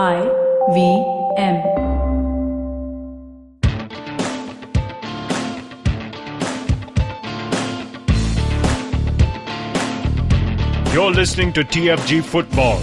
I 0.00 0.20
V 0.74 0.82
M. 1.36 1.56
You're 10.94 11.10
listening 11.10 11.52
to 11.52 11.64
TFG 11.64 12.24
Football. 12.24 12.78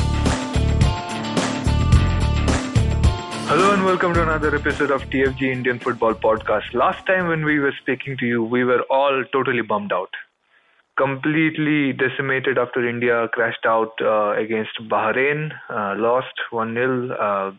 Hello 3.47 3.73
and 3.73 3.83
welcome 3.83 4.13
to 4.13 4.21
another 4.21 4.55
episode 4.55 4.91
of 4.91 5.01
TFG 5.09 5.41
Indian 5.41 5.79
Football 5.79 6.13
Podcast. 6.13 6.71
Last 6.75 7.03
time 7.07 7.29
when 7.29 7.43
we 7.43 7.57
were 7.57 7.73
speaking 7.81 8.15
to 8.17 8.27
you, 8.27 8.43
we 8.43 8.63
were 8.63 8.81
all 8.91 9.23
totally 9.33 9.63
bummed 9.63 9.91
out. 9.91 10.11
Completely 10.97 11.93
decimated 11.93 12.57
after 12.57 12.87
India 12.87 13.27
crashed 13.31 13.65
out 13.65 13.93
uh, 14.01 14.31
against 14.31 14.71
Bahrain, 14.89 15.51
uh, 15.69 15.93
lost 15.97 16.33
1 16.49 16.73
0, 16.73 17.11
uh, 17.11 17.51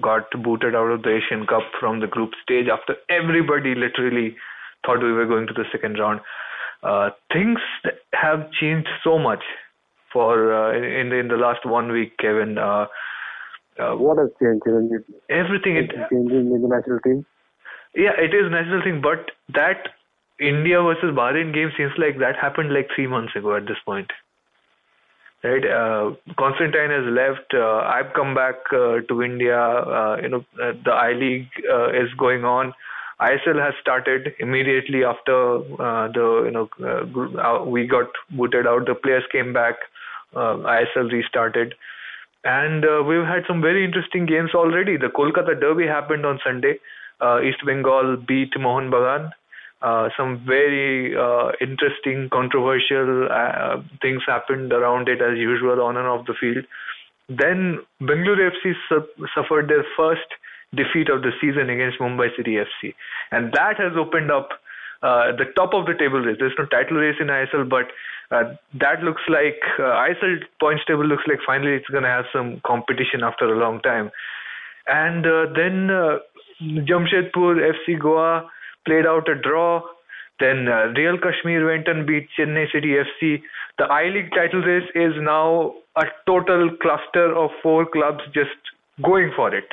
got 0.00 0.30
booted 0.42 0.74
out 0.74 0.90
of 0.90 1.02
the 1.02 1.10
Asian 1.20 1.46
Cup 1.46 1.62
from 1.78 2.00
the 2.00 2.06
group 2.06 2.30
stage 2.42 2.66
after 2.68 2.96
everybody 3.08 3.74
literally 3.74 4.36
thought 4.84 5.02
we 5.02 5.12
were 5.12 5.26
going 5.26 5.46
to 5.46 5.52
the 5.52 5.64
second 5.70 5.98
round. 5.98 6.20
Uh, 6.82 7.10
things 7.32 7.58
have 8.12 8.50
changed 8.52 8.88
so 9.04 9.18
much 9.18 9.42
for 10.12 10.52
uh, 10.52 10.72
in 10.76 11.10
the, 11.10 11.16
in 11.16 11.28
the 11.28 11.36
last 11.36 11.64
one 11.64 11.92
week, 11.92 12.16
Kevin. 12.18 12.58
Uh, 12.58 12.86
uh, 13.78 13.94
What 13.94 14.18
has 14.18 14.30
changed? 14.42 14.64
Everything 15.28 15.76
it 15.76 15.90
changing 16.10 16.52
in 16.52 16.62
the 16.62 16.68
national 16.68 16.98
team? 17.00 17.24
yeah 17.94 18.12
it 18.16 18.32
is 18.32 18.46
a 18.46 18.50
national 18.50 18.82
thing 18.82 19.00
but 19.02 19.30
that 19.52 19.88
india 20.40 20.82
versus 20.82 21.14
bahrain 21.14 21.52
game 21.52 21.70
seems 21.76 21.92
like 21.98 22.18
that 22.18 22.36
happened 22.36 22.72
like 22.72 22.88
three 22.94 23.06
months 23.06 23.34
ago 23.36 23.54
at 23.56 23.66
this 23.66 23.80
point 23.84 24.12
right 25.44 25.64
uh, 25.64 26.10
constantine 26.38 26.90
has 26.90 27.06
left 27.06 27.54
uh, 27.54 27.78
i've 27.94 28.12
come 28.14 28.34
back 28.34 28.56
uh, 28.72 29.00
to 29.08 29.22
india 29.22 29.58
uh, 29.58 30.16
you 30.22 30.28
know 30.28 30.44
uh, 30.62 30.72
the 30.84 30.92
i 30.92 31.12
league 31.12 31.48
uh, 31.72 31.88
is 31.90 32.12
going 32.18 32.44
on 32.44 32.72
isl 33.20 33.60
has 33.62 33.74
started 33.80 34.32
immediately 34.38 35.04
after 35.04 35.36
the 36.16 36.26
you 36.46 36.50
know 36.50 36.68
we 37.66 37.86
got 37.86 38.20
booted 38.30 38.66
out 38.66 38.86
the 38.86 38.94
players 38.94 39.24
came 39.32 39.52
back 39.52 39.76
isl 40.34 41.10
restarted 41.12 41.74
and 42.44 42.84
we've 43.06 43.26
had 43.26 43.44
some 43.46 43.60
very 43.60 43.84
interesting 43.84 44.24
games 44.24 44.54
already. 44.54 44.96
The 44.96 45.08
Kolkata 45.08 45.60
Derby 45.60 45.86
happened 45.86 46.24
on 46.24 46.38
Sunday. 46.42 46.78
East 47.46 47.58
Bengal 47.66 48.16
beat 48.16 48.54
Mohun 48.56 48.90
Bagan. 48.90 49.30
Uh, 49.82 50.10
some 50.14 50.44
very 50.46 51.16
uh, 51.16 51.52
interesting, 51.58 52.28
controversial 52.30 53.28
uh, 53.32 53.80
things 54.02 54.20
happened 54.26 54.72
around 54.74 55.08
it 55.08 55.22
as 55.22 55.38
usual 55.38 55.80
on 55.80 55.96
and 55.96 56.06
off 56.06 56.26
the 56.26 56.34
field. 56.38 56.64
Then 57.30 57.80
Bengaluru 58.02 58.50
FC 58.50 58.74
su- 58.88 59.26
suffered 59.34 59.68
their 59.68 59.84
first 59.96 60.28
defeat 60.74 61.08
of 61.08 61.22
the 61.22 61.30
season 61.40 61.70
against 61.70 61.98
Mumbai 61.98 62.28
City 62.36 62.56
FC, 62.56 62.92
and 63.30 63.52
that 63.54 63.78
has 63.78 63.92
opened 63.96 64.30
up 64.30 64.50
uh, 65.02 65.32
the 65.32 65.46
top 65.56 65.72
of 65.72 65.86
the 65.86 65.94
table 65.94 66.20
race. 66.20 66.36
There's 66.38 66.52
no 66.58 66.66
title 66.66 66.98
race 66.98 67.16
in 67.18 67.28
ISL, 67.28 67.66
but 67.66 67.88
uh, 68.30 68.52
that 68.78 69.02
looks 69.02 69.22
like 69.30 69.62
ISL 69.78 70.42
points 70.60 70.84
table 70.86 71.06
looks 71.06 71.24
like 71.26 71.38
finally 71.46 71.72
it's 71.72 71.88
going 71.88 72.02
to 72.02 72.08
have 72.08 72.26
some 72.34 72.60
competition 72.66 73.24
after 73.24 73.46
a 73.46 73.58
long 73.58 73.80
time. 73.80 74.10
And 74.86 75.24
then 75.56 75.88
Jamshedpur 76.60 77.72
FC 77.72 77.98
Goa 77.98 78.50
played 78.86 79.06
out 79.06 79.28
a 79.28 79.34
draw. 79.34 79.82
Then 80.38 80.68
uh, 80.68 80.92
Real 80.96 81.18
Kashmir 81.18 81.66
went 81.66 81.86
and 81.86 82.06
beat 82.06 82.28
Chennai 82.38 82.70
City 82.72 82.96
FC. 82.96 83.42
The 83.78 83.84
I 83.84 84.04
League 84.08 84.30
title 84.34 84.62
race 84.62 84.88
is 84.94 85.12
now 85.20 85.74
a 85.96 86.04
total 86.26 86.70
cluster 86.80 87.34
of 87.36 87.50
four 87.62 87.86
clubs 87.86 88.20
just 88.32 88.56
going 89.02 89.32
for 89.36 89.54
it. 89.54 89.68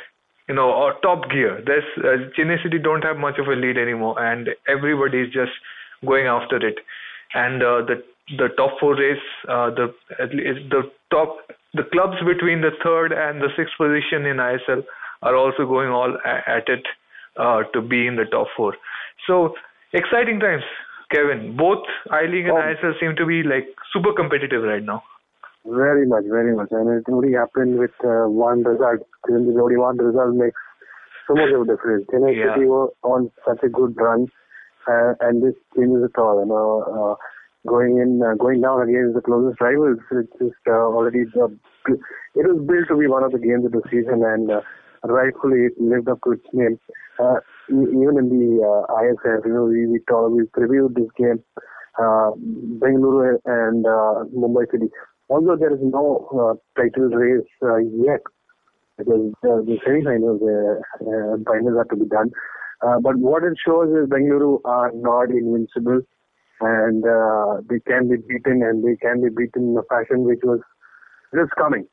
You 0.48 0.54
know, 0.54 0.70
or 0.70 0.94
top 1.02 1.30
gear. 1.30 1.62
There's 1.64 1.84
uh, 1.98 2.30
Chennai 2.36 2.62
City 2.62 2.78
don't 2.78 3.04
have 3.04 3.16
much 3.16 3.38
of 3.38 3.48
a 3.48 3.52
lead 3.54 3.76
anymore, 3.76 4.20
and 4.22 4.48
everybody 4.66 5.20
is 5.20 5.32
just 5.32 5.52
going 6.06 6.26
after 6.26 6.56
it. 6.56 6.76
And 7.34 7.62
uh, 7.62 7.82
the 7.84 8.02
the 8.36 8.48
top 8.56 8.78
four 8.80 8.94
race, 8.96 9.18
uh, 9.48 9.70
the 9.70 9.92
the 10.18 10.90
top 11.10 11.36
the 11.74 11.84
clubs 11.92 12.16
between 12.26 12.60
the 12.60 12.72
third 12.82 13.12
and 13.12 13.40
the 13.40 13.48
sixth 13.56 13.74
position 13.76 14.24
in 14.26 14.36
ISL 14.36 14.84
are 15.22 15.36
also 15.36 15.66
going 15.66 15.90
all 15.90 16.16
at 16.24 16.68
it 16.68 16.86
uh, 17.38 17.62
to 17.72 17.80
be 17.80 18.06
in 18.06 18.16
the 18.16 18.24
top 18.24 18.48
four. 18.56 18.74
So 19.26 19.54
exciting 19.92 20.40
times, 20.40 20.62
Kevin. 21.10 21.56
Both 21.56 21.84
I 22.10 22.22
League 22.26 22.46
and 22.46 22.58
Oh. 22.58 22.60
ISL 22.70 22.98
seem 23.00 23.16
to 23.16 23.26
be 23.26 23.42
like 23.42 23.68
super 23.92 24.12
competitive 24.12 24.62
right 24.62 24.82
now. 24.82 25.02
Very 25.64 26.06
much, 26.06 26.24
very 26.30 26.54
much. 26.56 26.68
And 26.70 26.88
it 26.98 27.04
only 27.12 27.32
happened 27.32 27.78
with 27.78 27.90
uh, 28.04 28.28
one 28.28 28.62
result. 28.62 29.00
Only 29.30 29.76
one 29.76 29.98
result 29.98 30.34
makes 30.34 30.60
so 31.26 31.34
much 31.34 31.50
of 31.52 31.62
a 31.62 31.66
difference. 31.66 32.06
Chennai 32.12 32.36
Yeah. 32.36 32.54
City 32.54 32.66
were 32.66 32.88
on 33.02 33.30
such 33.46 33.62
a 33.62 33.68
good 33.68 33.94
run, 34.00 34.28
uh, 34.86 35.14
and 35.20 35.42
this 35.42 35.54
changes 35.76 36.04
it 36.04 36.18
all. 36.18 36.40
You 36.40 36.46
know, 36.46 36.68
uh, 36.96 37.14
going 37.68 37.98
in, 37.98 38.22
uh, 38.22 38.34
going 38.34 38.62
down 38.62 38.80
against 38.88 39.14
the 39.14 39.20
closest 39.20 39.60
rivals, 39.60 39.98
it's 40.10 40.32
just 40.38 40.62
uh, 40.66 40.72
already. 40.72 41.24
Uh, 41.36 41.48
it 41.88 42.46
was 42.46 42.64
built 42.66 42.88
to 42.88 42.96
be 42.96 43.06
one 43.08 43.24
of 43.24 43.32
the 43.32 43.38
games 43.38 43.66
of 43.66 43.72
the 43.72 43.82
season, 43.90 44.24
and 44.24 44.50
uh, 44.50 44.60
rightfully 45.04 45.68
lived 45.78 46.08
up 46.08 46.18
to 46.24 46.32
its 46.32 46.46
name. 46.52 46.78
Uh, 47.18 47.36
even 47.70 48.16
in 48.18 48.28
the 48.28 48.62
uh, 48.62 48.92
ISF, 48.94 49.44
you 49.44 49.52
know, 49.52 49.64
we 49.64 49.86
we, 49.86 49.98
we 49.98 50.44
previewed 50.56 50.94
this 50.94 51.10
game, 51.16 51.42
uh, 51.98 52.30
Bengaluru 52.78 53.38
and 53.44 53.84
uh, 53.86 54.24
Mumbai 54.34 54.70
City. 54.70 54.88
Although 55.28 55.56
there 55.56 55.74
is 55.74 55.80
no 55.82 56.28
uh, 56.32 56.80
title 56.80 57.08
race 57.08 57.46
uh, 57.62 57.76
yet, 57.76 58.20
because 58.96 59.32
uh, 59.44 59.60
the 59.66 59.78
semi-finals 59.84 60.40
and 61.00 61.44
finals 61.46 61.76
are 61.76 61.84
to 61.84 61.96
be 61.96 62.06
done. 62.06 62.30
But 62.80 63.16
what 63.16 63.42
it 63.44 63.54
shows 63.64 63.88
is 63.90 64.08
Bengaluru 64.08 64.60
are 64.64 64.90
not 64.94 65.30
invincible, 65.30 66.00
and 66.60 67.04
they 67.68 67.80
can 67.80 68.08
be 68.08 68.16
beaten, 68.16 68.62
and 68.62 68.82
they 68.84 68.96
can 68.96 69.22
be 69.22 69.28
beaten 69.28 69.70
in 69.70 69.76
a 69.76 69.82
fashion 69.90 70.24
which 70.24 70.40
was 70.44 70.60
just 71.34 71.50
coming. 71.58 71.86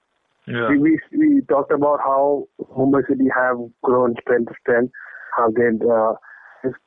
Yeah. 0.47 0.69
We, 0.69 0.77
we 0.77 0.99
we 1.17 1.41
talked 1.49 1.71
about 1.71 1.99
how 1.99 2.47
Mumbai 2.77 3.07
City 3.07 3.25
have 3.35 3.57
grown 3.83 4.15
strength 4.21 4.51
strength, 4.61 4.93
how 5.35 5.49
they 5.49 5.69
uh, 5.89 6.13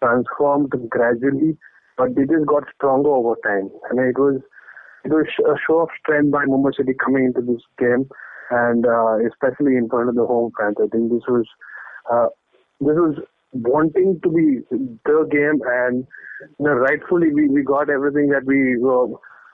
transformed 0.03 0.71
gradually, 0.89 1.57
but 1.97 2.15
they 2.15 2.23
just 2.23 2.47
got 2.47 2.65
stronger 2.75 3.11
over 3.11 3.35
time. 3.45 3.71
And 3.91 3.99
it 3.99 4.19
was 4.19 4.41
it 5.05 5.11
was 5.11 5.27
a 5.41 5.57
show 5.67 5.81
of 5.81 5.89
strength 6.01 6.31
by 6.31 6.45
Mumbai 6.45 6.75
City 6.77 6.93
coming 7.05 7.25
into 7.25 7.41
this 7.41 7.63
game, 7.79 8.09
and 8.51 8.87
uh, 8.87 9.19
especially 9.27 9.77
in 9.77 9.89
front 9.89 10.09
of 10.09 10.15
the 10.15 10.27
home 10.27 10.53
fans. 10.59 10.77
I 10.79 10.87
think 10.89 11.11
this 11.11 11.27
was 11.29 11.47
uh, 12.13 12.27
this 12.81 12.95
was 12.95 13.19
wanting 13.53 14.21
to 14.23 14.29
be 14.29 14.61
the 15.05 15.29
game, 15.31 15.61
and 15.67 16.07
you 16.59 16.67
know, 16.67 16.75
rightfully 16.75 17.33
we, 17.35 17.49
we 17.49 17.63
got 17.63 17.91
everything 17.91 18.29
that 18.29 18.45
we 18.45 18.77
were 18.79 19.09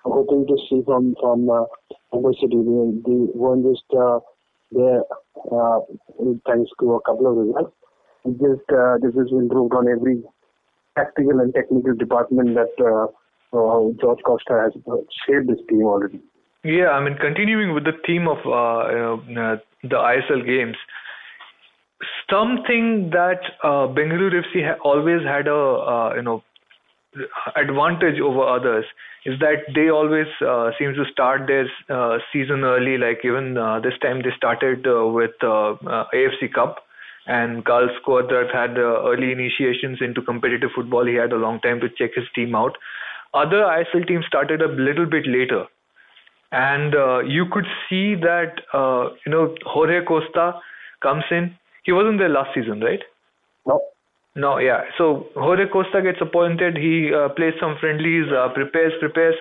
hoping 0.04 0.46
to 0.46 0.56
see 0.68 0.82
from 0.84 1.14
from 1.20 1.48
uh, 1.48 1.64
Mumbai 2.12 2.34
City. 2.40 2.60
They, 3.04 3.70
just 3.70 3.88
uh, 3.98 4.20
there 4.70 5.02
uh, 5.52 5.80
thanks 6.46 6.70
to 6.80 6.94
a 6.94 7.00
couple 7.02 7.26
of 7.26 7.36
results. 7.36 7.74
Just 8.26 8.68
uh, 8.70 8.98
this 9.02 9.14
is 9.14 9.32
improved 9.32 9.74
on 9.74 9.88
every 9.88 10.22
tactical 10.96 11.40
and 11.40 11.52
technical 11.54 11.94
department 11.94 12.54
that 12.54 12.74
uh, 12.80 13.06
uh, 13.56 13.92
Jorge 14.00 14.22
Costa 14.22 14.62
has 14.62 14.72
uh, 14.90 14.96
shaped 15.26 15.48
this 15.48 15.58
team 15.68 15.82
already. 15.82 16.20
Yeah, 16.64 16.90
I 16.90 17.04
mean, 17.04 17.18
continuing 17.20 17.74
with 17.74 17.84
the 17.84 17.92
theme 18.06 18.26
of 18.26 18.38
uh, 18.46 18.50
uh, 18.50 19.56
the 19.82 19.96
ISL 19.96 20.46
games, 20.46 20.76
something 22.30 23.10
that 23.10 23.40
uh, 23.62 23.86
Bengaluru 23.92 24.42
FC 24.42 24.66
ha- 24.66 24.80
always 24.82 25.22
had 25.26 25.46
a 25.46 25.54
uh, 25.54 26.12
you 26.16 26.22
know 26.22 26.42
advantage 27.56 28.20
over 28.20 28.42
others 28.42 28.84
is 29.24 29.38
that 29.40 29.64
they 29.74 29.88
always 29.88 30.26
uh, 30.46 30.70
seem 30.78 30.94
to 30.94 31.04
start 31.10 31.46
their 31.46 31.66
uh, 31.88 32.18
season 32.32 32.62
early. 32.62 32.98
Like 32.98 33.20
even 33.24 33.56
uh, 33.56 33.80
this 33.80 33.94
time, 34.02 34.22
they 34.22 34.30
started 34.36 34.86
uh, 34.86 35.06
with 35.06 35.32
uh, 35.42 35.72
uh, 35.72 36.04
AFC 36.12 36.52
Cup, 36.52 36.84
and 37.26 37.64
Carles 37.64 37.96
Cuadrat 38.06 38.52
had 38.52 38.76
early 38.78 39.32
initiations 39.32 39.98
into 40.00 40.20
competitive 40.20 40.70
football. 40.74 41.06
He 41.06 41.14
had 41.14 41.32
a 41.32 41.36
long 41.36 41.60
time 41.60 41.80
to 41.80 41.88
check 41.88 42.10
his 42.14 42.26
team 42.34 42.54
out. 42.54 42.76
Other 43.32 43.62
ISL 43.62 44.06
teams 44.06 44.26
started 44.26 44.60
a 44.60 44.68
little 44.68 45.06
bit 45.06 45.26
later 45.26 45.64
and 46.52 46.92
you 47.28 47.46
could 47.50 47.64
see 47.88 48.14
that 48.14 48.60
you 49.26 49.32
know 49.32 49.54
Jorge 49.64 50.04
Costa 50.04 50.60
comes 51.02 51.24
in. 51.30 51.56
He 51.82 51.92
wasn't 51.92 52.18
there 52.18 52.28
last 52.28 52.50
season, 52.54 52.80
right? 52.80 53.02
No, 53.66 53.80
No, 54.36 54.58
yeah. 54.58 54.82
So 54.98 55.26
Jorge 55.34 55.66
Costa 55.68 56.02
gets 56.02 56.18
appointed. 56.20 56.76
He 56.76 57.12
uh, 57.14 57.28
plays 57.30 57.54
some 57.60 57.76
friendlies, 57.78 58.26
uh, 58.32 58.48
prepares, 58.52 58.92
prepares, 58.98 59.36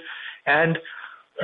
and 0.45 0.77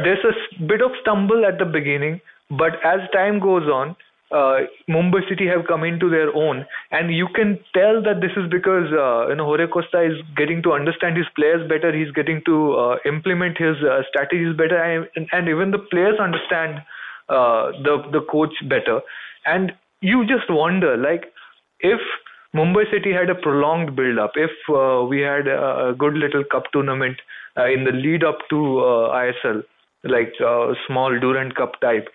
there's 0.03 0.23
a 0.23 0.63
bit 0.65 0.81
of 0.81 0.91
stumble 1.01 1.45
at 1.45 1.57
the 1.57 1.65
beginning. 1.65 2.21
But 2.51 2.73
as 2.83 2.99
time 3.11 3.39
goes 3.39 3.63
on, 3.63 3.95
uh, 4.31 4.65
Mumbai 4.87 5.27
City 5.27 5.47
have 5.47 5.65
come 5.67 5.83
into 5.83 6.09
their 6.09 6.33
own, 6.35 6.63
and 6.91 7.11
you 7.11 7.27
can 7.33 7.57
tell 7.73 8.03
that 8.03 8.21
this 8.21 8.31
is 8.37 8.47
because 8.51 8.85
uh, 8.93 9.29
you 9.29 9.35
know 9.35 9.45
Jorge 9.45 9.65
Costa 9.65 10.03
is 10.03 10.13
getting 10.37 10.61
to 10.63 10.73
understand 10.73 11.17
his 11.17 11.25
players 11.35 11.67
better. 11.67 11.91
He's 11.91 12.11
getting 12.11 12.43
to 12.45 12.73
uh, 12.73 12.95
implement 13.05 13.57
his 13.57 13.77
uh, 13.81 14.03
strategies 14.09 14.55
better, 14.55 14.77
and, 14.77 15.27
and 15.31 15.49
even 15.49 15.71
the 15.71 15.79
players 15.79 16.19
understand 16.19 16.81
the 17.27 18.03
the 18.11 18.21
coach 18.29 18.53
better. 18.69 19.01
And 19.45 19.71
you 20.01 20.25
just 20.27 20.49
wonder, 20.49 20.95
like, 20.97 21.33
if 21.79 21.99
Mumbai 22.55 22.89
City 22.91 23.13
had 23.13 23.29
a 23.29 23.35
prolonged 23.35 23.95
build-up, 23.95 24.31
if 24.35 24.49
uh, 24.69 25.05
we 25.05 25.21
had 25.21 25.47
a, 25.47 25.89
a, 25.89 25.93
good 25.93 26.15
little 26.15 26.43
cup 26.43 26.63
tournament 26.73 27.17
uh, 27.57 27.65
in 27.65 27.83
the 27.83 27.91
lead 27.91 28.23
up 28.23 28.39
to 28.49 28.79
uh, 28.79 29.13
ISL, 29.13 29.63
like 30.03 30.33
uh, 30.43 30.73
small 30.87 31.17
Durand 31.19 31.55
Cup 31.55 31.79
type, 31.79 32.07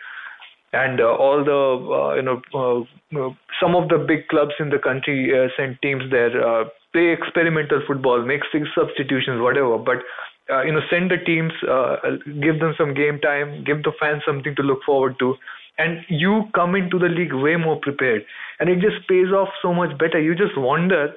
and 0.72 1.00
uh, 1.00 1.14
all 1.14 1.44
the 1.44 2.16
you 2.16 2.22
know 2.22 3.36
some 3.62 3.76
of 3.76 3.88
the 3.88 3.98
big 3.98 4.26
clubs 4.26 4.54
in 4.58 4.70
the 4.70 4.78
country 4.78 5.30
send 5.56 5.78
teams 5.82 6.02
there, 6.10 6.30
play 6.92 7.12
experimental 7.12 7.80
football, 7.86 8.20
make 8.24 8.40
six 8.50 8.66
substitutions, 8.74 9.40
whatever, 9.40 9.78
but 9.78 9.98
you 10.66 10.72
know 10.72 10.80
send 10.90 11.12
the 11.12 11.18
teams, 11.18 11.52
give 12.42 12.58
them 12.58 12.74
some 12.76 12.92
game 12.92 13.20
time, 13.20 13.62
give 13.62 13.84
the 13.84 13.92
fans 14.00 14.22
something 14.26 14.56
to 14.56 14.62
look 14.62 14.80
forward 14.84 15.14
to 15.20 15.36
and 15.78 15.98
you 16.08 16.42
come 16.54 16.74
into 16.74 16.98
the 16.98 17.08
league 17.08 17.32
way 17.32 17.56
more 17.56 17.78
prepared 17.80 18.24
and 18.60 18.68
it 18.68 18.80
just 18.80 19.06
pays 19.08 19.28
off 19.28 19.48
so 19.60 19.72
much 19.74 19.96
better 19.98 20.20
you 20.20 20.34
just 20.34 20.56
wonder 20.56 21.12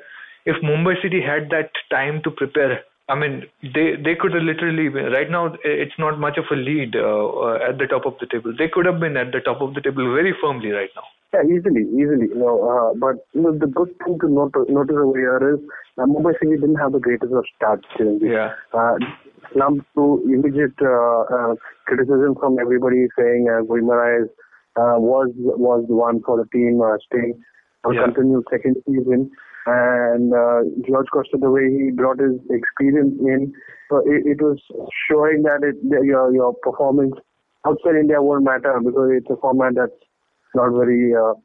if 0.45 0.55
mumbai 0.63 0.99
city 1.01 1.21
had 1.21 1.49
that 1.49 1.69
time 1.89 2.21
to 2.23 2.31
prepare 2.31 2.79
i 3.09 3.15
mean 3.15 3.43
they 3.75 3.87
they 4.07 4.15
could 4.15 4.33
have 4.33 4.43
literally 4.43 4.89
been, 4.89 5.11
right 5.11 5.29
now 5.29 5.43
it's 5.63 5.99
not 5.99 6.19
much 6.19 6.37
of 6.37 6.45
a 6.51 6.55
lead 6.55 6.95
uh, 6.95 7.27
uh, 7.45 7.69
at 7.69 7.77
the 7.77 7.87
top 7.87 8.05
of 8.05 8.15
the 8.19 8.27
table 8.27 8.53
they 8.57 8.67
could 8.67 8.85
have 8.85 8.99
been 8.99 9.17
at 9.17 9.31
the 9.31 9.41
top 9.41 9.61
of 9.61 9.73
the 9.73 9.81
table 9.81 10.13
very 10.13 10.33
firmly 10.41 10.71
right 10.71 10.89
now 10.95 11.07
yeah, 11.33 11.43
easily, 11.43 11.81
easily. 11.81 12.27
You 12.31 12.39
know, 12.39 12.55
uh, 12.63 12.93
but 12.97 13.15
you 13.33 13.41
know, 13.41 13.51
the 13.51 13.67
good 13.67 13.93
thing 14.05 14.17
to 14.21 14.29
note, 14.29 14.53
notice 14.69 14.95
over 14.95 15.19
here 15.19 15.55
is 15.55 15.59
uh, 15.97 16.05
Mumbai 16.05 16.33
City 16.39 16.55
didn't 16.55 16.75
have 16.77 16.93
the 16.93 16.99
greatest 16.99 17.33
of 17.33 17.43
starts. 17.53 17.83
Yeah. 17.99 18.53
Uh, 18.73 18.95
slumped 19.53 19.85
to 19.95 20.23
immediate 20.25 20.75
uh, 20.81 21.21
uh, 21.21 21.55
criticism 21.85 22.35
from 22.39 22.59
everybody 22.59 23.07
saying 23.17 23.47
uh, 23.49 23.61
Guimaraes 23.63 24.29
uh, 24.77 24.97
was 25.01 25.29
was 25.35 25.85
the 25.87 25.95
one 25.95 26.21
for 26.23 26.37
the 26.37 26.47
team 26.53 26.81
uh, 26.81 26.97
staying 27.05 27.41
for 27.83 27.93
yeah. 27.93 28.05
continued 28.05 28.45
second 28.51 28.77
season. 28.87 29.29
And 29.67 30.31
uh, 30.31 30.63
Jorge 30.87 31.09
Costa, 31.11 31.37
the 31.41 31.51
way 31.51 31.67
he 31.67 31.91
brought 31.91 32.19
his 32.19 32.39
experience 32.49 33.19
in, 33.19 33.51
so 33.89 33.99
it, 34.05 34.23
it 34.23 34.41
was 34.41 34.59
showing 35.09 35.43
that 35.43 35.59
it, 35.63 35.75
your 35.83 36.33
your 36.33 36.53
performance 36.63 37.15
outside 37.67 37.99
India 37.99 38.21
won't 38.21 38.45
matter 38.45 38.79
because 38.79 39.11
it's 39.11 39.29
a 39.29 39.35
format 39.35 39.75
that's 39.75 39.99
not 40.55 40.71
very 40.71 41.11
uh, 41.11 41.35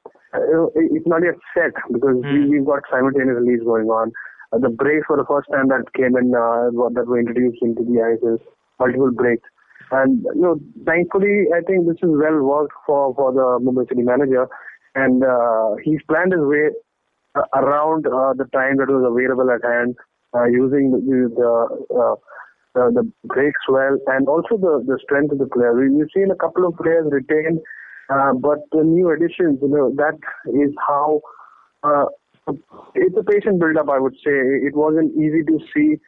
it's 0.74 1.06
not 1.06 1.22
yet 1.22 1.34
set 1.54 1.74
because 1.90 2.16
mm. 2.16 2.32
we, 2.32 2.38
hmm. 2.44 2.50
we've 2.50 2.66
got 2.66 2.82
simultaneous 2.90 3.36
release 3.40 3.62
going 3.64 3.88
on. 3.88 4.12
Uh, 4.52 4.58
the 4.58 4.68
breaks 4.68 5.06
for 5.06 5.16
the 5.16 5.26
first 5.28 5.48
time 5.52 5.68
that 5.68 5.84
came 5.96 6.16
in 6.16 6.32
uh, 6.34 6.70
that 6.94 7.06
were 7.06 7.18
introduced 7.18 7.58
into 7.62 7.82
the 7.82 7.98
ISL, 8.00 8.38
multiple 8.78 9.10
breaks. 9.10 9.48
And 9.92 10.24
you 10.34 10.40
know, 10.40 10.58
thankfully, 10.86 11.48
I 11.54 11.60
think 11.60 11.86
this 11.86 12.00
is 12.02 12.16
well 12.16 12.40
worked 12.42 12.72
for 12.86 13.14
for 13.14 13.30
the 13.30 13.60
Mumbai 13.62 13.86
City 13.88 14.02
manager, 14.02 14.48
and 14.94 15.22
uh, 15.22 15.76
he's 15.84 16.00
planned 16.08 16.32
his 16.32 16.40
way 16.40 16.70
uh, 17.34 17.42
around 17.54 18.06
uh, 18.06 18.32
the 18.32 18.48
time 18.54 18.78
that 18.78 18.88
was 18.88 19.04
available 19.04 19.50
at 19.50 19.62
hand, 19.62 19.94
uh, 20.34 20.44
using 20.44 20.92
the 20.92 21.00
the, 21.36 22.16
uh, 22.80 22.90
the 22.96 23.04
breaks 23.24 23.60
well, 23.68 23.98
and 24.06 24.28
also 24.28 24.56
the 24.56 24.82
the 24.86 24.98
strength 25.04 25.32
of 25.32 25.38
the 25.38 25.46
player. 25.46 25.74
We, 25.74 25.90
we've 25.90 26.14
seen 26.16 26.30
a 26.30 26.36
couple 26.36 26.66
of 26.66 26.74
players 26.76 27.06
retain, 27.12 27.60
uh, 28.08 28.32
but 28.32 28.60
the 28.72 28.84
new 28.84 29.10
additions, 29.10 29.58
you 29.60 29.68
know, 29.68 29.92
that 29.96 30.16
is 30.56 30.74
how. 30.88 31.20
Uh, 31.82 32.06
it's 32.96 33.16
a 33.16 33.22
patient 33.22 33.60
build-up, 33.60 33.88
I 33.88 34.00
would 34.00 34.14
say. 34.14 34.34
It 34.66 34.74
wasn't 34.74 35.14
easy 35.14 35.44
to 35.44 35.58
see 35.72 36.00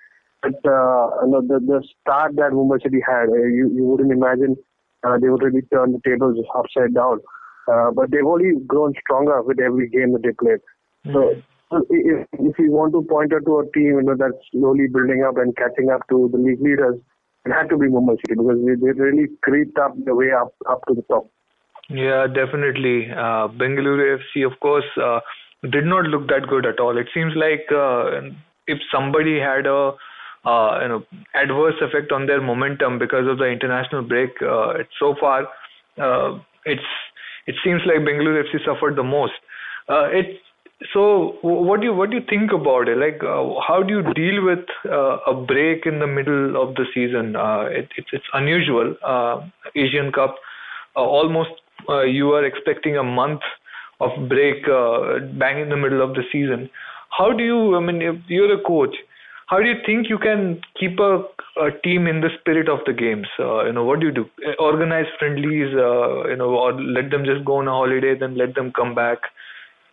but 0.45 0.71
uh, 0.71 1.25
you 1.25 1.31
know, 1.33 1.41
the 1.41 1.59
the 1.65 1.83
start 2.01 2.37
that 2.37 2.53
Mumbai 2.53 2.83
City 2.83 3.01
had, 3.07 3.29
uh, 3.29 3.49
you 3.49 3.71
you 3.75 3.85
wouldn't 3.85 4.13
imagine 4.13 4.57
uh, 5.03 5.17
they 5.19 5.29
would 5.29 5.43
really 5.43 5.63
turn 5.73 5.93
the 5.93 6.01
tables 6.05 6.37
upside 6.55 6.95
down. 6.95 7.21
Uh, 7.67 7.91
but 7.91 8.11
they've 8.11 8.27
only 8.27 8.53
grown 8.67 8.93
stronger 9.01 9.43
with 9.43 9.59
every 9.59 9.89
game 9.89 10.13
that 10.13 10.23
they 10.23 10.33
played. 10.33 10.61
Mm-hmm. 11.07 11.41
So 11.71 11.81
if 11.89 12.29
if 12.33 12.59
you 12.59 12.73
want 12.73 12.93
to 12.93 13.03
point 13.03 13.33
out 13.33 13.47
to 13.47 13.59
a 13.61 13.65
team 13.73 13.97
you 13.97 14.03
know 14.03 14.17
that's 14.19 14.37
slowly 14.53 14.87
building 14.87 15.25
up 15.27 15.39
and 15.39 15.57
catching 15.57 15.89
up 15.91 16.07
to 16.11 16.29
the 16.31 16.39
league 16.39 16.61
leaders, 16.61 17.01
it 17.47 17.53
had 17.53 17.71
to 17.71 17.79
be 17.79 17.87
Mumbai 17.87 18.17
City 18.21 18.37
because 18.37 18.61
they, 18.67 18.75
they 18.75 18.93
really 19.01 19.29
creeped 19.43 19.79
up 19.79 19.95
the 20.05 20.15
way 20.15 20.31
up 20.33 20.53
up 20.69 20.85
to 20.89 20.95
the 20.95 21.03
top. 21.09 21.31
Yeah, 21.89 22.27
definitely. 22.27 23.09
Uh, 23.11 23.49
Bengaluru 23.49 24.19
FC, 24.19 24.47
of 24.47 24.59
course, 24.61 24.89
uh, 25.03 25.21
did 25.71 25.85
not 25.85 26.05
look 26.05 26.29
that 26.29 26.49
good 26.49 26.65
at 26.67 26.81
all. 26.81 26.97
It 26.97 27.09
seems 27.13 27.33
like 27.37 27.67
uh, 27.71 28.29
if 28.67 28.79
somebody 28.93 29.39
had 29.39 29.67
a 29.67 29.93
uh, 30.45 30.79
you 30.83 30.89
know 30.89 31.03
adverse 31.35 31.75
effect 31.81 32.13
on 32.13 32.27
their 32.27 32.41
momentum 32.41 32.99
because 32.99 33.27
of 33.27 33.39
the 33.39 33.47
international 33.47 34.03
break. 34.03 34.31
Uh, 34.43 34.75
so 34.99 35.15
far, 35.19 35.49
uh, 35.99 36.39
it's 36.65 36.83
it 37.47 37.57
seems 37.65 37.83
like 37.87 37.99
Bengaluru 37.99 38.45
FC 38.45 38.65
suffered 38.65 38.97
the 38.97 39.03
most. 39.03 39.33
Uh, 39.89 40.09
it 40.11 40.41
so 40.93 41.39
what 41.43 41.81
do 41.81 41.87
you 41.87 41.95
what 41.95 42.11
do 42.11 42.17
you 42.17 42.23
think 42.29 42.53
about 42.53 42.89
it? 42.89 42.99
Like 42.99 43.23
uh, 43.23 43.61
how 43.67 43.83
do 43.83 43.95
you 43.95 44.15
deal 44.15 44.45
with 44.45 44.67
uh, 44.87 45.19
a 45.27 45.35
break 45.35 45.87
in 45.87 45.99
the 45.99 46.07
middle 46.07 46.61
of 46.61 46.75
the 46.75 46.85
season? 46.93 47.37
Uh, 47.37 47.65
it, 47.71 47.89
it's 47.97 48.09
it's 48.13 48.25
unusual. 48.33 48.95
Asian 49.75 50.13
Cup, 50.13 50.37
almost 50.95 51.51
you 52.07 52.33
are 52.33 52.45
expecting 52.45 52.97
a 52.97 53.03
month 53.03 53.41
of 54.01 54.11
break 54.29 54.67
bang 55.39 55.61
in 55.61 55.69
the 55.71 55.77
middle 55.77 56.03
of 56.03 56.15
the 56.15 56.23
season. 56.31 56.69
How 57.17 57.33
do 57.33 57.45
you? 57.45 57.77
I 57.77 57.81
mean, 57.81 58.03
if 58.03 58.17
you're 58.29 58.53
a 58.53 58.63
coach 58.63 58.95
how 59.47 59.59
do 59.59 59.69
you 59.69 59.77
think 59.85 60.09
you 60.09 60.19
can 60.19 60.61
keep 60.79 60.99
a, 60.99 61.23
a 61.61 61.71
team 61.83 62.07
in 62.07 62.21
the 62.21 62.31
spirit 62.41 62.69
of 62.69 62.79
the 62.87 62.93
games? 62.93 63.27
Uh, 63.39 63.65
you 63.67 63.73
know, 63.73 63.85
what 63.85 64.01
do 64.01 64.07
you 64.07 64.13
do? 64.13 64.25
Organize 64.59 65.07
friendlies, 65.19 65.75
uh, 65.75 66.29
you 66.29 66.37
know, 66.37 66.55
or 66.55 66.73
let 66.81 67.11
them 67.11 67.25
just 67.25 67.45
go 67.45 67.57
on 67.57 67.69
a 67.69 67.71
holiday, 67.71 68.15
then 68.19 68.37
let 68.37 68.55
them 68.55 68.73
come 68.73 68.95
back. 68.95 69.19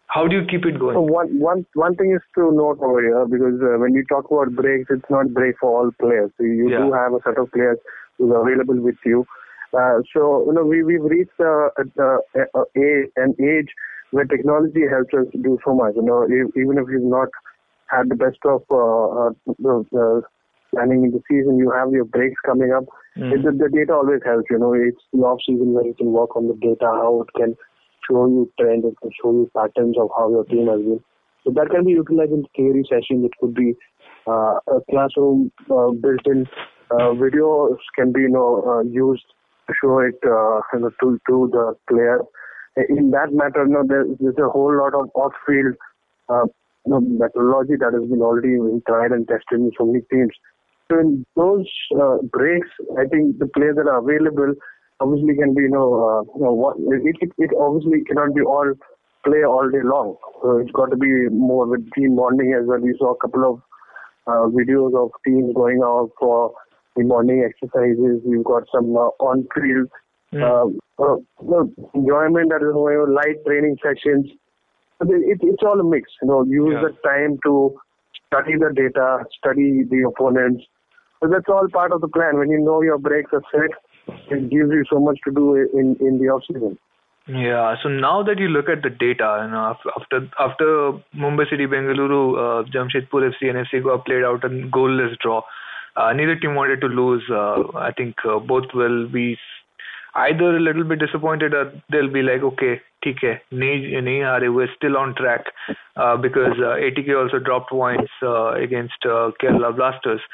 How 0.07 0.27
do 0.27 0.35
you 0.35 0.45
keep 0.45 0.65
it 0.65 0.77
going? 0.79 0.95
So 0.95 1.01
one 1.01 1.39
one 1.39 1.65
one 1.73 1.95
thing 1.95 2.11
is 2.11 2.21
to 2.35 2.51
note 2.51 2.79
over 2.81 3.01
here 3.01 3.25
because 3.25 3.59
uh, 3.63 3.79
when 3.79 3.93
you 3.93 4.03
talk 4.09 4.29
about 4.29 4.53
breaks, 4.55 4.89
it's 4.89 5.09
not 5.09 5.33
break 5.33 5.55
for 5.59 5.69
all 5.71 5.91
players. 5.99 6.31
So 6.37 6.43
you 6.43 6.69
yeah. 6.69 6.79
do 6.79 6.91
have 6.91 7.13
a 7.13 7.19
set 7.23 7.37
of 7.37 7.49
players 7.51 7.77
who 8.17 8.33
are 8.33 8.45
available 8.45 8.81
with 8.81 8.99
you. 9.05 9.25
Uh, 9.73 10.03
so 10.13 10.43
you 10.47 10.53
know 10.53 10.65
we 10.65 10.83
we've 10.83 11.03
reached 11.03 11.39
uh, 11.39 11.69
uh, 11.79 12.17
a, 12.75 12.87
an 13.15 13.35
age 13.39 13.71
where 14.11 14.25
technology 14.25 14.83
helps 14.89 15.13
us 15.13 15.27
do 15.41 15.57
so 15.63 15.73
much. 15.73 15.95
You 15.95 16.03
know, 16.03 16.27
even 16.27 16.77
if 16.77 16.87
you've 16.91 17.07
not 17.07 17.29
had 17.91 18.09
the 18.09 18.15
best 18.15 18.39
of 18.45 18.63
uh, 18.71 19.29
uh, 19.29 20.21
planning 20.73 21.03
in 21.03 21.11
the 21.11 21.21
season. 21.29 21.57
You 21.57 21.71
have 21.71 21.91
your 21.91 22.05
breaks 22.05 22.39
coming 22.45 22.71
up. 22.71 22.85
Mm. 23.17 23.43
The, 23.43 23.51
the, 23.51 23.69
data 23.69 23.93
always 23.93 24.21
helps. 24.25 24.47
You 24.49 24.59
know, 24.59 24.73
it's 24.73 25.03
the 25.11 25.19
off 25.19 25.39
season 25.45 25.73
where 25.73 25.85
you 25.85 25.93
can 25.93 26.11
work 26.11 26.35
on 26.35 26.47
the 26.47 26.55
data, 26.55 26.85
how 26.85 27.21
it 27.27 27.33
can 27.37 27.55
show 28.07 28.25
you 28.27 28.51
trends, 28.59 28.85
it 28.85 28.95
can 29.01 29.11
show 29.21 29.31
you 29.31 29.51
patterns 29.55 29.97
of 29.99 30.09
how 30.17 30.29
your 30.29 30.45
team 30.45 30.67
has 30.67 30.79
been. 30.79 31.03
So 31.43 31.51
that 31.51 31.69
can 31.71 31.85
be 31.85 31.91
utilized 31.91 32.31
in 32.31 32.45
theory 32.55 32.83
sessions. 32.87 33.25
It 33.25 33.31
could 33.39 33.53
be 33.53 33.73
uh, 34.27 34.59
a 34.67 34.79
classroom 34.89 35.51
uh, 35.69 35.91
built-in 35.91 36.47
uh, 36.91 37.15
videos 37.15 37.77
can 37.95 38.11
be 38.11 38.21
you 38.21 38.29
know 38.29 38.63
uh, 38.67 38.81
used 38.81 39.25
to 39.67 39.73
show 39.81 39.99
it 39.99 40.19
uh, 40.25 40.61
you 40.73 40.79
know, 40.79 40.91
to 41.01 41.19
to 41.27 41.49
the 41.51 41.75
player. 41.89 42.19
In 42.89 43.11
that 43.11 43.33
matter, 43.33 43.65
you 43.65 43.73
know, 43.73 43.83
there's, 43.85 44.07
there's 44.19 44.37
a 44.37 44.49
whole 44.49 44.77
lot 44.77 44.93
of 44.93 45.09
off-field 45.13 45.75
uh, 46.29 46.45
you 46.85 46.91
know, 46.91 46.99
methodology 46.99 47.75
that 47.79 47.93
has 47.93 48.09
been 48.09 48.21
already 48.21 48.55
been 48.57 48.81
tried 48.87 49.11
and 49.11 49.27
tested 49.27 49.59
in 49.59 49.71
so 49.77 49.85
many 49.85 50.01
teams. 50.11 50.31
So 50.89 50.99
in 50.99 51.25
those 51.35 51.67
uh, 51.95 52.17
breaks, 52.31 52.67
I 52.99 53.05
think 53.07 53.39
the 53.39 53.47
players 53.47 53.75
that 53.77 53.87
are 53.87 53.99
available 53.99 54.53
obviously 54.99 55.35
can 55.35 55.53
be, 55.53 55.63
you 55.63 55.69
know, 55.69 55.89
uh, 55.93 56.21
you 56.35 56.43
know 56.43 56.53
what 56.53 56.77
it, 56.77 57.15
it, 57.21 57.31
it 57.37 57.49
obviously 57.59 58.03
cannot 58.03 58.35
be 58.35 58.41
all 58.41 58.73
play 59.23 59.43
all 59.43 59.69
day 59.69 59.83
long. 59.83 60.17
So 60.41 60.57
it's 60.57 60.71
got 60.71 60.89
to 60.91 60.97
be 60.97 61.29
more 61.29 61.67
with 61.67 61.89
team 61.93 62.15
bonding 62.15 62.53
as 62.53 62.65
well. 62.65 62.79
We 62.79 62.95
saw 62.97 63.13
a 63.13 63.17
couple 63.17 63.45
of 63.49 63.61
uh, 64.27 64.49
videos 64.49 64.95
of 64.95 65.11
teams 65.25 65.53
going 65.55 65.81
out 65.83 66.11
for 66.19 66.53
the 66.95 67.03
morning 67.03 67.47
exercises. 67.47 68.21
We've 68.25 68.43
got 68.43 68.63
some 68.73 68.95
uh, 68.95 69.09
on-field 69.19 69.89
mm. 70.33 70.75
uh, 70.99 71.15
enjoyment 71.93 72.49
that 72.49 72.61
is 72.65 72.73
going 72.73 72.97
on, 72.97 73.13
light 73.13 73.43
training 73.45 73.77
sessions. 73.81 74.27
It, 75.01 75.39
it's 75.41 75.63
all 75.63 75.79
a 75.79 75.83
mix. 75.83 76.09
You 76.21 76.27
know, 76.27 76.43
use 76.43 76.73
yeah. 76.73 76.89
the 76.89 77.07
time 77.07 77.39
to 77.45 77.75
study 78.27 78.53
the 78.57 78.71
data, 78.73 79.23
study 79.37 79.83
the 79.89 80.07
opponents. 80.07 80.63
So 81.21 81.29
that's 81.29 81.49
all 81.49 81.67
part 81.71 81.91
of 81.91 82.01
the 82.01 82.07
plan. 82.07 82.37
When 82.37 82.49
you 82.49 82.59
know 82.59 82.81
your 82.81 82.97
breaks 82.97 83.31
are 83.33 83.43
set, 83.51 83.71
it 84.31 84.49
gives 84.49 84.71
you 84.71 84.83
so 84.89 84.99
much 84.99 85.19
to 85.25 85.31
do 85.31 85.55
in 85.55 85.95
in 85.99 86.19
the 86.19 86.29
off 86.29 86.43
season. 86.47 86.77
Yeah. 87.27 87.75
So 87.83 87.89
now 87.89 88.23
that 88.23 88.39
you 88.39 88.47
look 88.47 88.67
at 88.67 88.81
the 88.81 88.89
data, 88.89 89.43
you 89.45 89.51
know, 89.51 89.75
after 89.99 90.27
after 90.39 90.65
Mumbai 91.15 91.49
City, 91.49 91.67
Bengaluru, 91.67 92.21
uh, 92.43 92.69
Jamshedpur 92.69 93.31
FC, 93.31 93.49
and 93.49 93.65
FC 93.65 93.83
Goa 93.83 93.99
played 93.99 94.23
out 94.23 94.43
a 94.43 94.49
goalless 94.49 95.17
draw. 95.19 95.41
Uh, 95.95 96.13
neither 96.13 96.35
team 96.35 96.55
wanted 96.55 96.81
to 96.81 96.87
lose. 96.87 97.23
Uh, 97.29 97.63
I 97.75 97.91
think 97.95 98.15
uh, 98.25 98.39
both 98.39 98.73
will 98.73 99.07
be 99.07 99.37
either 100.15 100.55
a 100.55 100.59
little 100.59 100.83
bit 100.83 100.99
disappointed 100.99 101.53
or 101.53 101.71
they'll 101.91 102.11
be 102.11 102.21
like, 102.21 102.41
okay, 102.41 102.81
ठीक 103.02 103.22
है 103.24 103.34
नहीं 103.62 104.00
नहीं 104.02 104.22
आ 104.22 104.36
रहे 104.42 104.48
we're 104.56 104.72
still 104.74 104.96
on 105.02 105.14
track 105.20 105.52
uh, 106.04 106.16
because 106.26 106.62
uh, 106.68 106.74
ATK 106.88 107.12
also 107.20 107.38
dropped 107.48 107.70
points 107.70 108.16
uh, 108.22 108.50
against 108.66 109.06
uh, 109.06 109.30
Kerala 109.42 109.74
Blasters. 109.76 110.26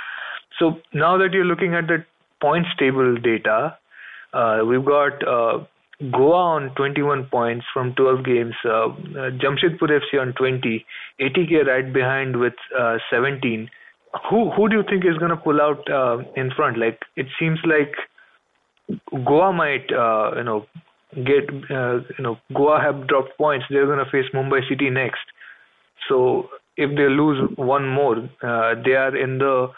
So 0.58 0.70
now 0.92 1.16
that 1.22 1.32
you're 1.32 1.50
looking 1.50 1.74
at 1.74 1.86
the 1.92 2.04
points 2.40 2.70
table 2.78 3.14
data, 3.26 3.58
uh, 4.32 4.62
we've 4.70 4.84
got 4.84 5.26
uh, 5.34 5.64
Goa 6.10 6.42
on 6.56 6.74
21 6.74 7.26
points 7.26 7.66
from 7.72 7.94
12 7.94 8.24
games, 8.24 8.54
uh, 8.64 8.86
uh, 8.86 9.30
Jamshedpur 9.44 9.88
FC 9.98 10.20
on 10.20 10.32
20, 10.32 10.84
ATK 11.20 11.66
right 11.66 11.92
behind 11.92 12.36
with 12.36 12.54
uh, 12.78 12.98
17. 13.10 13.68
Who 14.28 14.50
who 14.50 14.68
do 14.68 14.76
you 14.76 14.82
think 14.82 15.06
is 15.06 15.16
going 15.16 15.30
to 15.30 15.36
pull 15.36 15.60
out 15.60 15.90
uh, 15.90 16.18
in 16.36 16.50
front? 16.50 16.78
Like 16.78 17.00
it 17.16 17.26
seems 17.38 17.58
like 17.64 17.94
Goa 19.24 19.52
might 19.52 19.90
uh, 19.90 20.32
you 20.36 20.44
know 20.44 20.66
get 21.25 21.49
uh, 21.71 21.99
you 22.17 22.23
know 22.23 22.37
Goa 22.53 22.81
have 22.81 23.07
dropped 23.07 23.37
points. 23.37 23.65
They're 23.69 23.85
going 23.85 24.03
to 24.03 24.11
face 24.11 24.29
Mumbai 24.33 24.67
City 24.69 24.89
next. 24.89 25.25
So 26.07 26.49
if 26.77 26.95
they 26.95 27.09
lose 27.09 27.49
one 27.57 27.87
more, 27.87 28.17
uh, 28.17 28.75
they 28.85 28.93
are 28.93 29.15
in 29.15 29.39
the 29.39 29.69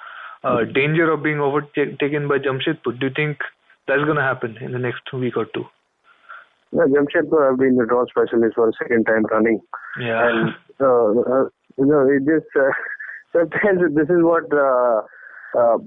uh, 0.44 0.64
danger 0.74 1.12
of 1.12 1.24
being 1.24 1.40
overtaken 1.40 2.28
by 2.28 2.38
Jamshedpur. 2.40 3.00
Do 3.00 3.08
you 3.08 3.14
think 3.16 3.38
that's 3.88 4.04
going 4.04 4.18
to 4.18 4.22
happen 4.22 4.58
in 4.62 4.72
the 4.72 4.80
next 4.80 5.12
week 5.14 5.36
or 5.38 5.46
two? 5.54 5.66
Yeah, 6.72 6.86
Jamshedpur 6.86 7.50
have 7.50 7.60
been 7.60 7.76
the 7.76 7.86
draw 7.88 8.06
specialist 8.06 8.56
for 8.56 8.70
a 8.70 8.74
second 8.82 9.06
time 9.06 9.26
running. 9.26 9.60
Yeah. 10.00 10.30
And, 10.30 10.50
uh, 10.80 10.86
uh, 10.86 11.46
you 11.78 11.86
know, 11.86 12.08
it 12.08 12.24
just, 12.26 12.48
uh, 12.56 12.70
sometimes 13.34 13.96
this 13.96 14.10
is 14.10 14.22
what, 14.22 14.46
uh, 14.54 15.02
uh, 15.58 15.78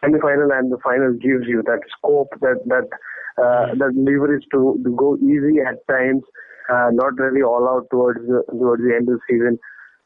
semi-final 0.00 0.50
and 0.52 0.72
the 0.72 0.78
final 0.82 1.12
gives 1.12 1.46
you, 1.46 1.62
that 1.66 1.80
scope, 1.96 2.28
that, 2.40 2.60
that, 2.66 2.88
uh, 3.38 3.42
mm-hmm. 3.42 3.78
that 3.78 3.92
leverage 3.94 4.44
to, 4.52 4.80
to 4.84 4.90
go 4.96 5.16
easy 5.18 5.60
at 5.60 5.86
times, 5.88 6.22
uh, 6.72 6.90
not 6.92 7.18
really 7.18 7.42
all 7.42 7.68
out 7.68 7.86
towards 7.90 8.20
the, 8.26 8.42
towards 8.50 8.82
the 8.82 8.94
end 8.94 9.08
of 9.08 9.18
the 9.18 9.20
season. 9.28 9.58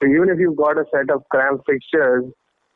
So 0.02 0.08
even 0.08 0.28
if 0.28 0.38
you've 0.38 0.56
got 0.56 0.78
a 0.78 0.84
set 0.92 1.10
of 1.10 1.22
cramped 1.30 1.64
fixtures, 1.66 2.24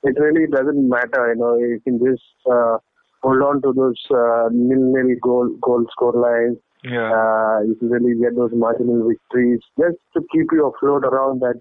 it 0.03 0.17
really 0.19 0.47
doesn't 0.47 0.89
matter, 0.89 1.35
you 1.35 1.41
know, 1.41 1.57
you 1.57 1.81
can 1.85 1.99
just, 1.99 2.23
uh, 2.51 2.79
hold 3.23 3.43
on 3.43 3.61
to 3.63 3.73
those, 3.77 4.01
uh, 4.11 4.49
nil-nil 4.51 5.17
goal, 5.21 5.49
goal 5.61 5.85
score 5.93 6.15
lines, 6.15 6.57
yeah. 6.83 7.13
uh, 7.13 7.61
you 7.61 7.75
can 7.79 7.91
really 7.91 8.19
get 8.19 8.35
those 8.35 8.51
marginal 8.55 9.07
victories 9.07 9.61
just 9.79 9.99
to 10.15 10.23
keep 10.33 10.47
you 10.53 10.73
afloat 10.73 11.05
around 11.05 11.41
that 11.41 11.61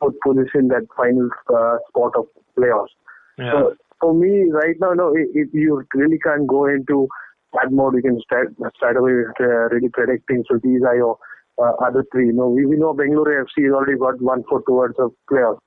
fourth 0.00 0.16
position, 0.26 0.68
that 0.68 0.82
final 0.96 1.28
uh, 1.54 1.76
spot 1.88 2.12
of 2.16 2.26
playoffs. 2.58 2.90
Yeah. 3.38 3.52
So 3.52 3.74
for 4.00 4.14
me, 4.14 4.50
right 4.50 4.76
now, 4.80 4.92
no, 4.92 5.12
if, 5.14 5.48
you 5.52 5.82
really 5.94 6.18
can't 6.18 6.46
go 6.46 6.66
into 6.66 7.08
that 7.54 7.70
mode, 7.72 7.94
you 7.94 8.02
can 8.02 8.20
start 8.20 8.54
start 8.76 8.96
away 8.96 9.14
with 9.14 9.40
uh, 9.40 9.68
really 9.74 9.88
predicting. 9.88 10.44
So 10.50 10.58
these 10.62 10.82
are 10.82 10.96
your 10.96 11.18
uh, 11.58 11.72
other 11.84 12.04
three. 12.12 12.26
You 12.26 12.32
know, 12.32 12.48
we, 12.48 12.66
we 12.66 12.76
know 12.76 12.94
Bengaluru 12.94 13.44
FC 13.44 13.64
has 13.64 13.72
already 13.72 13.98
got 13.98 14.20
one 14.20 14.42
foot 14.48 14.64
towards 14.66 14.96
the 14.96 15.10
playoffs. 15.30 15.60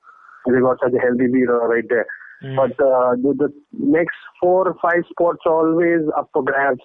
They 0.46 0.60
got 0.60 0.78
such 0.82 0.94
a 0.94 1.00
healthy 1.00 1.28
lead 1.28 1.46
right 1.46 1.84
there. 1.88 2.06
Mm. 2.42 2.56
But 2.56 2.72
uh, 2.82 3.16
the, 3.16 3.34
the 3.36 3.52
next 3.72 4.16
four 4.40 4.68
or 4.68 4.74
five 4.80 5.02
spots 5.10 5.40
always 5.44 6.00
up 6.16 6.30
for 6.32 6.42
grabs 6.42 6.80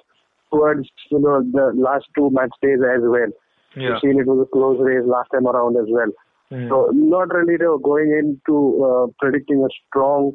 towards 0.51 0.88
you 1.12 1.20
know 1.20 1.42
the 1.51 1.72
last 1.75 2.06
two 2.15 2.30
match 2.32 2.51
days 2.62 2.80
as 2.80 3.01
well. 3.01 3.32
Yeah. 3.75 3.92
We've 3.92 4.00
seen 4.01 4.20
it 4.20 4.27
was 4.27 4.46
a 4.46 4.51
close 4.51 4.80
race 4.80 5.04
last 5.06 5.30
time 5.32 5.48
around 5.48 5.77
as 5.77 5.88
well. 5.88 6.12
Mm. 6.51 6.70
So 6.70 6.89
not 6.94 7.34
really 7.34 7.54
you 7.54 7.60
know, 7.60 7.77
going 7.77 8.12
into 8.12 8.84
uh, 8.84 9.08
predicting 9.20 9.63
a 9.63 9.70
strong 9.88 10.32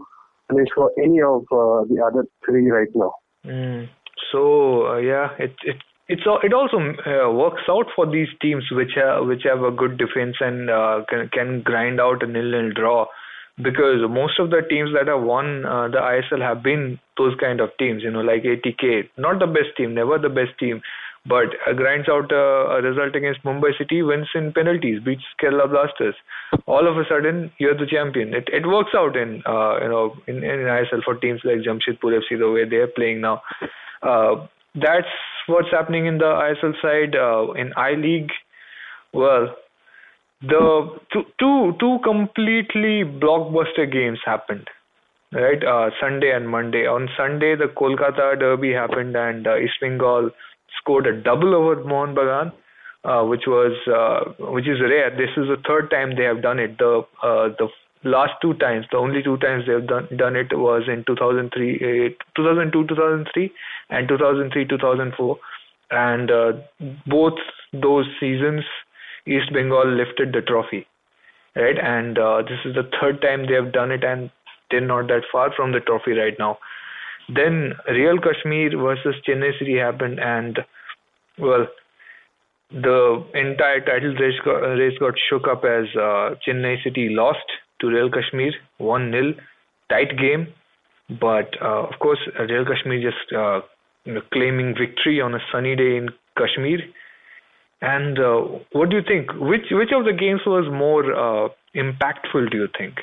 finish 0.51 0.69
for 0.75 0.91
any 0.99 1.23
of 1.23 1.43
uh, 1.53 1.87
the 1.89 2.03
other 2.05 2.27
three 2.45 2.71
right 2.71 2.89
now. 2.95 3.13
Mm. 3.47 3.89
So 4.33 4.87
uh, 4.87 4.97
yeah, 4.99 5.29
it 5.39 5.55
it 5.65 5.77
it's 6.09 6.23
it 6.43 6.53
also 6.53 6.79
uh, 6.79 7.31
works 7.33 7.63
out 7.69 7.87
for 7.95 8.11
these 8.11 8.29
teams 8.43 8.65
which 8.73 8.93
have 8.97 9.27
which 9.27 9.43
have 9.45 9.63
a 9.63 9.71
good 9.71 9.97
defense 9.97 10.37
and 10.41 10.69
uh, 10.69 11.03
can 11.09 11.29
can 11.33 11.63
grind 11.63 12.01
out 12.01 12.23
a 12.23 12.27
nil 12.27 12.51
nil 12.51 12.73
draw 12.73 13.07
because 13.63 14.01
most 14.09 14.39
of 14.39 14.51
the 14.51 14.63
teams 14.69 14.91
that 14.95 15.09
have 15.09 15.23
won 15.23 15.65
uh, 15.67 15.89
the 15.89 15.99
ISL 15.99 16.41
have 16.41 16.63
been 16.63 16.99
those 17.17 17.35
kind 17.41 17.61
of 17.61 17.71
teams, 17.79 18.03
you 18.03 18.11
know, 18.11 18.21
like 18.21 18.43
ATK, 18.43 19.09
not 19.19 19.39
the 19.39 19.47
best 19.47 19.77
team, 19.77 19.95
never 19.95 20.19
the 20.19 20.29
best 20.29 20.59
team, 20.59 20.81
but 21.27 21.49
uh, 21.69 21.73
grinds 21.75 22.09
out 22.09 22.33
uh, 22.33 22.79
a 22.79 22.83
result 22.83 23.15
against 23.15 23.43
Mumbai 23.45 23.77
City, 23.77 24.03
wins 24.03 24.29
in 24.35 24.53
penalties, 24.53 25.01
beats 25.05 25.23
Kerala 25.43 25.69
Blasters. 25.69 26.15
All 26.67 26.89
of 26.89 26.97
a 26.97 27.05
sudden, 27.09 27.53
you're 27.59 27.77
the 27.77 27.87
champion. 27.87 28.35
It 28.35 28.49
it 28.53 28.67
works 28.67 28.93
out 28.95 29.17
in 29.17 29.43
uh, 29.47 29.81
you 29.83 29.89
know 29.89 30.17
in, 30.27 30.37
in 30.37 30.61
ISL 30.79 31.05
for 31.05 31.17
teams 31.17 31.41
like 31.45 31.59
Jamshedpur 31.59 32.21
FC 32.21 32.39
the 32.39 32.51
way 32.51 32.69
they're 32.69 32.89
playing 32.89 33.21
now. 33.21 33.43
Uh, 34.03 34.47
that's 34.75 35.13
what's 35.47 35.71
happening 35.71 36.07
in 36.07 36.19
the 36.19 36.25
ISL 36.25 36.73
side. 36.81 37.15
Uh, 37.15 37.53
in 37.53 37.73
I 37.77 37.93
League, 37.93 38.31
well, 39.13 39.55
the 40.41 40.99
two 41.13 41.25
two 41.39 41.75
two 41.79 41.99
completely 42.03 43.05
blockbuster 43.05 43.91
games 43.91 44.19
happened 44.25 44.69
right 45.33 45.63
uh, 45.63 45.91
sunday 46.01 46.33
and 46.35 46.49
monday 46.49 46.87
on 46.87 47.09
sunday 47.17 47.55
the 47.55 47.67
kolkata 47.67 48.39
derby 48.39 48.73
happened 48.73 49.15
and 49.15 49.47
uh, 49.47 49.57
east 49.59 49.75
bengal 49.81 50.31
scored 50.79 51.07
a 51.07 51.21
double 51.21 51.55
over 51.55 51.77
mohun 51.85 52.15
bagan 52.15 52.53
uh, 53.05 53.25
which 53.25 53.47
was 53.47 53.73
uh, 53.89 54.51
which 54.53 54.69
is 54.69 54.81
rare 54.81 55.11
this 55.11 55.31
is 55.37 55.49
the 55.49 55.61
third 55.69 55.91
time 55.91 56.17
they 56.17 56.25
have 56.25 56.43
done 56.43 56.59
it 56.59 56.77
the 56.79 57.03
uh, 57.23 57.49
the 57.59 57.69
last 58.05 58.33
two 58.43 58.55
times 58.55 58.87
the 58.93 58.97
only 58.97 59.23
two 59.23 59.37
times 59.39 59.65
they 59.67 59.73
have 59.73 59.87
done 59.87 60.09
done 60.17 60.37
it 60.37 60.53
was 60.53 60.83
in 60.89 61.05
2003 61.07 61.79
2002 62.37 62.87
2003 62.87 63.53
and 63.91 64.09
2003 64.09 64.65
2004 64.67 65.39
and 65.91 66.31
uh, 66.31 66.53
both 67.07 67.35
those 67.73 68.07
seasons 68.19 68.65
East 69.27 69.53
Bengal 69.53 69.87
lifted 69.87 70.33
the 70.33 70.41
trophy, 70.41 70.87
right? 71.55 71.79
And 71.79 72.19
uh, 72.19 72.43
this 72.43 72.59
is 72.65 72.75
the 72.75 72.89
third 73.01 73.21
time 73.21 73.47
they 73.47 73.55
have 73.55 73.73
done 73.73 73.91
it, 73.91 74.05
and 74.05 74.31
they're 74.71 74.81
not 74.81 75.09
that 75.09 75.23
far 75.31 75.53
from 75.55 75.73
the 75.73 75.81
trophy 75.81 76.13
right 76.13 76.35
now. 76.39 76.59
Then 77.35 77.75
Real 77.89 78.19
Kashmir 78.19 78.77
versus 78.77 79.15
Chennai 79.27 79.59
City 79.59 79.77
happened, 79.79 80.19
and 80.21 80.59
well, 81.39 81.67
the 82.71 83.25
entire 83.35 83.81
title 83.81 84.15
race 84.15 84.39
got, 84.45 84.59
race 84.59 84.99
got 84.99 85.15
shook 85.29 85.47
up 85.49 85.65
as 85.65 85.87
uh, 85.97 86.35
Chennai 86.47 86.83
City 86.83 87.09
lost 87.11 87.47
to 87.81 87.89
Real 87.89 88.11
Kashmir 88.11 88.53
1 88.79 89.13
0. 89.13 89.35
Tight 89.89 90.17
game, 90.19 90.47
but 91.21 91.51
uh, 91.61 91.83
of 91.83 91.99
course, 92.01 92.21
Real 92.39 92.65
Kashmir 92.65 93.01
just 93.01 93.33
uh, 93.37 93.61
claiming 94.33 94.75
victory 94.79 95.21
on 95.21 95.35
a 95.35 95.41
sunny 95.53 95.75
day 95.75 95.97
in 95.97 96.09
Kashmir 96.39 96.79
and 97.83 98.19
uh, 98.19 98.41
what 98.73 98.91
do 98.91 98.97
you 98.97 99.03
think? 99.07 99.31
Which 99.35 99.67
which 99.71 99.91
of 99.97 100.05
the 100.05 100.13
games 100.13 100.43
was 100.47 100.69
more 100.71 101.05
uh, 101.13 101.49
impactful? 101.75 102.51
Do 102.51 102.59
you 102.59 102.69
think? 102.77 102.97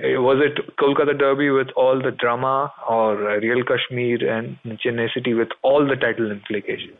Uh, 0.00 0.20
was 0.20 0.40
it 0.40 0.58
Kolkata 0.80 1.18
Derby 1.18 1.50
with 1.50 1.68
all 1.76 2.00
the 2.00 2.10
drama, 2.10 2.72
or 2.88 3.16
Real 3.40 3.62
Kashmir 3.64 4.18
and 4.26 4.56
Chennai 4.80 5.12
City 5.12 5.34
with 5.34 5.48
all 5.62 5.86
the 5.86 5.96
title 5.96 6.30
implications? 6.30 6.98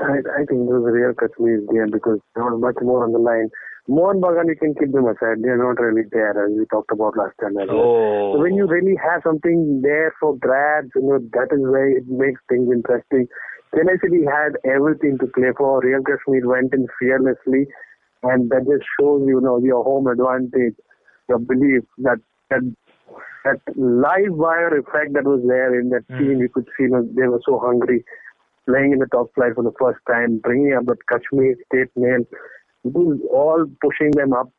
I, 0.00 0.18
I 0.18 0.42
think 0.46 0.62
it 0.62 0.70
was 0.70 0.86
a 0.86 0.92
real 0.92 1.14
Kashmir 1.14 1.62
game 1.70 1.90
because 1.92 2.18
there 2.34 2.44
was 2.44 2.60
much 2.60 2.80
more 2.80 3.04
on 3.04 3.12
the 3.12 3.18
line. 3.18 3.50
Mohun 3.88 4.22
Bagan, 4.22 4.46
you 4.46 4.56
can 4.56 4.74
keep 4.78 4.92
them 4.92 5.06
aside. 5.06 5.42
They're 5.42 5.58
not 5.58 5.82
really 5.82 6.06
there, 6.12 6.30
as 6.30 6.50
we 6.56 6.64
talked 6.70 6.92
about 6.92 7.16
last 7.16 7.34
time. 7.42 7.58
As. 7.58 7.68
Oh. 7.70 8.34
So 8.34 8.40
when 8.40 8.54
you 8.54 8.66
really 8.66 8.94
have 9.02 9.22
something 9.26 9.82
there 9.82 10.14
for 10.20 10.36
grabs, 10.38 10.90
you 10.94 11.02
know, 11.02 11.18
that 11.34 11.50
is 11.50 11.60
where 11.66 11.90
it 11.90 12.06
makes 12.06 12.40
things 12.48 12.70
interesting. 12.70 13.26
Chennai 13.74 13.98
City 14.00 14.22
had 14.22 14.54
everything 14.64 15.18
to 15.18 15.26
play 15.34 15.50
for. 15.56 15.80
Real 15.80 16.02
Kashmir 16.02 16.46
went 16.46 16.72
in 16.72 16.86
fearlessly, 16.98 17.66
and 18.22 18.50
that 18.50 18.62
just 18.70 18.86
shows 18.98 19.26
you 19.26 19.40
know 19.40 19.58
your 19.58 19.82
home 19.82 20.06
advantage, 20.06 20.78
your 21.28 21.38
belief 21.38 21.82
that 21.98 22.18
that 22.50 22.62
that 23.44 23.58
live 23.76 24.32
wire 24.34 24.76
effect 24.78 25.12
that 25.14 25.24
was 25.24 25.42
there 25.48 25.78
in 25.80 25.90
that 25.90 26.04
Mm. 26.10 26.18
team. 26.18 26.40
You 26.40 26.48
could 26.48 26.66
see 26.76 26.84
you 26.84 26.90
know, 26.90 27.08
they 27.16 27.26
were 27.28 27.40
so 27.46 27.58
hungry, 27.58 28.04
playing 28.68 28.92
in 28.92 28.98
the 29.00 29.06
top 29.06 29.32
flight 29.34 29.54
for 29.54 29.64
the 29.64 29.72
first 29.80 30.00
time, 30.08 30.38
bringing 30.38 30.74
up 30.74 30.86
that 30.86 31.06
Kashmir 31.10 31.56
state 31.66 31.90
name. 31.96 32.26
It 32.84 32.92
was 32.94 33.18
all 33.30 33.66
pushing 33.82 34.10
them 34.12 34.32
up, 34.32 34.50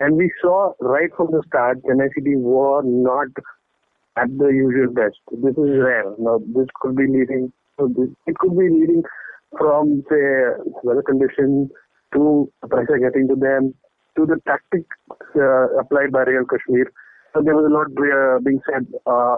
and 0.00 0.16
we 0.16 0.30
saw 0.42 0.72
right 0.80 1.10
from 1.16 1.32
the 1.32 1.42
start, 1.46 1.82
Chennai 1.84 2.08
City 2.14 2.36
were 2.36 2.82
not 2.84 3.28
at 4.16 4.28
the 4.38 4.48
usual 4.48 4.92
best. 4.92 5.16
This 5.32 5.56
is 5.56 5.70
rare. 5.78 6.04
Now 6.18 6.40
this 6.54 6.66
could 6.80 6.96
be 6.96 7.06
leading 7.06 7.52
it 8.26 8.36
could 8.38 8.56
be 8.58 8.68
leading 8.70 9.02
from 9.58 10.02
say 10.10 10.22
weather 10.84 11.02
conditions 11.02 11.70
to 12.14 12.50
pressure 12.70 12.98
getting 12.98 13.26
to 13.28 13.34
them 13.36 13.74
to 14.16 14.26
the 14.26 14.36
tactic 14.46 14.84
uh, 15.36 15.78
applied 15.78 16.12
by 16.12 16.22
Real 16.22 16.44
Kashmir. 16.44 16.92
So 17.34 17.42
there 17.42 17.54
was 17.54 17.64
a 17.64 17.72
lot 17.72 17.88
uh, 17.96 18.40
being 18.44 18.60
said 18.70 18.86
uh, 19.06 19.36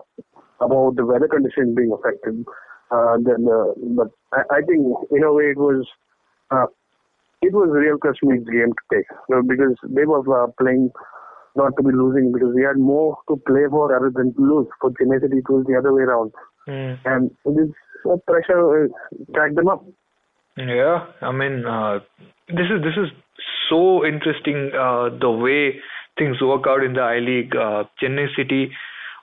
about 0.60 0.96
the 0.96 1.06
weather 1.06 1.28
conditions 1.28 1.76
being 1.76 1.92
affected. 1.92 2.44
Uh, 2.90 3.16
then, 3.24 3.46
uh, 3.48 3.72
but 3.96 4.08
I, 4.32 4.58
I 4.58 4.60
think 4.62 4.84
in 5.10 5.22
a 5.22 5.32
way 5.32 5.44
it 5.54 5.56
was 5.56 5.86
uh, 6.50 6.66
it 7.42 7.52
was 7.52 7.70
Real 7.72 7.98
Kashmir's 7.98 8.44
game 8.44 8.72
to 8.72 8.84
take 8.92 9.06
you 9.28 9.36
know, 9.36 9.42
because 9.42 9.76
they 9.88 10.04
were 10.04 10.22
playing 10.60 10.90
not 11.56 11.72
to 11.76 11.82
be 11.82 11.92
losing 11.92 12.32
because 12.32 12.52
we 12.54 12.62
had 12.62 12.78
more 12.78 13.16
to 13.28 13.36
play 13.46 13.62
for 13.70 13.88
rather 13.90 14.10
than 14.10 14.34
to 14.34 14.40
lose. 14.40 14.66
For 14.80 14.90
Chennai 14.90 15.20
City, 15.20 15.38
it 15.38 15.48
was 15.48 15.64
the 15.66 15.76
other 15.76 15.92
way 15.92 16.02
around, 16.02 16.32
Mm. 16.66 16.98
and 17.04 17.30
this 17.44 17.68
uh, 18.10 18.16
pressure 18.26 18.84
uh, 18.84 18.88
dragged 19.34 19.56
them 19.56 19.68
up. 19.68 19.84
Yeah, 20.56 21.06
I 21.20 21.30
mean, 21.30 21.66
uh, 21.66 21.98
this 22.48 22.66
is 22.72 22.80
this 22.82 22.96
is 22.96 23.10
so 23.68 24.04
interesting 24.04 24.70
uh, 24.74 25.10
the 25.20 25.30
way 25.30 25.80
things 26.18 26.40
work 26.40 26.64
out 26.68 26.82
in 26.84 26.94
the 26.94 27.00
I 27.00 27.18
League. 27.18 27.54
Uh, 27.56 27.84
Chennai 28.00 28.34
City, 28.36 28.70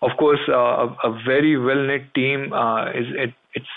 of 0.01 0.11
course, 0.17 0.39
uh, 0.49 0.87
a, 1.03 1.19
very 1.25 1.57
well 1.57 1.85
knit 1.85 2.13
team. 2.13 2.53
Uh, 2.53 2.89
is 2.89 3.07
it? 3.15 3.33
It's 3.53 3.67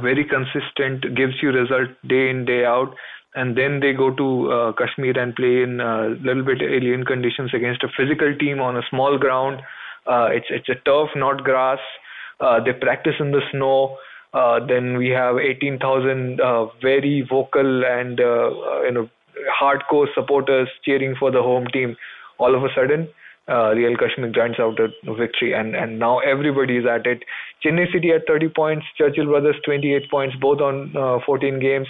very 0.00 0.24
consistent, 0.24 1.02
gives 1.14 1.34
you 1.42 1.50
result 1.50 1.90
day 2.06 2.30
in 2.30 2.44
day 2.44 2.64
out, 2.64 2.94
and 3.34 3.56
then 3.56 3.80
they 3.80 3.92
go 3.92 4.14
to 4.14 4.50
uh, 4.50 4.72
Kashmir 4.72 5.18
and 5.18 5.34
play 5.34 5.62
in 5.62 5.80
a 5.80 6.16
little 6.24 6.42
bit 6.42 6.62
alien 6.62 7.04
conditions 7.04 7.52
against 7.52 7.82
a 7.82 7.88
physical 7.96 8.34
team 8.36 8.60
on 8.60 8.76
a 8.76 8.82
small 8.88 9.18
ground. 9.18 9.60
Uh, 10.06 10.28
it's 10.32 10.46
it's 10.50 10.68
a 10.68 10.74
turf, 10.86 11.10
not 11.14 11.44
grass. 11.44 11.78
Uh, 12.40 12.62
they 12.64 12.72
practice 12.72 13.14
in 13.20 13.32
the 13.32 13.42
snow. 13.52 13.96
Uh, 14.32 14.60
then 14.66 14.98
we 14.98 15.08
have 15.08 15.36
18,000 15.38 16.40
uh, 16.40 16.66
very 16.82 17.26
vocal 17.28 17.84
and 17.84 18.20
uh, 18.20 18.50
you 18.82 18.92
know 18.92 19.08
hardcore 19.60 20.06
supporters 20.14 20.68
cheering 20.84 21.14
for 21.18 21.30
the 21.30 21.42
home 21.42 21.66
team. 21.72 21.96
All 22.38 22.54
of 22.54 22.62
a 22.62 22.68
sudden, 22.74 23.08
uh, 23.48 23.72
Real 23.74 23.96
Kashmir 23.96 24.30
grinds 24.30 24.60
out 24.60 24.78
a 24.78 24.88
victory, 25.14 25.54
and 25.54 25.74
and 25.74 25.98
now 25.98 26.18
everybody 26.18 26.76
is 26.76 26.86
at 26.86 27.06
it. 27.06 27.22
Chennai 27.64 27.90
City 27.92 28.10
at 28.10 28.26
30 28.26 28.50
points, 28.50 28.86
Churchill 28.96 29.26
Brothers 29.26 29.56
28 29.64 30.10
points, 30.10 30.36
both 30.40 30.60
on 30.60 30.96
uh, 30.96 31.18
14 31.24 31.58
games. 31.60 31.88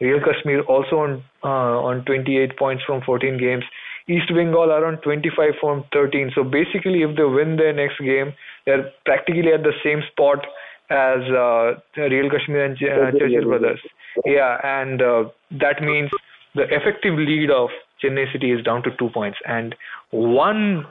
Real 0.00 0.20
Kashmir 0.20 0.62
also 0.62 0.96
on 0.96 1.24
uh, 1.44 1.78
on 1.88 2.04
28 2.04 2.58
points 2.58 2.82
from 2.84 3.02
14 3.02 3.38
games. 3.38 3.64
East 4.08 4.28
Bengal 4.28 4.70
are 4.70 4.84
on 4.84 4.98
25 4.98 5.54
from 5.60 5.84
13. 5.92 6.32
So 6.34 6.44
basically, 6.44 7.02
if 7.02 7.16
they 7.16 7.24
win 7.24 7.56
their 7.56 7.72
next 7.72 7.98
game, 8.00 8.34
they're 8.66 8.90
practically 9.06 9.52
at 9.52 9.62
the 9.62 9.72
same 9.82 10.02
spot 10.12 10.44
as 10.90 11.20
uh, 11.32 11.80
Real 11.96 12.28
Kashmir 12.28 12.64
and 12.64 12.76
uh, 12.76 13.18
Churchill 13.18 13.44
Brothers. 13.48 13.80
Yeah, 14.26 14.58
and 14.62 15.00
uh, 15.00 15.24
that 15.52 15.80
means 15.80 16.10
the 16.54 16.62
effective 16.64 17.14
lead 17.14 17.50
of 17.50 17.70
Chennai 18.02 18.30
City 18.32 18.52
is 18.52 18.64
down 18.64 18.82
to 18.84 18.90
two 18.98 19.10
points, 19.10 19.38
and 19.46 19.74
one 20.10 20.86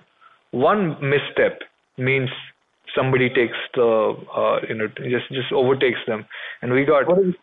one 0.51 0.97
misstep 1.01 1.61
means 1.97 2.29
somebody 2.95 3.29
takes 3.29 3.57
the 3.75 4.15
uh, 4.35 4.59
you 4.67 4.75
know 4.75 4.87
just 4.87 5.29
just 5.31 5.51
overtakes 5.51 5.99
them, 6.07 6.25
and 6.61 6.73
we 6.73 6.85
got. 6.85 7.07
What 7.07 7.19
is, 7.19 7.33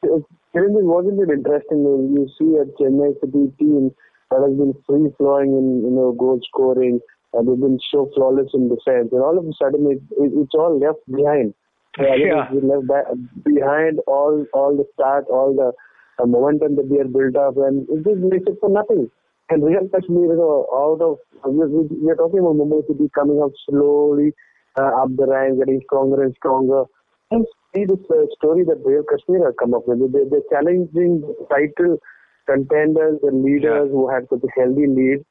wasn't 0.54 1.20
it 1.20 1.30
interesting 1.32 1.84
when 1.84 2.14
you 2.14 2.28
see 2.38 2.56
a 2.56 2.64
Chennai 2.80 3.14
City 3.20 3.52
team 3.58 3.94
that 4.30 4.40
has 4.40 4.56
been 4.56 4.74
free 4.86 5.10
flowing 5.16 5.50
in 5.52 5.82
you 5.84 5.90
know 5.90 6.12
goal 6.12 6.40
scoring 6.48 7.00
and 7.32 7.48
they've 7.48 7.60
been 7.60 7.78
so 7.90 8.10
flawless 8.14 8.50
in 8.54 8.68
defense, 8.68 9.10
and 9.12 9.22
all 9.22 9.38
of 9.38 9.44
a 9.44 9.52
sudden 9.60 9.86
it, 9.90 10.02
it, 10.18 10.32
it's 10.34 10.54
all 10.54 10.78
left 10.78 10.98
behind. 11.10 11.54
Yeah, 11.98 12.14
yeah. 12.14 12.48
left 12.52 13.44
behind 13.44 14.00
all 14.06 14.46
all 14.52 14.76
the 14.76 14.84
start, 14.94 15.26
all 15.28 15.54
the 15.54 15.72
the 16.20 16.26
momentum 16.26 16.76
that 16.76 16.88
they 16.90 16.98
have 16.98 17.12
built 17.12 17.36
up, 17.36 17.56
and 17.56 17.88
it 17.88 18.04
just 18.04 18.20
makes 18.20 18.44
it 18.46 18.58
for 18.60 18.68
nothing. 18.70 19.10
And 19.48 19.64
Real 19.64 19.88
Kashmir, 19.88 20.36
know, 20.36 20.66
out 20.72 21.00
of 21.02 21.18
we 21.44 22.10
are 22.10 22.16
talking 22.16 22.40
about 22.40 22.54
Mumbai 22.60 22.86
City 22.86 23.10
coming 23.14 23.42
up 23.42 23.50
slowly 23.68 24.32
uh, 24.78 25.02
up 25.02 25.10
the 25.16 25.26
ranks, 25.26 25.58
getting 25.58 25.80
stronger 25.86 26.22
and 26.22 26.34
stronger. 26.36 26.84
And 27.32 27.46
see 27.74 27.84
this 27.84 27.98
uh, 28.10 28.26
story 28.38 28.64
that 28.64 28.82
Real 28.84 29.02
Kashmir 29.10 29.44
have 29.46 29.56
come 29.56 29.74
up 29.74 29.88
with. 29.88 29.98
They, 30.12 30.24
they're 30.30 30.46
challenging 30.50 31.22
title 31.50 31.98
contenders 32.46 33.18
and 33.22 33.42
leaders 33.44 33.86
Yeah. 33.88 33.92
who 33.92 34.08
had 34.10 34.28
such 34.28 34.42
a 34.44 34.60
healthy 34.60 34.86
lead. 34.86 35.24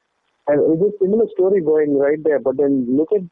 And 0.48 0.58
it's 0.72 0.82
a 0.94 0.98
similar 1.04 1.26
story 1.36 1.60
going 1.62 1.96
right 1.98 2.18
there. 2.24 2.40
But 2.40 2.56
then 2.58 2.86
look 2.88 3.08
at 3.12 3.22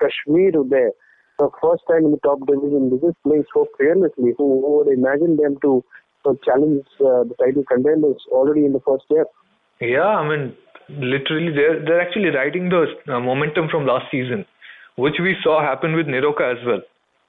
Kashmir 0.00 0.52
there. 0.68 0.92
The 1.38 1.48
first 1.62 1.84
time 1.88 2.04
in 2.04 2.10
the 2.10 2.18
top 2.24 2.40
division, 2.46 2.90
this 2.90 3.02
is 3.08 3.14
playing 3.24 3.44
so 3.54 3.66
fearlessly. 3.78 4.34
Who, 4.36 4.60
who 4.60 4.70
would 4.78 4.88
imagine 4.92 5.36
them 5.36 5.56
to 5.62 5.84
uh, 6.24 6.34
challenge 6.44 6.86
uh, 7.00 7.24
the 7.24 7.34
title 7.38 7.64
contenders 7.70 8.22
already 8.30 8.64
in 8.64 8.72
the 8.72 8.80
first 8.80 9.04
step? 9.04 9.26
Yeah, 9.80 10.06
I 10.06 10.28
mean, 10.28 10.54
literally, 10.88 11.52
they're 11.52 11.84
they're 11.84 12.00
actually 12.00 12.30
riding 12.30 12.68
the 12.68 12.86
uh, 13.12 13.20
momentum 13.20 13.68
from 13.70 13.86
last 13.86 14.06
season, 14.10 14.44
which 14.96 15.14
we 15.20 15.36
saw 15.42 15.62
happen 15.62 15.94
with 15.94 16.06
NEROCA 16.06 16.58
as 16.58 16.66
well 16.66 16.82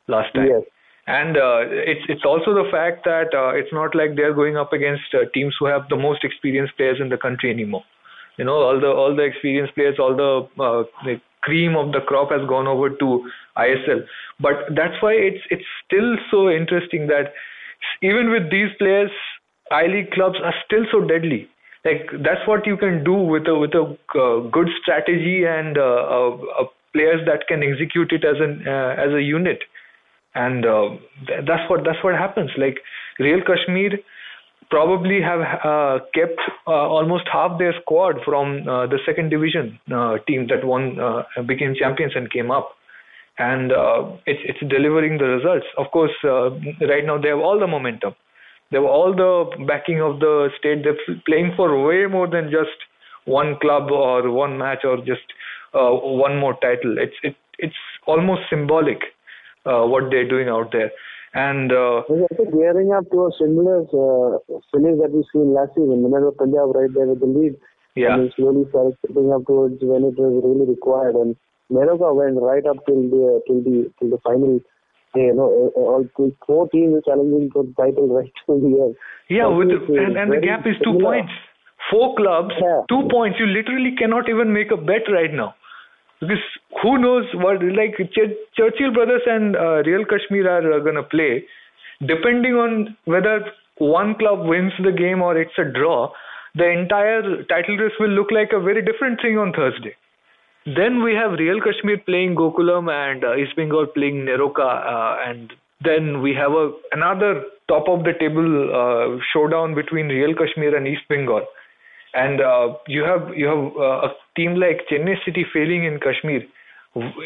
last 0.08 0.34
time. 0.34 0.48
Yes. 0.48 0.64
And 1.08 1.38
uh, 1.38 1.62
it's 1.66 2.06
it's 2.08 2.26
also 2.26 2.54
the 2.54 2.70
fact 2.72 3.04
that 3.06 3.34
uh, 3.34 3.50
it's 3.56 3.74
not 3.74 3.96
like 3.96 4.16
they're 4.16 4.34
going 4.34 4.58
up 4.58 4.74
against 4.74 5.14
uh, 5.14 5.26
teams 5.34 5.56
who 5.60 5.66
have 5.66 5.90
the 5.90 5.96
most 5.96 6.24
experienced 6.24 6.78
players 6.78 7.00
in 7.02 7.10
the 7.10 7.18
country 7.18 7.50
anymore. 7.50 7.84
You 8.38 8.46
know, 8.46 8.62
all 8.62 8.80
the 8.80 8.88
all 8.88 9.16
the 9.16 9.24
experienced 9.24 9.74
players, 9.76 9.98
all 10.00 10.16
the 10.16 10.64
uh, 10.64 10.84
the 11.06 11.20
cream 11.42 11.76
of 11.76 11.92
the 11.94 12.02
crop 12.02 12.32
has 12.32 12.48
gone 12.48 12.68
over 12.68 12.90
to 12.90 13.30
ISL. 13.58 14.06
But 14.40 14.70
that's 14.76 15.02
why 15.02 15.14
it's 15.14 15.42
it's 15.50 15.66
still 15.86 16.16
so 16.30 16.50
interesting 16.50 17.08
that 17.08 17.34
even 18.02 18.32
with 18.32 18.50
these 18.52 18.70
players, 18.78 19.12
I 19.72 19.88
League 19.88 20.12
clubs 20.12 20.38
are 20.44 20.54
still 20.66 20.86
so 20.92 21.02
deadly. 21.02 21.48
Like 21.86 22.10
that's 22.24 22.46
what 22.46 22.66
you 22.68 22.76
can 22.76 23.04
do 23.04 23.14
with 23.14 23.48
a 23.48 23.56
with 23.56 23.74
a 23.74 23.98
uh, 24.18 24.50
good 24.50 24.68
strategy 24.82 25.46
and 25.46 25.78
uh, 25.78 25.82
uh, 25.82 26.38
uh, 26.60 26.66
players 26.94 27.26
that 27.26 27.48
can 27.48 27.64
execute 27.64 28.12
it 28.12 28.26
as 28.26 28.36
an 28.40 28.68
uh, 28.68 28.96
as 28.98 29.14
a 29.14 29.22
unit. 29.22 29.60
And 30.36 30.66
uh, 30.66 30.90
th- 31.28 31.46
that's 31.48 31.70
what 31.70 31.86
that's 31.86 32.04
what 32.04 32.16
happens. 32.16 32.52
Like 32.58 32.80
real 33.18 33.40
kashmir 33.42 34.00
probably 34.70 35.22
have 35.22 35.40
uh, 35.64 36.00
kept 36.14 36.40
uh, 36.68 36.72
almost 36.72 37.26
half 37.32 37.58
their 37.58 37.74
squad 37.82 38.18
from 38.26 38.68
uh, 38.68 38.86
the 38.88 39.00
second 39.06 39.30
division 39.30 39.80
uh, 39.94 40.18
team 40.28 40.48
that 40.48 40.64
won 40.64 41.00
uh, 41.00 41.24
became 41.48 41.74
champions 41.76 42.14
and 42.16 42.30
came 42.30 42.52
up 42.52 42.76
and 43.40 43.72
uh, 43.72 44.02
it's 44.26 44.42
it's 44.46 44.72
delivering 44.72 45.18
the 45.18 45.26
results 45.26 45.66
of 45.78 45.92
course 45.92 46.18
uh, 46.24 46.50
right 46.94 47.06
now 47.06 47.18
they 47.18 47.30
have 47.30 47.40
all 47.40 47.60
the 47.60 47.68
momentum 47.68 48.16
they 48.72 48.78
have 48.78 48.86
all 48.86 49.14
the 49.16 49.66
backing 49.66 50.02
of 50.02 50.20
the 50.20 50.50
state 50.58 50.84
they're 50.84 51.18
playing 51.26 51.54
for 51.56 51.70
way 51.86 52.06
more 52.06 52.28
than 52.28 52.52
just 52.52 52.90
one 53.26 53.58
club 53.60 53.92
or 53.92 54.32
one 54.32 54.58
match 54.58 54.84
or 54.84 54.98
just 54.98 55.38
uh, 55.74 55.92
one 56.26 56.38
more 56.38 56.58
title 56.62 56.98
it's 56.98 57.16
it, 57.24 57.36
it's 57.60 57.82
almost 58.06 58.42
symbolic 58.50 59.02
uh, 59.66 59.84
what 59.86 60.10
they're 60.10 60.28
doing 60.28 60.50
out 60.50 60.72
there. 60.72 60.92
And 61.34 61.72
uh, 61.72 62.02
also 62.10 62.44
gearing 62.52 62.92
up 62.92 63.06
to 63.12 63.28
a 63.28 63.32
similar 63.38 63.86
uh, 63.86 64.40
finish 64.74 64.98
that 64.98 65.12
we 65.14 65.24
seen 65.32 65.54
last 65.54 65.76
season. 65.76 66.02
Minerva 66.02 66.32
Punjab 66.32 66.74
right 66.74 66.90
there 66.94 67.06
with 67.06 67.20
the 67.20 67.28
lead, 67.28 67.54
yeah, 67.96 68.16
and 68.16 68.34
slowly 68.36 68.66
started 68.70 68.98
stepping 69.06 69.32
up 69.32 69.46
towards 69.46 69.78
when 69.82 70.10
it 70.10 70.18
was 70.18 70.42
really 70.42 70.66
required. 70.66 71.16
And 71.16 71.36
NEROCA 71.72 72.16
went 72.16 72.42
right 72.42 72.66
up 72.66 72.86
till 72.86 73.02
the 73.10 73.42
till 73.48 73.62
the 73.64 73.92
till 74.00 74.10
the 74.10 74.18
final. 74.24 74.60
You 75.16 75.34
know, 75.34 75.72
all 75.76 76.06
four 76.46 76.70
teams 76.70 76.94
are 76.96 77.02
challenging 77.02 77.50
for 77.52 77.64
the 77.64 77.74
title 77.74 78.08
right 78.16 78.32
till 78.46 78.60
the 78.60 78.74
end. 78.86 78.96
yeah, 79.30 79.44
So 79.44 79.56
with 79.58 79.70
and, 79.72 80.18
and 80.18 80.32
the 80.32 80.38
gap 80.40 80.68
is 80.68 80.76
two 80.84 80.94
similar. 80.94 81.16
points. 81.18 81.34
Four 81.90 82.16
clubs, 82.16 82.54
Yeah. 82.62 82.82
two 82.90 83.08
points. 83.10 83.40
You 83.40 83.48
literally 83.48 83.96
cannot 83.98 84.30
even 84.30 84.54
make 84.54 84.70
a 84.72 84.78
bet 84.78 85.10
right 85.12 85.34
now. 85.34 85.56
Because 86.20 86.44
who 86.84 86.98
knows 87.00 87.26
what 87.34 87.64
like 87.64 87.96
Ch- 87.98 88.36
Churchill 88.56 88.92
Brothers 88.94 89.22
and 89.26 89.56
uh, 89.56 89.82
Real 89.86 90.06
Kashmir 90.06 90.48
are 90.48 90.74
uh, 90.74 90.80
gonna 90.80 91.02
play, 91.04 91.44
depending 92.06 92.54
on 92.56 92.96
whether 93.06 93.46
one 93.78 94.14
club 94.16 94.46
wins 94.46 94.74
the 94.84 94.92
game 94.92 95.22
or 95.22 95.38
it's 95.38 95.58
a 95.58 95.64
draw. 95.64 96.12
The 96.56 96.70
entire 96.70 97.44
title 97.46 97.78
race 97.78 97.94
will 98.00 98.10
look 98.10 98.32
like 98.32 98.52
a 98.54 98.60
very 98.60 98.84
different 98.84 99.22
thing 99.22 99.38
on 99.38 99.54
Thursday. 99.54 99.96
Then 100.76 101.02
we 101.02 101.16
have 101.16 101.32
Real 101.32 101.60
Kashmir 101.62 101.98
playing 102.06 102.36
Gokulam 102.36 102.92
and 102.92 103.24
uh, 103.24 103.36
East 103.36 103.56
Bengal 103.56 103.88
playing 103.88 104.26
NEROCA, 104.26 104.60
uh, 104.60 105.18
and 105.28 105.52
then 105.84 106.22
we 106.22 106.36
have 106.36 106.52
a 106.52 106.72
another 106.92 107.44
top 107.68 107.88
of 107.88 108.04
the 108.04 108.14
table 108.20 108.70
uh, 108.70 109.18
showdown 109.34 109.74
between 109.74 110.08
Real 110.08 110.36
Kashmir 110.36 110.76
and 110.76 110.88
East 110.88 111.02
Bengal. 111.10 111.44
And 112.14 112.42
uh, 112.42 112.76
you 112.88 113.04
have 113.04 113.36
you 113.36 113.48
have 113.48 113.66
uh, 113.78 114.10
a 114.10 114.16
team 114.36 114.56
like 114.56 114.86
Chennai 114.92 115.16
City 115.26 115.44
failing 115.52 115.86
in 115.86 116.00
Kashmir. 116.00 116.44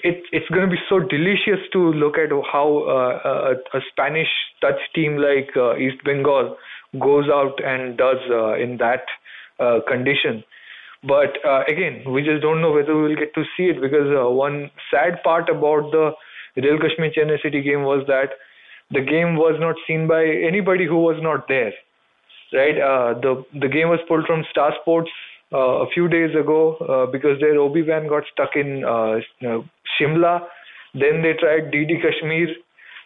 It, 0.04 0.24
it's 0.32 0.48
going 0.50 0.70
to 0.70 0.72
be 0.72 0.82
so 0.88 1.00
delicious 1.00 1.60
to 1.72 1.92
look 1.94 2.18
at 2.18 2.30
how 2.52 2.68
a, 2.88 3.78
a 3.78 3.82
Spanish 3.92 4.28
touch 4.62 4.80
team 4.94 5.18
like 5.18 5.50
East 5.80 6.04
Bengal 6.04 6.58
goes 7.00 7.30
out 7.30 7.60
and 7.64 7.98
does 7.98 8.24
in 8.60 8.78
that 8.78 9.06
condition. 9.88 10.44
But 11.04 11.38
uh, 11.46 11.64
again, 11.68 12.04
we 12.10 12.24
just 12.24 12.42
don't 12.42 12.62
know 12.62 12.72
whether 12.72 12.96
we 12.96 13.10
will 13.10 13.16
get 13.16 13.34
to 13.36 13.44
see 13.58 13.64
it 13.64 13.82
because 13.82 14.08
uh, 14.08 14.30
one 14.30 14.72
sad 14.90 15.22
part 15.24 15.50
about 15.50 15.92
the 15.92 16.12
Real 16.56 16.80
Kashmir 16.80 17.12
Chennai 17.12 17.42
City 17.42 17.62
game 17.62 17.84
was 17.84 18.06
that 18.08 18.32
the 18.92 19.02
game 19.02 19.36
was 19.36 19.58
not 19.60 19.76
seen 19.86 20.08
by 20.08 20.24
anybody 20.24 20.86
who 20.86 20.98
was 20.98 21.18
not 21.22 21.48
there. 21.48 21.74
Right? 22.54 22.80
Uh, 22.80 23.20
the 23.20 23.44
the 23.60 23.68
game 23.68 23.90
was 23.90 24.00
pulled 24.08 24.26
from 24.26 24.46
Star 24.50 24.72
Sports 24.82 25.10
uh, 25.52 25.84
a 25.84 25.90
few 25.94 26.08
days 26.08 26.32
ago 26.40 26.78
uh, 26.78 27.12
because 27.12 27.40
their 27.40 27.60
OB 27.60 27.86
van 27.86 28.08
got 28.08 28.24
stuck 28.32 28.56
in 28.56 28.86
uh, 28.86 29.20
Shimla. 30.00 30.48
Then 30.94 31.22
they 31.22 31.34
tried 31.34 31.72
DD 31.74 32.00
Kashmir. 32.02 32.48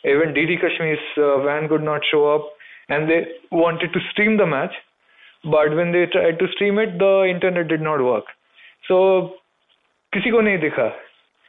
Even 0.05 0.35
DD 0.35 0.61
Kashmir's 0.61 1.01
van 1.45 1.67
could 1.67 1.83
not 1.83 2.01
show 2.11 2.35
up, 2.35 2.45
and 2.89 3.09
they 3.09 3.25
wanted 3.51 3.91
to 3.93 3.99
stream 4.11 4.37
the 4.37 4.45
match 4.45 4.73
but 5.46 5.74
when 5.74 5.92
they 5.92 6.06
tried 6.06 6.38
to 6.38 6.48
stream 6.48 6.78
it, 6.78 6.98
the 6.98 7.26
internet 7.28 7.68
did 7.68 7.80
not 7.80 8.00
work. 8.00 8.24
So, 8.88 9.30
किसी 10.14 10.30
को 10.30 10.40
नहीं 10.42 10.58
दिखा. 10.58 10.92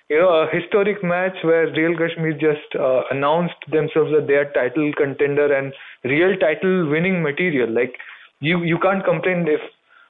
You 0.09 0.19
know, 0.19 0.29
a 0.29 0.49
historic 0.49 1.03
match 1.03 1.37
where 1.43 1.67
Real 1.71 1.97
Kashmir 1.97 2.33
just 2.33 2.75
uh, 2.75 3.03
announced 3.09 3.55
themselves 3.71 4.11
that 4.11 4.27
they 4.27 4.35
are 4.35 4.51
title 4.51 4.91
contender 4.97 5.51
and 5.53 5.73
real 6.03 6.35
title 6.37 6.89
winning 6.89 7.23
material. 7.23 7.69
Like 7.69 7.95
you, 8.39 8.63
you 8.63 8.77
can't 8.79 9.03
complain 9.03 9.47
if 9.47 9.61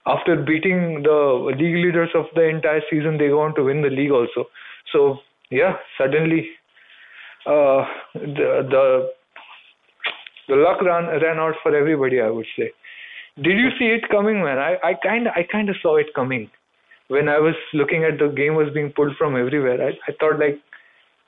after 0.06 0.36
beating 0.36 1.04
the 1.04 1.54
league 1.58 1.86
leaders 1.86 2.10
of 2.16 2.26
the 2.36 2.44
entire 2.44 2.82
season, 2.90 3.18
they 3.18 3.28
go 3.28 3.42
on 3.42 3.56
to 3.56 3.64
win 3.64 3.82
the 3.82 3.90
league 3.90 4.12
also. 4.12 4.50
So 4.92 5.20
yeah, 5.50 5.78
suddenly 5.98 6.50
uh, 7.46 7.86
the 8.14 8.50
the 8.74 9.12
the 10.50 10.56
luck 10.56 10.82
ran 10.82 11.06
ran 11.22 11.38
out 11.40 11.56
for 11.62 11.76
everybody. 11.76 12.20
I 12.20 12.30
would 12.30 12.48
say. 12.58 12.72
Did 13.42 13.58
you 13.58 13.70
see 13.80 13.86
it 13.86 14.10
coming, 14.10 14.44
man? 14.44 14.60
I 14.60 14.76
I 14.84 14.94
kind 15.06 15.28
I 15.30 15.44
kind 15.52 15.70
of 15.70 15.76
saw 15.82 15.96
it 15.98 16.14
coming 16.16 16.50
when 17.08 17.30
I 17.30 17.40
was 17.40 17.56
looking 17.74 18.04
at 18.04 18.20
the 18.20 18.30
game 18.30 18.56
was 18.56 18.74
being 18.74 18.92
pulled 18.92 19.16
from 19.18 19.36
everywhere. 19.36 19.82
I 19.88 19.92
I 20.10 20.16
thought 20.20 20.40
like, 20.40 20.62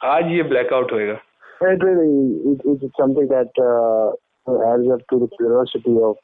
आज 0.03 0.31
ये 0.31 0.43
blackout 0.51 0.91
होएगा. 0.91 1.19
It 1.61 1.83
really 1.83 2.13
it, 2.51 2.61
it's 2.65 2.97
something 2.97 3.27
that 3.27 3.61
uh, 3.65 4.07
adds 4.71 4.89
up 4.95 5.05
to 5.11 5.19
the 5.19 5.29
curiosity 5.37 5.95
of 6.09 6.17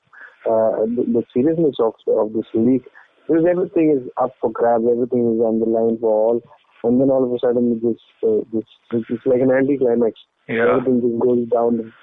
uh, 0.45 0.85
the, 0.95 1.05
the 1.15 1.23
seriousness 1.33 1.75
of 1.79 1.93
of 2.07 2.33
this 2.33 2.45
league 2.53 2.83
because 3.27 3.45
everything 3.49 3.91
is 3.97 4.09
up 4.21 4.35
for 4.41 4.51
grabs, 4.51 4.83
everything 4.91 5.35
is 5.35 5.39
on 5.39 5.59
the 5.59 5.65
line 5.65 5.97
for 5.99 6.11
all, 6.11 6.41
and 6.83 6.99
then 6.99 7.09
all 7.09 7.23
of 7.23 7.31
a 7.31 7.39
sudden 7.39 7.79
this 7.83 8.01
uh, 8.23 8.43
this 8.53 8.65
it's 8.91 9.25
like 9.25 9.41
an 9.41 9.51
anticlimax. 9.51 10.19
Yeah. 10.47 10.67
Everything 10.67 11.01
just 11.01 11.19
goes 11.19 11.47
down 11.47 11.93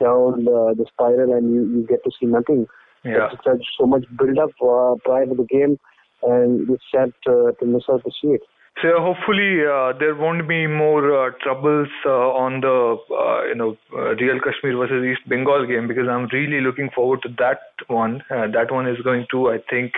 down 0.00 0.44
the, 0.44 0.74
the 0.78 0.86
spiral, 0.92 1.32
and 1.32 1.52
you 1.52 1.62
you 1.74 1.86
get 1.86 2.04
to 2.04 2.10
see 2.20 2.26
nothing. 2.26 2.66
Yeah. 3.03 3.29
Such 3.43 3.63
so 3.77 3.85
much 3.85 4.05
build 4.17 4.37
up 4.37 4.51
uh, 4.61 4.95
prior 5.03 5.25
to 5.25 5.35
the 5.35 5.47
game, 5.49 5.79
and 6.23 6.69
it's 6.69 6.83
sad 6.93 7.13
uh, 7.27 7.51
to 7.59 7.65
miss 7.65 7.83
out 7.89 8.03
to 8.03 8.11
see 8.21 8.29
it. 8.29 8.41
So 8.81 8.89
hopefully 8.99 9.61
uh, 9.65 9.93
there 9.99 10.15
won't 10.15 10.47
be 10.47 10.65
more 10.65 11.27
uh, 11.27 11.31
troubles 11.43 11.89
uh, 12.05 12.09
on 12.09 12.61
the 12.61 12.97
uh, 13.13 13.43
you 13.45 13.55
know 13.55 13.77
uh, 13.93 14.15
Real 14.15 14.39
Kashmir 14.39 14.75
versus 14.77 15.05
East 15.05 15.27
Bengal 15.29 15.67
game 15.67 15.87
because 15.87 16.07
I'm 16.09 16.27
really 16.31 16.61
looking 16.61 16.89
forward 16.95 17.21
to 17.23 17.29
that 17.37 17.59
one. 17.87 18.23
Uh, 18.31 18.47
that 18.53 18.71
one 18.71 18.87
is 18.87 18.97
going 19.03 19.27
to 19.31 19.49
I 19.49 19.57
think 19.69 19.91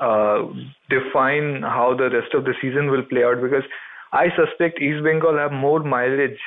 uh, 0.00 0.44
define 0.90 1.62
how 1.62 1.94
the 1.96 2.10
rest 2.10 2.34
of 2.34 2.44
the 2.44 2.54
season 2.60 2.90
will 2.90 3.04
play 3.04 3.24
out 3.24 3.40
because 3.40 3.64
I 4.12 4.28
suspect 4.36 4.82
East 4.82 5.04
Bengal 5.04 5.38
have 5.38 5.52
more 5.52 5.80
mileage 5.80 6.40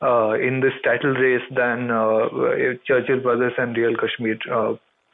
uh, 0.00 0.32
in 0.32 0.60
this 0.60 0.72
title 0.84 1.12
race 1.12 1.44
than 1.54 1.90
uh, 1.90 2.28
Churchill 2.86 3.20
Brothers 3.20 3.52
and 3.58 3.76
Real 3.76 3.96
Kashmir. 3.96 4.38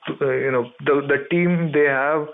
Uh, 0.08 0.24
uh, 0.24 0.30
you 0.30 0.50
know 0.50 0.70
the 0.84 1.00
the 1.06 1.26
team 1.30 1.72
they 1.72 1.86
have, 1.86 2.26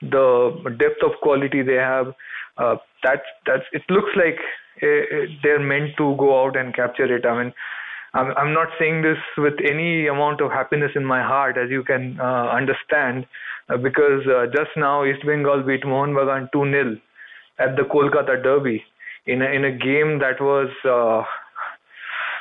the 0.00 0.76
depth 0.78 1.02
of 1.04 1.12
quality 1.22 1.62
they 1.62 1.74
have. 1.74 2.14
Uh, 2.58 2.76
that's 3.02 3.26
that's 3.46 3.64
it 3.72 3.82
looks 3.88 4.10
like 4.16 4.38
uh, 4.82 5.26
they're 5.42 5.60
meant 5.60 5.96
to 5.96 6.14
go 6.18 6.44
out 6.44 6.56
and 6.56 6.74
capture 6.74 7.14
it. 7.14 7.24
I 7.24 7.42
mean, 7.42 7.52
I'm 8.14 8.32
I'm 8.36 8.52
not 8.52 8.68
saying 8.78 9.02
this 9.02 9.18
with 9.38 9.54
any 9.68 10.06
amount 10.06 10.40
of 10.40 10.50
happiness 10.50 10.92
in 10.94 11.04
my 11.04 11.22
heart, 11.22 11.56
as 11.56 11.70
you 11.70 11.82
can 11.82 12.18
uh, 12.20 12.48
understand, 12.48 13.26
uh, 13.68 13.76
because 13.76 14.26
uh, 14.26 14.46
just 14.46 14.70
now 14.76 15.04
East 15.04 15.24
Bengal 15.26 15.62
beat 15.62 15.84
Mohun 15.84 16.14
Bagan 16.14 16.50
2-0 16.54 17.00
at 17.58 17.76
the 17.76 17.82
Kolkata 17.82 18.42
Derby 18.42 18.82
in 19.26 19.42
a, 19.42 19.46
in 19.46 19.64
a 19.64 19.70
game 19.70 20.18
that 20.18 20.40
was 20.40 20.68
uh, 20.84 21.22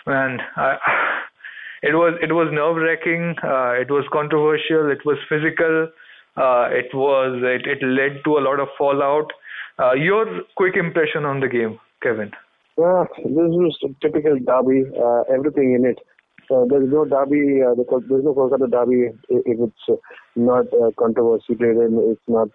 man. 0.10 0.40
I, 0.56 0.78
it 1.82 1.96
was 1.96 2.18
it 2.22 2.32
was 2.32 2.50
nerve 2.52 2.78
wracking. 2.78 3.36
Uh, 3.44 3.74
it 3.82 3.90
was 3.90 4.06
controversial. 4.12 4.92
It 4.92 5.06
was 5.06 5.18
physical. 5.28 5.90
Uh, 6.38 6.70
it 6.72 6.94
was 6.94 7.42
it, 7.44 7.66
it 7.68 7.84
led 7.86 8.24
to 8.26 8.38
a 8.38 8.44
lot 8.46 8.60
of 8.60 8.70
fallout. 8.78 9.32
Uh, 9.80 9.94
your 9.94 10.26
quick 10.56 10.76
impression 10.76 11.26
on 11.26 11.40
the 11.40 11.48
game, 11.48 11.80
Kevin? 12.04 12.32
Yeah, 12.78 13.06
this 13.18 13.52
was 13.58 13.78
a 13.84 13.88
typical 14.02 14.38
derby. 14.40 14.84
Uh, 14.96 15.22
everything 15.34 15.74
in 15.74 15.86
it. 15.86 16.00
Uh, 16.52 16.66
there's 16.70 16.90
no 16.92 17.06
derby. 17.06 17.62
Uh, 17.64 17.74
there's 17.76 18.24
no 18.24 18.34
Kolkata 18.34 18.70
derby 18.70 19.10
if, 19.30 19.60
it's 19.60 19.74
uh, 19.90 19.96
not 20.36 20.66
controversy 20.98 21.56
driven. 21.56 21.98
It's 22.12 22.22
not 22.28 22.50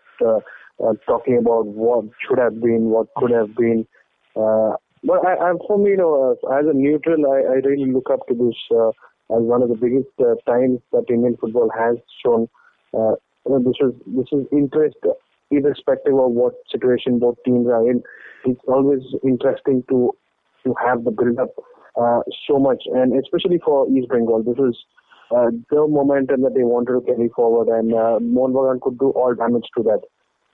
talking 1.06 1.38
about 1.38 1.66
what 1.66 2.04
should 2.26 2.38
have 2.38 2.60
been, 2.60 2.90
what 2.90 3.08
could 3.16 3.30
have 3.30 3.54
been. 3.56 3.86
But 4.34 5.24
I, 5.24 5.34
I, 5.34 5.52
for 5.66 5.78
me, 5.78 5.90
you 5.90 5.96
know, 5.96 6.32
as 6.52 6.66
a 6.66 6.72
neutral, 6.72 7.26
I, 7.30 7.54
I 7.54 7.54
really 7.64 7.90
look 7.90 8.10
up 8.10 8.26
to 8.28 8.34
this 8.34 8.56
as 9.30 9.42
one 9.42 9.62
of 9.62 9.68
the 9.68 9.74
biggest 9.74 10.08
uh, 10.20 10.34
times 10.50 10.80
that 10.92 11.04
Indian 11.08 11.36
football 11.40 11.70
has 11.76 11.96
shown. 12.24 12.48
Uh, 12.94 13.14
you 13.44 13.50
know, 13.50 13.58
this 13.58 13.76
is 13.80 13.92
this 14.06 14.26
is 14.32 14.46
interest, 14.52 14.96
irrespective 15.50 16.14
of 16.14 16.30
what 16.32 16.54
situation 16.70 17.18
both 17.18 17.36
teams 17.44 17.66
are 17.66 17.88
in. 17.88 18.02
It's 18.44 18.60
always 18.68 19.02
interesting 19.24 19.84
to 19.88 20.12
to 20.64 20.74
have 20.84 21.04
the 21.04 21.10
build 21.10 21.38
up 21.38 21.54
uh, 22.00 22.20
so 22.46 22.58
much, 22.58 22.82
and 22.86 23.16
especially 23.18 23.58
for 23.64 23.88
East 23.90 24.08
Bengal, 24.08 24.42
this 24.42 24.58
is 24.58 24.76
uh, 25.30 25.50
the 25.70 25.86
momentum 25.88 26.42
that 26.42 26.54
they 26.54 26.62
wanted 26.62 26.92
to 26.94 27.00
carry 27.00 27.28
forward, 27.30 27.68
and 27.68 27.92
uh, 27.92 28.18
Mohun 28.20 28.52
Bagan 28.52 28.80
could 28.80 28.98
do 28.98 29.10
all 29.10 29.34
damage 29.34 29.66
to 29.76 29.82
that. 29.82 30.00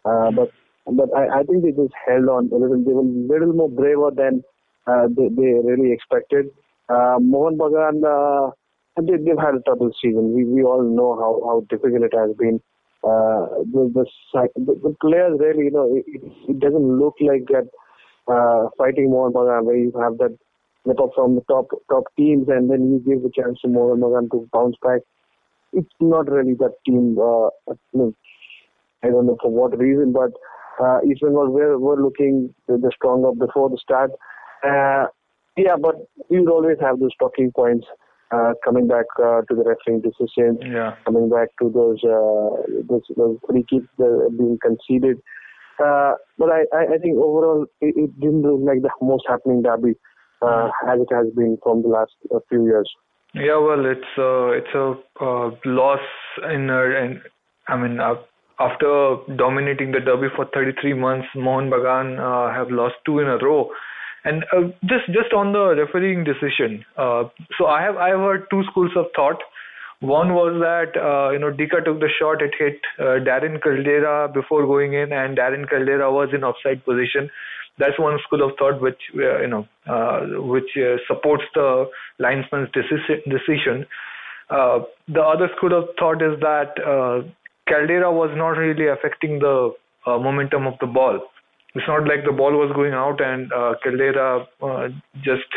Uh, 0.05 0.31
but 0.31 0.51
but 0.87 1.09
I, 1.17 1.41
I 1.41 1.43
think 1.45 1.63
they 1.63 1.71
just 1.71 1.95
held 2.07 2.29
on 2.29 2.51
a 2.53 2.57
little. 2.57 2.83
They 2.83 2.93
were 2.93 3.01
a 3.01 3.41
little 3.41 3.55
more 3.55 3.69
braver 3.69 4.11
than 4.15 4.43
uh, 4.87 5.09
they, 5.09 5.29
they 5.29 5.53
really 5.63 5.93
expected. 5.93 6.47
Uh, 6.89 7.19
Mohun 7.21 7.59
Bagan, 7.59 8.53
uh, 8.97 9.03
they, 9.03 9.17
they've 9.17 9.39
had 9.39 9.55
a 9.55 9.61
trouble 9.63 9.91
season. 10.03 10.35
We 10.35 10.45
we 10.45 10.63
all 10.63 10.83
know 10.83 11.17
how, 11.17 11.41
how 11.47 11.67
difficult 11.69 12.03
it 12.03 12.15
has 12.17 12.35
been. 12.37 12.61
Uh, 13.05 13.65
the, 13.73 13.91
the 13.95 14.49
the 14.57 14.97
players 15.01 15.39
really, 15.41 15.65
you 15.65 15.71
know, 15.71 15.97
it, 15.97 16.05
it 16.49 16.61
doesn't 16.61 16.99
look 16.99 17.15
like 17.21 17.47
that 17.49 17.69
uh, 18.29 18.69
fighting 18.79 19.11
Mohun 19.11 19.33
Bagan 19.33 19.65
where 19.65 19.77
you 19.77 19.93
have 20.01 20.19
that 20.19 20.37
step 20.85 20.99
up 21.01 21.11
from 21.15 21.35
the 21.35 21.43
top 21.43 21.69
top 21.91 22.05
teams 22.17 22.49
and 22.49 22.71
then 22.71 22.91
you 22.93 22.99
give 23.01 23.23
the 23.23 23.31
chance 23.35 23.59
to 23.63 23.69
Mohun 23.69 24.01
Bagan 24.01 24.31
to 24.31 24.49
bounce 24.53 24.77
back. 24.83 25.01
It's 25.73 25.95
not 26.01 26.31
really 26.31 26.55
that 26.55 26.75
team. 26.87 27.17
Uh, 27.19 27.49
I 29.03 29.09
don't 29.09 29.27
know 29.27 29.39
for 29.41 29.51
what 29.51 29.77
reason, 29.79 30.13
but 30.13 30.31
uh, 30.81 30.99
East 31.09 31.23
Bengal 31.23 31.51
were, 31.51 31.79
were 31.79 32.01
looking 32.01 32.55
the, 32.69 32.77
the 32.77 32.93
stronger 32.95 33.33
before 33.33 33.69
the 33.69 33.79
start. 33.79 34.11
Uh, 34.63 35.07
yeah, 35.57 35.77
but 35.81 35.97
you'd 36.31 36.49
always 36.49 36.79
have 36.81 37.01
those 37.01 37.15
talking 37.19 37.51
points 37.53 37.87
uh, 38.33 38.53
coming 38.65 38.89
back 38.89 39.07
uh, 39.19 39.43
to 39.49 39.55
the 39.55 39.65
refereeing 39.65 40.01
decisions, 40.01 40.59
Yeah. 40.65 40.97
coming 41.05 41.29
back 41.29 41.49
to 41.61 41.71
those 41.71 42.03
uh, 42.05 42.83
those, 42.89 43.03
those 43.17 43.39
free 43.49 43.65
kicks 43.69 43.87
being 43.99 44.59
conceded. 44.63 45.19
Uh, 45.83 46.15
but 46.39 46.49
I, 46.51 46.65
I, 46.95 46.99
think 46.99 47.17
overall 47.17 47.67
it, 47.81 47.95
it 47.97 48.21
didn't 48.21 48.43
look 48.43 48.61
like 48.63 48.83
the 48.83 48.91
most 49.01 49.25
happening 49.27 49.63
derby 49.63 49.95
uh, 50.43 50.69
as 50.89 51.01
it 51.01 51.09
has 51.11 51.27
been 51.35 51.59
from 51.63 51.83
the 51.83 51.89
last 51.89 52.13
uh, 52.35 52.39
few 52.49 52.65
years. 52.65 52.89
Yeah, 53.35 53.59
well, 53.59 53.87
it's 53.87 54.13
uh, 54.19 54.51
it's 54.51 54.75
a 54.75 54.95
uh, 55.25 55.51
loss 55.65 56.01
in, 56.45 56.69
in 56.69 57.23
I 57.69 57.77
mean, 57.77 57.99
uh, 57.99 58.15
after 58.61 59.17
dominating 59.37 59.93
the 59.93 60.01
derby 60.01 60.29
for 60.37 60.47
33 60.53 60.95
months, 60.95 61.27
Mohun 61.35 61.71
Bagan 61.71 62.19
uh, 62.19 62.53
have 62.55 62.71
lost 62.71 62.95
two 63.07 63.21
in 63.21 63.27
a 63.27 63.39
row. 63.39 63.71
And 64.25 64.45
uh, 64.53 64.69
just 64.85 65.07
just 65.07 65.33
on 65.35 65.53
the 65.53 65.75
refereeing 65.75 66.23
decision, 66.23 66.85
uh, 66.97 67.25
so 67.59 67.67
I 67.67 67.83
have 67.83 67.97
I 67.97 68.11
have 68.11 68.21
heard 68.21 68.47
two 68.51 68.63
schools 68.71 68.93
of 68.97 69.07
thought. 69.17 69.41
One 70.01 70.35
was 70.35 70.61
that 70.61 70.95
uh, 71.01 71.31
you 71.33 71.39
know 71.39 71.51
Dicka 71.51 71.85
took 71.85 71.99
the 71.99 72.09
shot, 72.19 72.43
it 72.43 72.55
hit 72.59 72.79
uh, 72.99 73.19
Darren 73.27 73.59
Caldeira 73.61 74.33
before 74.33 74.65
going 74.67 74.95
in, 74.95 75.13
and 75.13 75.37
Darren 75.37 75.67
Caldeira 75.69 76.13
was 76.13 76.29
in 76.33 76.45
offside 76.45 76.85
position. 76.85 77.31
That's 77.79 77.99
one 77.99 78.19
school 78.27 78.49
of 78.49 78.57
thought 78.59 78.81
which 78.81 79.01
uh, 79.17 79.41
you 79.41 79.49
know 79.49 79.67
uh, 79.87 80.21
which 80.43 80.71
uh, 80.77 80.99
supports 81.09 81.45
the 81.55 81.87
linesman's 82.19 82.69
decision. 82.73 83.87
Uh, 84.51 84.81
the 85.09 85.23
other 85.23 85.49
school 85.57 85.73
of 85.73 85.89
thought 85.99 86.21
is 86.23 86.39
that 86.41 86.75
uh, 86.79 87.27
Caldeira 87.69 88.13
was 88.13 88.31
not 88.37 88.59
really 88.59 88.87
affecting 88.89 89.39
the 89.39 89.73
uh, 90.07 90.19
momentum 90.19 90.67
of 90.67 90.75
the 90.81 90.87
ball. 90.87 91.21
It's 91.75 91.89
not 91.89 92.07
like 92.07 92.25
the 92.25 92.33
ball 92.33 92.53
was 92.53 92.73
going 92.75 92.93
out 92.93 93.21
and 93.21 93.51
uh, 93.53 93.75
Caldeira 93.85 94.47
uh, 94.63 94.89
just 95.25 95.49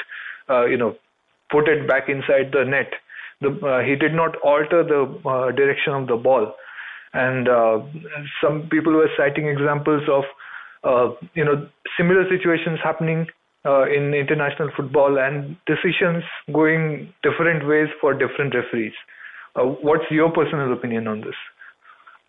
uh, 0.49 0.65
you 0.65 0.77
know 0.77 0.95
put 1.51 1.67
it 1.67 1.87
back 1.87 2.07
inside 2.07 2.51
the 2.51 2.63
net. 2.63 2.91
The, 3.41 3.49
uh, 3.49 3.83
he 3.83 3.95
did 3.95 4.13
not 4.13 4.35
alter 4.37 4.83
the 4.83 5.03
uh, 5.27 5.51
direction 5.51 5.93
of 5.93 6.07
the 6.07 6.15
ball, 6.15 6.55
and 7.13 7.49
uh, 7.49 7.79
some 8.41 8.69
people 8.71 8.93
were 8.93 9.09
citing 9.17 9.47
examples 9.47 10.03
of 10.07 10.23
you 11.33 11.43
know 11.43 11.67
similar 11.97 12.23
situations 12.29 12.79
happening 12.83 13.27
in 13.65 14.13
international 14.13 14.69
football 14.77 15.17
and 15.17 15.57
decisions 15.65 16.23
going 16.53 17.11
different 17.23 17.67
ways 17.67 17.89
for 17.99 18.13
different 18.13 18.53
referees. 18.53 18.93
What's 19.55 20.05
your 20.11 20.31
personal 20.31 20.71
opinion 20.71 21.07
on 21.07 21.21
this? 21.21 21.35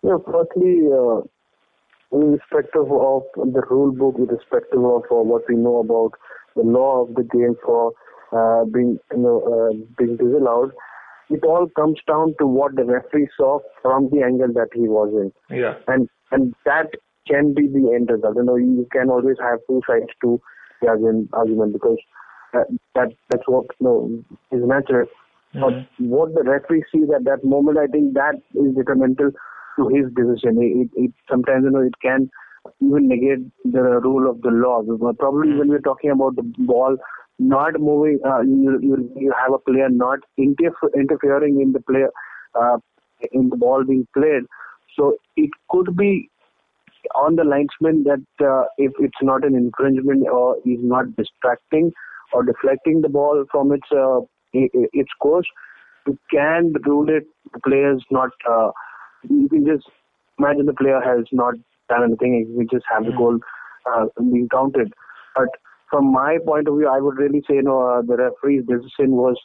Yeah, 0.03 0.17
firstly, 0.25 0.81
uh, 0.91 1.21
irrespective 2.11 2.91
of 2.91 3.23
the 3.35 3.61
rule 3.69 3.91
book, 3.91 4.15
irrespective 4.17 4.83
of 4.83 5.03
uh, 5.11 5.15
what 5.15 5.43
we 5.49 5.55
know 5.55 5.77
about 5.77 6.11
the 6.55 6.63
law 6.63 7.03
of 7.03 7.15
the 7.15 7.23
game 7.23 7.55
for 7.63 7.91
uh, 8.31 8.65
being 8.65 8.97
you 9.11 9.17
know 9.17 9.41
uh, 9.41 9.73
being 9.97 10.17
disallowed, 10.17 10.71
it 11.29 11.43
all 11.43 11.67
comes 11.75 11.99
down 12.07 12.35
to 12.39 12.47
what 12.47 12.75
the 12.75 12.83
referee 12.85 13.27
saw 13.37 13.59
from 13.81 14.09
the 14.11 14.21
angle 14.23 14.51
that 14.53 14.69
he 14.73 14.87
was 14.87 15.09
in, 15.13 15.57
Yeah. 15.57 15.75
and 15.87 16.09
and 16.31 16.53
that 16.65 16.87
can 17.27 17.53
be 17.53 17.67
the 17.67 17.91
end 17.93 18.09
result. 18.09 18.35
You 18.37 18.43
know, 18.43 18.55
you 18.55 18.87
can 18.91 19.09
always 19.09 19.37
have 19.41 19.59
two 19.69 19.81
sides 19.87 20.11
to 20.21 20.41
the 20.81 20.87
argument, 20.87 21.29
argument 21.33 21.73
because 21.73 21.97
uh, 22.53 22.63
that 22.95 23.09
that's 23.29 23.47
what 23.47 23.65
you 23.79 23.85
know 23.87 24.23
is 24.51 24.65
natural. 24.65 25.07
But 25.53 25.87
what 25.97 26.35
the 26.35 26.43
referee 26.43 26.83
sees 26.93 27.09
at 27.15 27.23
that 27.23 27.43
moment, 27.43 27.79
I 27.79 27.87
think 27.87 28.13
that 28.13 28.35
is 28.53 28.75
detrimental 28.75 29.31
to 29.77 29.87
his 29.89 30.05
decision. 30.15 30.57
It, 30.61 30.89
it, 30.97 31.03
it 31.05 31.11
sometimes 31.29 31.63
you 31.65 31.71
know 31.71 31.81
it 31.81 31.95
can 32.01 32.29
even 32.81 33.07
negate 33.07 33.45
the 33.63 33.81
rule 34.03 34.29
of 34.29 34.41
the 34.41 34.49
law. 34.49 34.81
Probably 35.13 35.53
when 35.57 35.69
we're 35.69 35.79
talking 35.79 36.11
about 36.11 36.35
the 36.35 36.43
ball 36.59 36.97
not 37.39 37.79
moving. 37.79 38.19
Uh, 38.25 38.41
you, 38.41 38.79
you 38.81 39.11
you 39.15 39.33
have 39.39 39.53
a 39.53 39.59
player 39.59 39.89
not 39.89 40.19
interf- 40.39 40.93
interfering 40.95 41.61
in 41.61 41.71
the 41.71 41.81
player 41.81 42.09
uh, 42.59 42.77
in 43.31 43.49
the 43.49 43.57
ball 43.57 43.83
being 43.83 44.07
played. 44.13 44.43
So 44.95 45.15
it 45.35 45.51
could 45.69 45.95
be 45.95 46.29
on 47.15 47.35
the 47.35 47.43
linesman 47.43 48.03
that 48.03 48.45
uh, 48.45 48.65
if 48.77 48.91
it's 48.99 49.21
not 49.21 49.45
an 49.45 49.55
infringement 49.55 50.27
or 50.27 50.57
is 50.65 50.79
not 50.81 51.15
distracting 51.15 51.91
or 52.33 52.43
deflecting 52.43 53.01
the 53.01 53.09
ball 53.09 53.45
from 53.51 53.71
its 53.71 53.87
uh, 53.91 54.19
its 54.53 55.11
course, 55.21 55.45
you 56.07 56.17
can 56.31 56.73
rule 56.85 57.09
it. 57.09 57.25
The 57.53 57.59
player's 57.59 58.03
not. 58.11 58.31
You 59.23 59.49
can 59.49 59.65
just 59.65 59.87
imagine 60.39 60.65
the 60.65 60.73
player 60.73 61.01
has 61.01 61.25
not 61.31 61.55
done 61.89 62.03
anything. 62.03 62.53
Can 62.57 62.67
just 62.71 62.85
have 62.91 63.05
the 63.05 63.11
hmm. 63.11 63.17
goal 63.17 63.39
uh, 63.85 64.05
being 64.19 64.49
counted. 64.49 64.93
But 65.35 65.49
from 65.89 66.11
my 66.11 66.37
point 66.45 66.67
of 66.67 66.75
view, 66.77 66.87
I 66.87 66.99
would 66.99 67.17
really 67.17 67.41
say, 67.47 67.55
you 67.55 67.63
know, 67.63 67.81
uh, 67.81 68.01
the 68.01 68.17
referee's 68.17 68.65
decision 68.65 69.11
was 69.11 69.37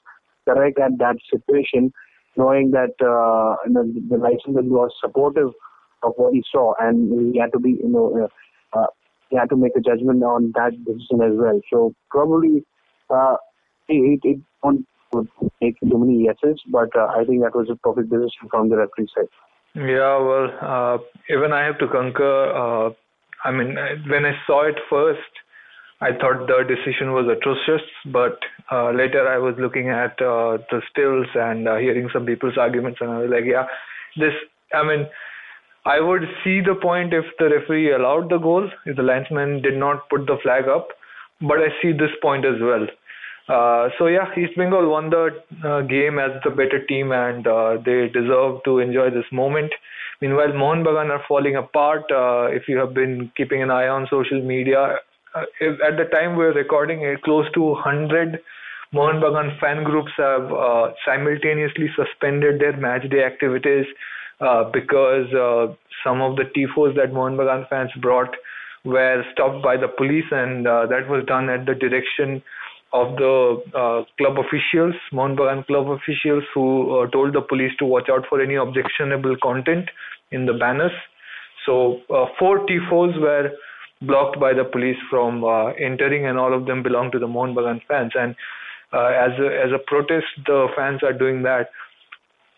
correct 0.49 0.79
at 0.79 0.99
that 0.99 1.17
situation, 1.31 1.93
knowing 2.37 2.73
that 2.73 2.95
uh, 3.01 3.57
you 3.67 3.73
know, 3.73 3.85
the 4.09 4.17
linesman 4.17 4.71
was 4.71 4.91
supportive 5.01 5.51
of 6.03 6.13
what 6.17 6.35
he 6.35 6.43
saw, 6.51 6.75
and 6.81 7.33
he 7.33 7.39
had 7.39 7.53
to 7.53 7.61
be, 7.61 7.71
you 7.71 7.89
know, 7.89 8.29
uh, 8.75 8.79
uh, 8.79 8.87
he 9.31 9.37
had 9.37 9.49
to 9.51 9.57
make 9.57 9.73
a 9.77 9.81
judgment 9.81 10.23
on 10.25 10.53
that 10.57 10.73
decision 10.85 11.23
as 11.23 11.33
well. 11.35 11.61
So 11.71 11.95
probably 12.11 12.65
uh, 13.09 13.37
it, 13.89 14.21
it 14.25 14.41
won't 14.63 14.87
take 15.63 15.79
too 15.81 15.99
many 15.99 16.25
yeses, 16.25 16.61
but 16.69 16.95
uh, 16.97 17.07
I 17.07 17.25
think 17.25 17.43
that 17.43 17.55
was 17.55 17.69
a 17.71 17.77
perfect 17.77 18.11
decision 18.11 18.49
from 18.51 18.69
the 18.69 18.77
referee 18.77 19.09
side. 19.15 19.29
Yeah, 19.75 20.19
well, 20.19 20.49
uh, 20.61 20.99
even 21.35 21.53
I 21.53 21.65
have 21.65 21.79
to 21.79 21.89
concur. 21.89 22.53
Uh, 22.53 22.91
I 23.45 23.51
mean, 23.51 23.75
when 24.09 24.25
I 24.27 24.33
saw 24.47 24.69
it 24.69 24.77
first, 24.91 25.21
I 26.01 26.11
thought 26.13 26.47
the 26.47 26.65
decision 26.69 27.13
was 27.13 27.27
atrocious, 27.31 27.87
but 28.07 28.39
uh, 28.71 28.91
later 28.91 29.27
I 29.27 29.39
was 29.39 29.55
looking 29.59 29.89
at 29.89 30.21
uh, 30.21 30.59
the 30.71 30.83
stills 30.91 31.27
and 31.35 31.69
uh, 31.69 31.77
hearing 31.77 32.11
some 32.13 32.27
people's 32.27 32.59
arguments, 32.59 32.99
and 33.01 33.11
I 33.11 33.19
was 33.21 33.31
like, 33.31 33.45
yeah, 33.47 33.67
this. 34.17 34.35
I 34.75 34.83
mean, 34.85 35.07
I 35.87 36.01
would 36.01 36.23
see 36.45 36.61
the 36.61 36.75
point 36.75 37.15
if 37.15 37.25
the 37.39 37.49
referee 37.49 37.93
allowed 37.95 38.31
the 38.31 38.39
goal, 38.39 38.69
if 38.85 38.97
the 38.97 39.03
linesman 39.03 39.63
did 39.63 39.77
not 39.77 40.09
put 40.11 40.27
the 40.27 40.37
flag 40.43 40.69
up, 40.69 40.89
but 41.41 41.59
I 41.59 41.69
see 41.81 41.93
this 41.93 42.13
point 42.21 42.45
as 42.45 42.61
well. 42.61 42.87
Uh, 43.49 43.89
so 43.99 44.07
yeah, 44.07 44.27
East 44.37 44.57
Bengal 44.57 44.89
won 44.89 45.11
the 45.11 45.31
uh, 45.65 45.81
game 45.83 46.19
as 46.19 46.31
the 46.45 46.51
better 46.51 46.85
team, 46.87 47.13
and 47.13 47.47
uh, 47.47 47.77
they 47.85 48.09
deserve 48.09 48.63
to 48.65 48.79
enjoy 48.79 49.11
this 49.11 49.27
moment. 49.33 49.73
Meanwhile, 50.21 50.53
Mohun 50.53 50.85
Bagan 50.85 51.11
are 51.11 51.25
falling 51.27 51.57
apart. 51.57 52.05
Uh, 52.11 52.47
if 52.47 52.69
you 52.69 52.79
have 52.79 52.95
been 52.95 53.31
keeping 53.37 53.63
an 53.63 53.71
eye 53.71 53.89
on 53.89 54.07
social 54.09 54.41
media, 54.41 54.99
uh, 55.35 55.43
if, 55.61 55.81
at 55.83 55.97
the 55.97 56.05
time 56.13 56.37
we're 56.37 56.55
recording, 56.55 57.03
it 57.03 57.23
close 57.23 57.47
to 57.55 57.61
100 57.61 58.39
Mohun 58.95 59.21
Bagan 59.21 59.59
fan 59.59 59.83
groups 59.85 60.13
have 60.19 60.49
simultaneously 61.05 61.89
suspended 61.97 62.61
their 62.61 62.77
match 62.77 63.09
day 63.11 63.25
activities 63.25 63.87
uh, 64.43 64.65
because 64.73 65.33
uh, 65.35 65.73
some 66.03 66.21
of 66.21 66.35
the 66.35 66.43
tifos 66.57 66.97
that 66.97 67.13
Mohun 67.13 67.37
Bagan 67.37 67.69
fans 67.69 67.91
brought 68.01 68.35
were 68.85 69.23
stopped 69.33 69.63
by 69.63 69.77
the 69.77 69.87
police, 69.87 70.25
and 70.33 70.67
uh, 70.67 70.87
that 70.87 71.09
was 71.09 71.25
done 71.27 71.49
at 71.49 71.65
the 71.65 71.75
direction 71.75 72.43
of 72.93 73.17
the 73.17 73.63
uh, 73.75 74.05
club 74.19 74.39
officials, 74.39 74.95
Mohun 75.13 75.37
Bagan 75.37 75.67
club 75.67 75.91
officials, 75.91 76.45
who 76.55 76.99
uh, 76.99 77.11
told 77.11 77.35
the 77.35 77.41
police 77.41 77.73
to 77.79 77.87
watch 77.87 78.09
out 78.11 78.27
for 78.29 78.41
any 78.41 78.55
objectionable 78.55 79.37
content 79.43 79.89
in 80.31 80.47
the 80.47 80.53
banners. 80.53 80.93
So 81.65 82.01
uh, 82.11 82.27
four 82.39 82.67
tifos 82.67 83.19
were 83.21 83.53
blocked 84.03 84.39
by 84.39 84.53
the 84.53 84.65
police 84.65 84.97
from 85.09 85.45
entering, 85.81 86.27
and 86.27 86.39
all 86.39 86.53
of 86.53 86.67
them 86.67 86.83
belong 86.83 87.13
to 87.13 87.19
the 87.19 87.27
Mohun 87.27 87.55
Bagan 87.55 87.81
fans. 87.87 88.13
And 88.15 88.35
as 88.93 89.39
a, 89.39 89.49
as 89.65 89.73
a 89.73 89.79
protest, 89.87 90.27
the 90.45 90.67
fans 90.77 91.03
are 91.03 91.13
doing 91.13 91.43
that. 91.45 91.71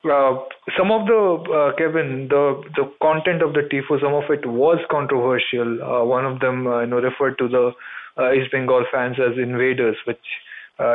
Uh, 0.04 0.36
some 0.76 0.92
of 0.92 1.06
the 1.06 1.16
uh, 1.50 1.76
Kevin, 1.78 2.28
the 2.28 2.62
the 2.76 2.92
content 3.00 3.42
of 3.42 3.54
the 3.54 3.62
tifo, 3.72 3.98
some 4.00 4.12
of 4.12 4.24
it 4.28 4.44
was 4.44 4.78
controversial. 4.90 5.82
Uh, 5.82 6.04
one 6.04 6.26
of 6.26 6.40
them, 6.40 6.66
uh, 6.66 6.80
you 6.80 6.88
know, 6.88 6.98
referred 6.98 7.38
to 7.38 7.48
the 7.48 7.72
uh, 8.18 8.32
East 8.32 8.52
Bengal 8.52 8.84
fans 8.92 9.16
as 9.18 9.38
invaders, 9.38 9.96
which 10.06 10.20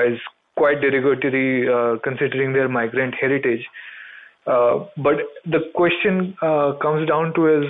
is 0.05 0.19
quite 0.55 0.81
derogatory 0.81 1.99
considering 2.03 2.53
their 2.53 2.69
migrant 2.69 3.15
heritage. 3.19 3.65
but 4.45 5.17
the 5.45 5.61
question 5.73 6.35
comes 6.81 7.07
down 7.07 7.33
to 7.33 7.47
is 7.47 7.69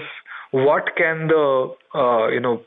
what 0.51 0.89
can 0.97 1.27
the 1.27 1.75
you 2.33 2.39
know 2.39 2.61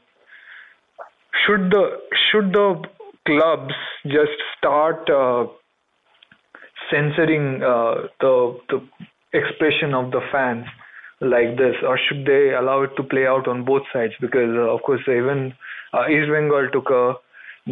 should 1.45 1.71
the 1.71 1.99
should 2.25 2.53
the 2.53 2.83
clubs 3.27 3.75
just 4.07 4.47
start 4.57 5.11
censoring 6.93 7.63
uh, 7.63 8.09
the 8.21 8.59
the 8.69 8.79
expression 9.33 9.95
of 9.95 10.11
the 10.11 10.21
fans 10.31 10.67
like 11.21 11.57
this, 11.57 11.75
or 11.87 11.99
should 12.07 12.27
they 12.27 12.53
allow 12.53 12.83
it 12.83 12.91
to 12.97 13.03
play 13.03 13.27
out 13.27 13.49
on 13.49 13.65
both 13.65 13.83
sides? 13.93 14.13
Because 14.21 14.55
uh, 14.55 14.75
of 14.75 14.83
course, 14.83 15.01
even 15.09 15.55
uh, 15.93 16.07
East 16.09 16.31
Bengal 16.31 16.69
took 16.73 16.91
a 16.91 17.15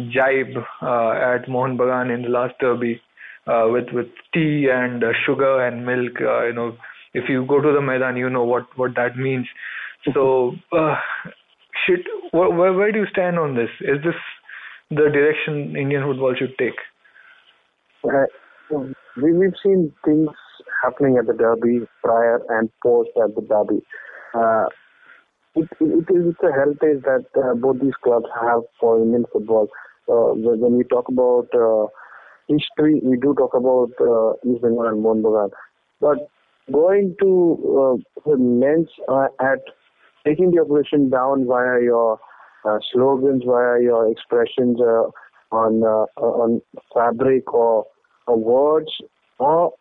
jibe 0.09 0.57
at 0.57 1.47
Mohun 1.47 1.77
Bagan 1.77 2.13
in 2.13 2.23
the 2.23 2.29
last 2.29 2.55
derby 2.59 3.01
with 3.45 3.89
with 3.93 4.07
tea 4.33 4.67
and 4.71 5.03
sugar 5.25 5.65
and 5.65 5.85
milk. 5.85 6.19
You 6.19 6.53
know, 6.53 6.77
if 7.13 7.29
you 7.29 7.45
go 7.45 7.61
to 7.61 7.71
the 7.71 7.81
Maidan, 7.81 8.17
you 8.17 8.29
know 8.29 8.43
what 8.43 8.65
what 8.77 8.95
that 8.95 9.17
means. 9.17 9.47
So, 10.13 10.53
uh, 10.71 10.95
should 11.85 12.05
where, 12.31 12.73
where 12.73 12.91
do 12.91 12.99
you 12.99 13.07
stand 13.11 13.37
on 13.37 13.55
this? 13.55 13.69
Is 13.81 14.03
this 14.03 14.15
the 14.89 15.09
direction 15.13 15.75
Indian 15.75 16.03
football 16.03 16.35
should 16.37 16.57
take? 16.57 16.79
We, 19.21 19.33
we've 19.33 19.53
seen 19.63 19.91
things 20.05 20.29
happening 20.83 21.17
at 21.17 21.27
the 21.27 21.33
derby 21.33 21.81
prior 22.03 22.41
and 22.49 22.69
post 22.83 23.09
at 23.23 23.35
the 23.35 23.41
derby. 23.41 23.81
Uh, 24.33 24.65
it, 25.55 25.67
it, 25.81 26.05
it 26.09 26.15
is 26.15 26.35
a 26.43 26.51
heritage 26.51 27.03
that 27.03 27.25
uh, 27.35 27.53
both 27.55 27.79
these 27.81 27.95
clubs 28.03 28.25
have 28.41 28.61
for 28.79 29.01
Indian 29.01 29.25
football. 29.31 29.67
Uh, 30.09 30.33
when 30.35 30.77
we 30.77 30.83
talk 30.85 31.07
about 31.09 31.47
uh, 31.53 31.87
history, 32.47 33.01
we 33.03 33.17
do 33.17 33.33
talk 33.37 33.53
about 33.53 33.91
uh, 33.99 34.33
East 34.49 34.61
Bengal 34.61 34.87
and 34.87 35.03
Mohun 35.03 35.21
Bagan. 35.23 35.49
But 35.99 36.17
going 36.71 37.15
to 37.21 37.99
uh, 37.99 38.29
the 38.29 38.35
lens 38.37 38.87
uh, 39.09 39.27
at 39.41 39.59
taking 40.25 40.51
the 40.51 40.61
opposition 40.61 41.09
down 41.09 41.45
via 41.47 41.81
your 41.81 42.19
uh, 42.65 42.77
slogans, 42.91 43.43
via 43.45 43.81
your 43.81 44.09
expressions 44.11 44.79
uh, 44.79 45.09
on 45.51 45.83
uh, 45.83 46.05
on 46.21 46.61
fabric 46.93 47.53
or 47.53 47.85
words 48.37 48.91
or 49.39 49.73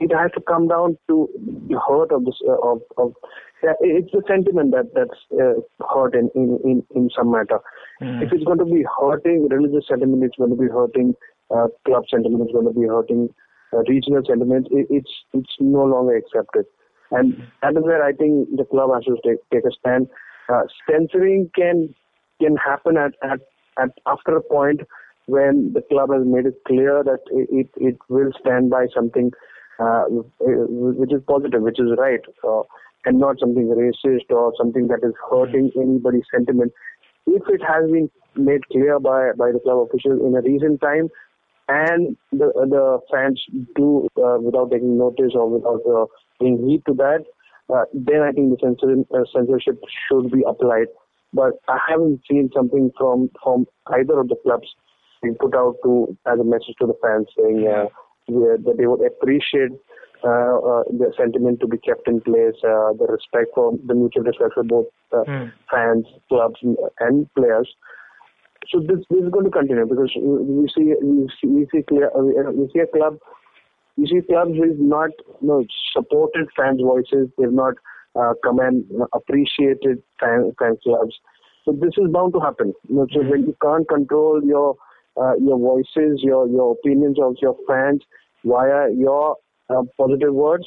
it 0.00 0.12
has 0.12 0.30
to 0.32 0.40
come 0.40 0.68
down 0.68 0.98
to 1.08 1.28
the 1.68 1.78
hurt 1.86 2.12
of 2.12 2.24
this 2.24 2.34
uh, 2.48 2.58
of, 2.58 2.80
of 2.98 3.14
yeah, 3.62 3.74
it's 3.80 4.10
the 4.12 4.22
sentiment 4.26 4.72
that 4.72 4.90
that's 4.94 5.20
uh, 5.32 5.60
hurt 5.94 6.14
in, 6.14 6.30
in 6.34 6.58
in 6.64 6.84
in 6.94 7.10
some 7.16 7.30
matter. 7.30 7.60
Mm. 8.00 8.22
If 8.22 8.32
it's 8.32 8.44
going 8.44 8.58
to 8.58 8.64
be 8.64 8.84
hurting 9.00 9.48
religious 9.48 9.86
sentiment, 9.88 10.24
it's 10.24 10.36
going 10.36 10.50
to 10.50 10.56
be 10.56 10.68
hurting 10.68 11.14
uh, 11.54 11.68
club 11.84 12.04
sentiment, 12.10 12.42
it's 12.42 12.52
going 12.52 12.66
to 12.66 12.78
be 12.78 12.86
hurting 12.86 13.28
uh, 13.72 13.82
regional 13.88 14.22
sentiment. 14.26 14.66
It, 14.70 14.86
it's 14.90 15.10
it's 15.32 15.54
no 15.60 15.84
longer 15.84 16.16
accepted, 16.16 16.66
and 17.12 17.46
that 17.62 17.76
is 17.76 17.84
where 17.84 18.02
I 18.02 18.12
think 18.12 18.48
the 18.56 18.64
club 18.64 18.90
has 18.94 19.04
to 19.04 19.16
take 19.24 19.38
take 19.52 19.64
a 19.64 19.74
stand. 19.78 20.08
Uh, 20.48 20.62
censoring 20.90 21.50
can 21.54 21.94
can 22.40 22.56
happen 22.56 22.96
at 22.96 23.12
at, 23.22 23.38
at 23.78 23.90
after 24.06 24.36
a 24.36 24.42
point 24.42 24.80
when 25.26 25.72
the 25.72 25.82
club 25.82 26.10
has 26.12 26.22
made 26.24 26.46
it 26.46 26.58
clear 26.66 27.02
that 27.04 27.20
it 27.30 27.68
it 27.76 27.96
will 28.08 28.30
stand 28.40 28.70
by 28.70 28.86
something 28.94 29.30
uh, 29.78 30.04
which 30.08 31.12
is 31.12 31.22
positive, 31.26 31.62
which 31.62 31.80
is 31.80 31.90
right, 31.98 32.20
uh, 32.46 32.62
and 33.04 33.18
not 33.18 33.38
something 33.38 33.66
racist 33.68 34.30
or 34.30 34.52
something 34.56 34.88
that 34.88 35.00
is 35.02 35.14
hurting 35.30 35.70
anybody's 35.76 36.24
sentiment. 36.32 36.72
If 37.26 37.42
it 37.48 37.62
has 37.66 37.90
been 37.90 38.10
made 38.36 38.66
clear 38.68 38.98
by 38.98 39.32
by 39.36 39.52
the 39.52 39.60
club 39.60 39.88
officials 39.88 40.20
in 40.20 40.36
a 40.36 40.42
recent 40.42 40.80
time, 40.80 41.08
and 41.68 42.16
the 42.32 42.52
the 42.74 42.98
fans 43.10 43.42
do 43.76 44.08
uh, 44.16 44.38
without 44.40 44.70
taking 44.70 44.98
notice 44.98 45.32
or 45.34 45.48
without 45.48 45.82
uh, 45.86 46.06
paying 46.40 46.58
heed 46.68 46.82
to 46.86 46.94
that, 46.94 47.24
uh, 47.72 47.84
then 47.94 48.22
I 48.22 48.32
think 48.32 48.50
the 48.50 48.58
censor, 48.60 49.04
uh, 49.14 49.24
censorship 49.34 49.80
should 50.08 50.30
be 50.30 50.42
applied. 50.46 50.88
But 51.32 51.54
I 51.68 51.78
haven't 51.88 52.20
seen 52.28 52.50
something 52.54 52.90
from 52.98 53.30
from 53.42 53.66
either 53.86 54.18
of 54.20 54.28
the 54.28 54.36
clubs 54.42 54.68
being 55.22 55.36
put 55.40 55.54
out 55.54 55.76
to 55.84 56.16
as 56.26 56.38
a 56.38 56.44
message 56.44 56.74
to 56.80 56.86
the 56.86 56.98
fans 57.02 57.26
saying 57.36 57.66
uh, 57.68 57.86
that 58.28 58.74
they 58.76 58.86
would 58.86 59.04
appreciate 59.04 59.72
uh, 60.24 60.56
uh, 60.58 60.82
the 60.90 61.12
sentiment 61.16 61.60
to 61.60 61.66
be 61.66 61.78
kept 61.78 62.06
in 62.06 62.20
place, 62.20 62.54
uh, 62.62 62.92
the 62.94 63.06
respect 63.08 63.50
for 63.54 63.72
the 63.86 63.94
mutual 63.94 64.22
respect 64.22 64.54
for 64.54 64.62
both 64.62 64.86
uh, 65.12 65.24
mm. 65.24 65.52
fans, 65.70 66.06
clubs, 66.28 66.60
and 67.00 67.26
players. 67.34 67.68
So 68.70 68.78
this 68.78 69.00
this 69.10 69.24
is 69.24 69.30
going 69.30 69.44
to 69.44 69.50
continue 69.50 69.86
because 69.86 70.12
we 70.16 70.68
see 70.68 70.94
we 71.02 71.28
see 71.40 71.48
we 71.48 71.66
see, 71.72 71.82
clear, 71.82 72.10
uh, 72.14 72.52
we 72.52 72.70
see 72.72 72.80
a 72.80 72.86
club 72.86 73.18
we 73.96 74.06
see 74.06 74.20
clubs 74.26 74.52
who 74.56 74.68
have 74.68 74.78
not 74.78 75.10
you 75.40 75.48
know, 75.48 75.64
supported 75.92 76.48
fans' 76.56 76.80
voices. 76.80 77.28
They've 77.38 77.52
not 77.52 77.74
uh, 78.14 78.34
come 78.42 78.58
and 78.58 78.84
appreciated 79.12 80.02
fan, 80.18 80.52
fan 80.58 80.76
clubs. 80.82 81.14
So 81.64 81.72
this 81.72 81.92
is 81.96 82.10
bound 82.10 82.32
to 82.34 82.40
happen. 82.40 82.72
You 82.88 82.96
know, 82.96 83.06
so 83.12 83.20
mm. 83.20 83.30
when 83.30 83.40
you 83.42 83.56
can't 83.62 83.88
control 83.88 84.42
your 84.44 84.76
uh, 85.16 85.34
your 85.36 85.58
voices, 85.58 86.20
your 86.22 86.46
your 86.48 86.72
opinions 86.72 87.18
of 87.20 87.36
your 87.40 87.56
fans 87.68 88.02
via 88.44 88.90
your 88.94 89.36
uh, 89.70 89.82
positive 89.98 90.34
words, 90.34 90.66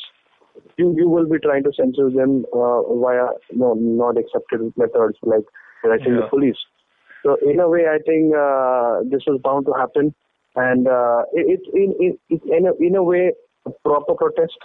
you 0.78 0.94
you 0.98 1.10
will 1.10 1.28
be 1.28 1.40
trying 1.40 1.64
to 1.64 1.72
censor 1.76 2.10
them 2.10 2.46
uh, 2.54 2.82
via 2.96 3.28
no 3.52 3.74
not 3.74 4.18
accepted 4.18 4.62
methods 4.78 5.18
like 5.24 5.46
directing 5.84 6.14
Yeah. 6.16 6.22
the 6.22 6.28
police. 6.30 6.58
So 7.24 7.38
in 7.42 7.60
a 7.60 7.68
way, 7.68 7.86
I 7.88 7.98
think 8.06 8.36
uh, 8.36 9.02
this 9.10 9.24
was 9.26 9.42
bound 9.44 9.66
to 9.66 9.74
happen, 9.74 10.14
and 10.56 10.88
uh, 10.88 11.24
it, 11.34 11.60
it 11.60 11.62
in 11.74 11.94
in 12.00 12.18
it, 12.30 12.42
in 12.46 12.68
a, 12.68 12.74
in 12.80 12.96
a 12.96 13.04
way 13.04 13.34
a 13.66 13.72
proper 13.84 14.14
protest. 14.14 14.58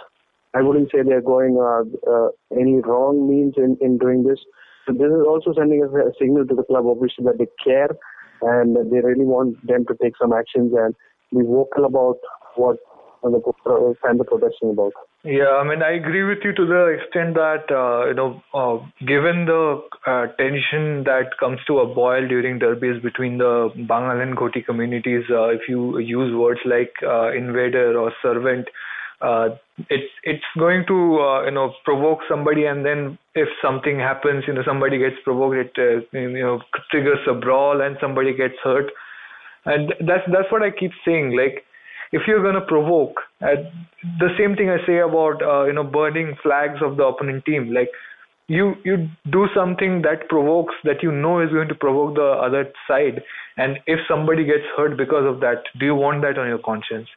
I 0.53 0.61
wouldn't 0.61 0.91
say 0.91 0.99
they're 1.01 1.21
going 1.21 1.55
uh, 1.57 1.83
uh, 2.11 2.27
any 2.59 2.81
wrong 2.81 3.27
means 3.29 3.53
in, 3.55 3.77
in 3.79 3.97
doing 3.97 4.23
this. 4.23 4.37
So 4.85 4.91
this 4.93 5.07
is 5.07 5.23
also 5.25 5.53
sending 5.57 5.81
a 5.81 5.87
signal 6.19 6.45
to 6.45 6.53
the 6.55 6.63
club, 6.63 6.85
obviously, 6.87 7.23
that 7.23 7.37
they 7.37 7.47
care 7.63 7.87
and 8.41 8.75
they 8.91 8.99
really 8.99 9.25
want 9.25 9.55
them 9.65 9.85
to 9.85 9.95
take 10.01 10.13
some 10.19 10.33
actions 10.33 10.73
and 10.75 10.95
be 11.31 11.45
vocal 11.45 11.85
about 11.85 12.17
what 12.55 12.77
the 13.23 13.95
fans 14.01 14.19
are 14.19 14.23
protesting 14.23 14.71
about. 14.71 14.93
Yeah, 15.23 15.49
I 15.61 15.63
mean, 15.63 15.83
I 15.83 15.91
agree 15.91 16.23
with 16.23 16.39
you 16.43 16.51
to 16.53 16.65
the 16.65 16.97
extent 16.97 17.35
that, 17.35 17.69
uh, 17.69 18.07
you 18.07 18.15
know, 18.15 18.41
uh, 18.55 18.83
given 19.05 19.45
the 19.45 19.81
uh, 20.07 20.25
tension 20.37 21.03
that 21.03 21.37
comes 21.39 21.59
to 21.67 21.79
a 21.79 21.93
boil 21.93 22.27
during 22.27 22.57
derbies 22.57 23.01
between 23.03 23.37
the 23.37 23.69
Bangal 23.87 24.21
and 24.21 24.35
Ghoti 24.35 24.65
communities, 24.65 25.23
uh, 25.29 25.49
if 25.49 25.61
you 25.69 25.99
use 25.99 26.33
words 26.35 26.59
like 26.65 26.93
uh, 27.03 27.31
invader 27.33 27.99
or 27.99 28.11
servant, 28.23 28.67
uh, 29.21 29.49
it's 29.89 30.11
it's 30.23 30.43
going 30.57 30.85
to 30.87 31.19
uh, 31.19 31.45
you 31.45 31.51
know 31.51 31.73
provoke 31.83 32.19
somebody, 32.29 32.65
and 32.65 32.85
then 32.85 33.17
if 33.35 33.47
something 33.61 33.99
happens, 33.99 34.43
you 34.47 34.53
know, 34.53 34.63
somebody 34.65 34.97
gets 34.97 35.15
provoked, 35.23 35.77
it 35.77 36.05
uh, 36.13 36.17
you 36.17 36.43
know 36.43 36.61
triggers 36.89 37.19
a 37.29 37.33
brawl, 37.33 37.81
and 37.81 37.97
somebody 38.01 38.35
gets 38.35 38.55
hurt, 38.63 38.91
and 39.65 39.93
that's 40.01 40.23
that's 40.31 40.51
what 40.51 40.63
I 40.63 40.71
keep 40.71 40.91
saying, 41.05 41.35
like 41.37 41.63
if 42.13 42.23
you're 42.27 42.41
going 42.43 42.55
to 42.55 42.67
provoke 42.67 43.15
uh, 43.41 43.55
the 44.19 44.27
same 44.37 44.53
thing 44.53 44.69
i 44.69 44.75
say 44.85 44.97
about 44.99 45.41
uh, 45.41 45.63
you 45.63 45.71
know 45.71 45.83
burning 45.83 46.35
flags 46.43 46.81
of 46.81 46.97
the 46.97 47.03
opponent 47.05 47.45
team 47.45 47.73
like 47.73 47.87
you 48.51 48.75
you 48.83 49.07
do 49.31 49.47
something 49.55 50.01
that 50.01 50.27
provokes 50.27 50.75
that 50.83 51.01
you 51.01 51.11
know 51.11 51.39
is 51.41 51.49
going 51.51 51.69
to 51.69 51.75
provoke 51.75 52.15
the 52.15 52.31
other 52.47 52.65
side. 52.87 53.21
And 53.57 53.79
if 53.87 53.99
somebody 54.09 54.43
gets 54.45 54.67
hurt 54.75 54.97
because 54.97 55.25
of 55.25 55.39
that 55.41 55.63
do 55.79 55.85
you 55.85 55.95
want 55.95 56.21
that 56.23 56.37
on 56.37 56.47
your 56.47 56.59
conscience? 56.59 57.07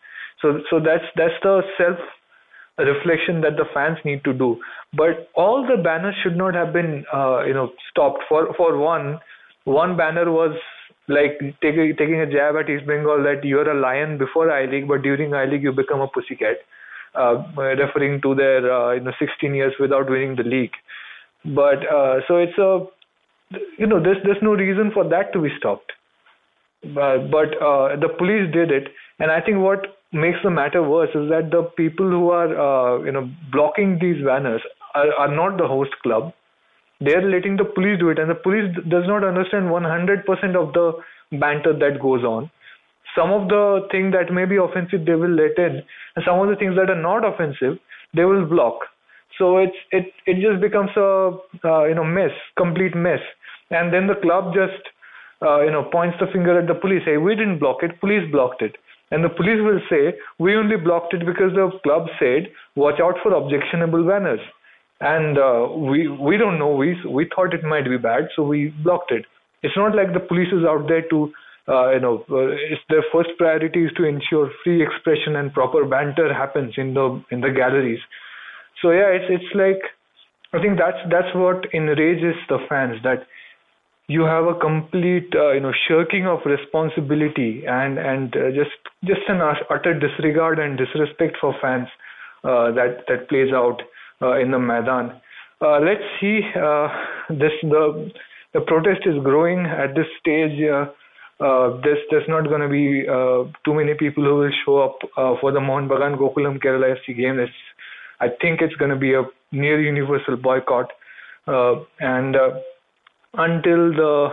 So 0.40 0.60
so 0.70 0.78
that's 0.78 1.08
that's 1.16 1.38
the 1.42 1.62
self 1.78 1.98
reflection 2.78 3.40
that 3.40 3.56
the 3.56 3.64
fans 3.72 3.98
need 4.04 4.22
to 4.24 4.32
do 4.32 4.58
but 4.96 5.28
all 5.34 5.66
the 5.66 5.80
banners 5.82 6.14
should 6.22 6.36
not 6.36 6.54
have 6.54 6.72
been 6.72 7.04
uh, 7.12 7.44
you 7.44 7.54
know 7.54 7.70
stopped 7.90 8.22
for 8.28 8.52
for 8.56 8.76
one 8.78 9.20
one 9.64 9.96
banner 9.96 10.30
was 10.30 10.56
like 11.08 11.38
taking 11.60 11.94
taking 11.98 12.20
a 12.20 12.30
jab 12.30 12.56
at 12.56 12.70
East 12.70 12.86
Bengal 12.86 13.22
that 13.22 13.44
you're 13.44 13.70
a 13.70 13.78
lion 13.78 14.16
before 14.18 14.50
I 14.50 14.66
League, 14.66 14.88
but 14.88 15.02
during 15.02 15.34
I 15.34 15.44
League 15.44 15.62
you 15.62 15.72
become 15.72 16.00
a 16.00 16.08
pussycat, 16.08 16.56
uh, 17.14 17.44
referring 17.56 18.20
to 18.22 18.34
their 18.34 18.72
uh, 18.72 18.92
you 18.92 19.00
know 19.00 19.12
16 19.18 19.54
years 19.54 19.74
without 19.78 20.08
winning 20.08 20.36
the 20.36 20.42
league. 20.42 20.72
But 21.44 21.84
uh, 21.86 22.20
so 22.26 22.36
it's 22.36 22.56
a 22.58 22.86
you 23.78 23.86
know 23.86 24.02
there's 24.02 24.18
there's 24.24 24.42
no 24.42 24.52
reason 24.52 24.90
for 24.92 25.06
that 25.08 25.32
to 25.34 25.40
be 25.40 25.50
stopped. 25.58 25.92
But, 26.82 27.30
but 27.30 27.56
uh, 27.62 27.96
the 27.96 28.10
police 28.18 28.52
did 28.52 28.70
it, 28.70 28.88
and 29.18 29.30
I 29.30 29.40
think 29.40 29.58
what 29.58 29.96
makes 30.14 30.38
the 30.42 30.50
matter 30.50 30.82
worse 30.82 31.10
is 31.14 31.28
that 31.30 31.50
the 31.50 31.62
people 31.76 32.08
who 32.08 32.30
are 32.30 32.50
uh, 32.66 33.02
you 33.04 33.12
know 33.12 33.28
blocking 33.52 33.98
these 34.00 34.24
banners 34.24 34.62
are, 34.94 35.12
are 35.14 35.34
not 35.34 35.58
the 35.58 35.66
host 35.66 35.90
club. 36.02 36.32
They're 37.00 37.28
letting 37.28 37.56
the 37.56 37.64
police 37.64 37.98
do 37.98 38.10
it 38.10 38.18
and 38.18 38.30
the 38.30 38.34
police 38.34 38.74
does 38.88 39.04
not 39.06 39.24
understand 39.24 39.66
100% 39.66 40.24
of 40.56 40.72
the 40.72 40.92
banter 41.38 41.76
that 41.76 42.00
goes 42.00 42.22
on. 42.22 42.50
Some 43.16 43.30
of 43.30 43.48
the 43.48 43.86
things 43.90 44.12
that 44.12 44.32
may 44.32 44.44
be 44.44 44.56
offensive 44.56 45.04
they 45.04 45.14
will 45.14 45.34
let 45.34 45.58
in. 45.58 45.82
And 46.16 46.24
some 46.24 46.38
of 46.38 46.48
the 46.48 46.56
things 46.56 46.76
that 46.76 46.90
are 46.90 47.00
not 47.00 47.24
offensive 47.24 47.78
they 48.14 48.24
will 48.24 48.46
block. 48.46 48.78
So 49.38 49.58
it's 49.58 49.76
it 49.90 50.12
it 50.26 50.40
just 50.40 50.60
becomes 50.60 50.90
a 50.96 51.36
uh, 51.64 51.84
you 51.84 51.94
know 51.94 52.04
mess 52.04 52.30
complete 52.56 52.94
mess. 52.94 53.20
And 53.70 53.92
then 53.92 54.06
the 54.06 54.14
club 54.14 54.54
just 54.54 54.82
uh, 55.42 55.62
you 55.62 55.72
know 55.72 55.82
points 55.90 56.16
the 56.20 56.28
finger 56.32 56.58
at 56.58 56.68
the 56.68 56.74
police 56.74 57.02
hey 57.04 57.16
we 57.16 57.34
didn't 57.34 57.58
block 57.58 57.82
it. 57.82 58.00
Police 58.00 58.30
blocked 58.30 58.62
it 58.62 58.76
and 59.14 59.22
the 59.22 59.30
police 59.38 59.62
will 59.62 59.80
say 59.88 60.02
we 60.42 60.56
only 60.58 60.76
blocked 60.76 61.14
it 61.14 61.24
because 61.30 61.54
the 61.54 61.70
club 61.86 62.10
said 62.18 62.50
watch 62.74 62.98
out 62.98 63.22
for 63.22 63.32
objectionable 63.38 64.02
banners 64.12 64.40
and 65.00 65.38
uh, 65.38 65.68
we 65.90 66.08
we 66.08 66.36
don't 66.36 66.58
know. 66.58 66.74
We 66.74 66.96
we 67.08 67.30
thought 67.34 67.54
it 67.54 67.64
might 67.64 67.84
be 67.84 67.98
bad 67.98 68.28
so 68.34 68.42
we 68.42 68.74
blocked 68.82 69.12
it. 69.12 69.24
It's 69.62 69.76
not 69.76 69.94
like 69.94 70.12
the 70.12 70.20
police 70.20 70.52
is 70.52 70.64
out 70.64 70.88
there 70.88 71.02
to 71.10 71.32
uh, 71.68 71.90
you 71.92 72.00
know 72.00 72.24
uh, 72.30 72.48
it's 72.72 72.82
their 72.88 73.04
first 73.12 73.30
priority 73.38 73.84
is 73.84 73.92
to 73.96 74.04
ensure 74.04 74.50
free 74.62 74.82
expression 74.82 75.36
and 75.36 75.52
proper 75.52 75.84
banter 75.84 76.32
happens 76.32 76.74
in 76.76 76.94
the 76.94 77.22
in 77.30 77.40
the 77.40 77.50
galleries. 77.50 78.00
So 78.82 78.90
yeah 78.90 79.10
it's 79.18 79.30
it's 79.30 79.54
like 79.54 79.82
i 80.52 80.60
think 80.62 80.78
that's 80.78 81.02
that's 81.10 81.34
what 81.34 81.64
enrages 81.74 82.36
the 82.48 82.58
fans 82.68 82.96
that 83.02 83.26
you 84.06 84.22
have 84.22 84.44
a 84.44 84.54
complete 84.54 85.32
uh, 85.34 85.52
you 85.52 85.60
know 85.60 85.72
shirking 85.88 86.26
of 86.26 86.40
responsibility 86.44 87.64
and 87.66 87.98
and 87.98 88.36
uh, 88.36 88.50
just 88.50 88.76
just 89.04 89.22
an 89.28 89.40
utter 89.70 89.98
disregard 89.98 90.58
and 90.58 90.76
disrespect 90.76 91.36
for 91.40 91.54
fans 91.60 91.88
uh, 92.44 92.70
that 92.72 93.04
that 93.08 93.28
plays 93.28 93.52
out 93.52 93.80
uh, 94.20 94.38
in 94.38 94.50
the 94.50 94.58
Maidan. 94.58 95.20
Uh, 95.60 95.78
let's 95.80 96.04
see. 96.20 96.40
Uh, 96.54 96.88
this 97.30 97.52
the 97.62 98.12
the 98.52 98.60
protest 98.60 99.06
is 99.06 99.22
growing 99.22 99.64
at 99.64 99.94
this 99.94 100.06
stage. 100.20 100.58
There's 101.40 101.98
there's 102.10 102.28
not 102.28 102.44
going 102.48 102.60
to 102.60 102.68
be 102.68 103.04
too 103.64 103.74
many 103.74 103.94
people 103.94 104.24
who 104.24 104.36
will 104.36 104.52
show 104.66 104.78
up 104.80 104.98
for 105.40 105.50
the 105.50 105.60
Mohun 105.60 105.88
Bagan 105.88 106.18
Gokulam 106.18 106.62
Kerala 106.62 106.94
FC 106.96 107.16
game. 107.16 107.38
It's, 107.38 107.52
I 108.20 108.28
think 108.28 108.60
it's 108.60 108.76
going 108.76 108.90
to 108.90 108.96
be 108.96 109.14
a 109.14 109.22
near 109.50 109.80
universal 109.80 110.36
boycott, 110.36 110.90
and 111.46 112.36
until 113.36 113.92
the 113.92 114.28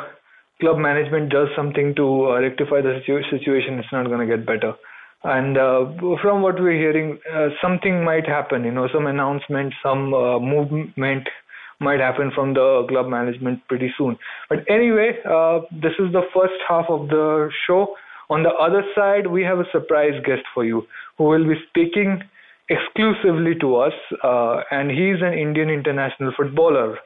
club 0.62 0.78
management 0.78 1.32
does 1.32 1.48
something 1.56 1.94
to 1.96 2.28
uh, 2.30 2.40
rectify 2.40 2.82
the 2.82 3.02
situ- 3.02 3.24
situation, 3.30 3.80
it's 3.80 3.92
not 3.92 4.06
going 4.06 4.26
to 4.28 4.38
get 4.38 4.46
better. 4.46 4.74
And 5.24 5.58
uh, 5.58 5.86
from 6.22 6.42
what 6.42 6.60
we're 6.60 6.78
hearing 6.78 7.20
uh, 7.32 7.50
something 7.62 8.04
might 8.04 8.26
happen 8.26 8.64
you 8.64 8.72
know 8.72 8.88
some 8.92 9.06
announcement 9.06 9.72
some 9.84 10.16
uh, 10.16 10.40
movement 10.40 11.30
might 11.80 12.00
happen 12.00 12.32
from 12.34 12.56
the 12.56 12.86
club 12.90 13.08
management 13.08 13.60
pretty 13.68 13.94
soon. 14.00 14.18
But 14.50 14.60
anyway 14.68 15.20
uh, 15.24 15.60
this 15.72 15.94
is 16.00 16.12
the 16.12 16.24
first 16.34 16.58
half 16.68 16.86
of 16.90 17.10
the 17.10 17.52
show. 17.68 17.96
On 18.32 18.42
the 18.42 18.50
other 18.50 18.82
side 18.96 19.28
we 19.28 19.44
have 19.44 19.60
a 19.60 19.70
surprise 19.72 20.20
guest 20.26 20.42
for 20.56 20.66
you 20.66 20.88
who 21.20 21.26
will 21.26 21.48
be 21.48 21.56
speaking 21.70 22.24
exclusively 22.70 23.54
to 23.62 23.76
us 23.76 23.94
uh, 24.24 24.62
and 24.72 24.90
he's 24.90 25.22
an 25.22 25.34
indian 25.34 25.70
international 25.70 26.34
footballer. 26.36 26.98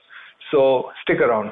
So 0.52 0.92
stick 1.04 1.20
around 1.20 1.52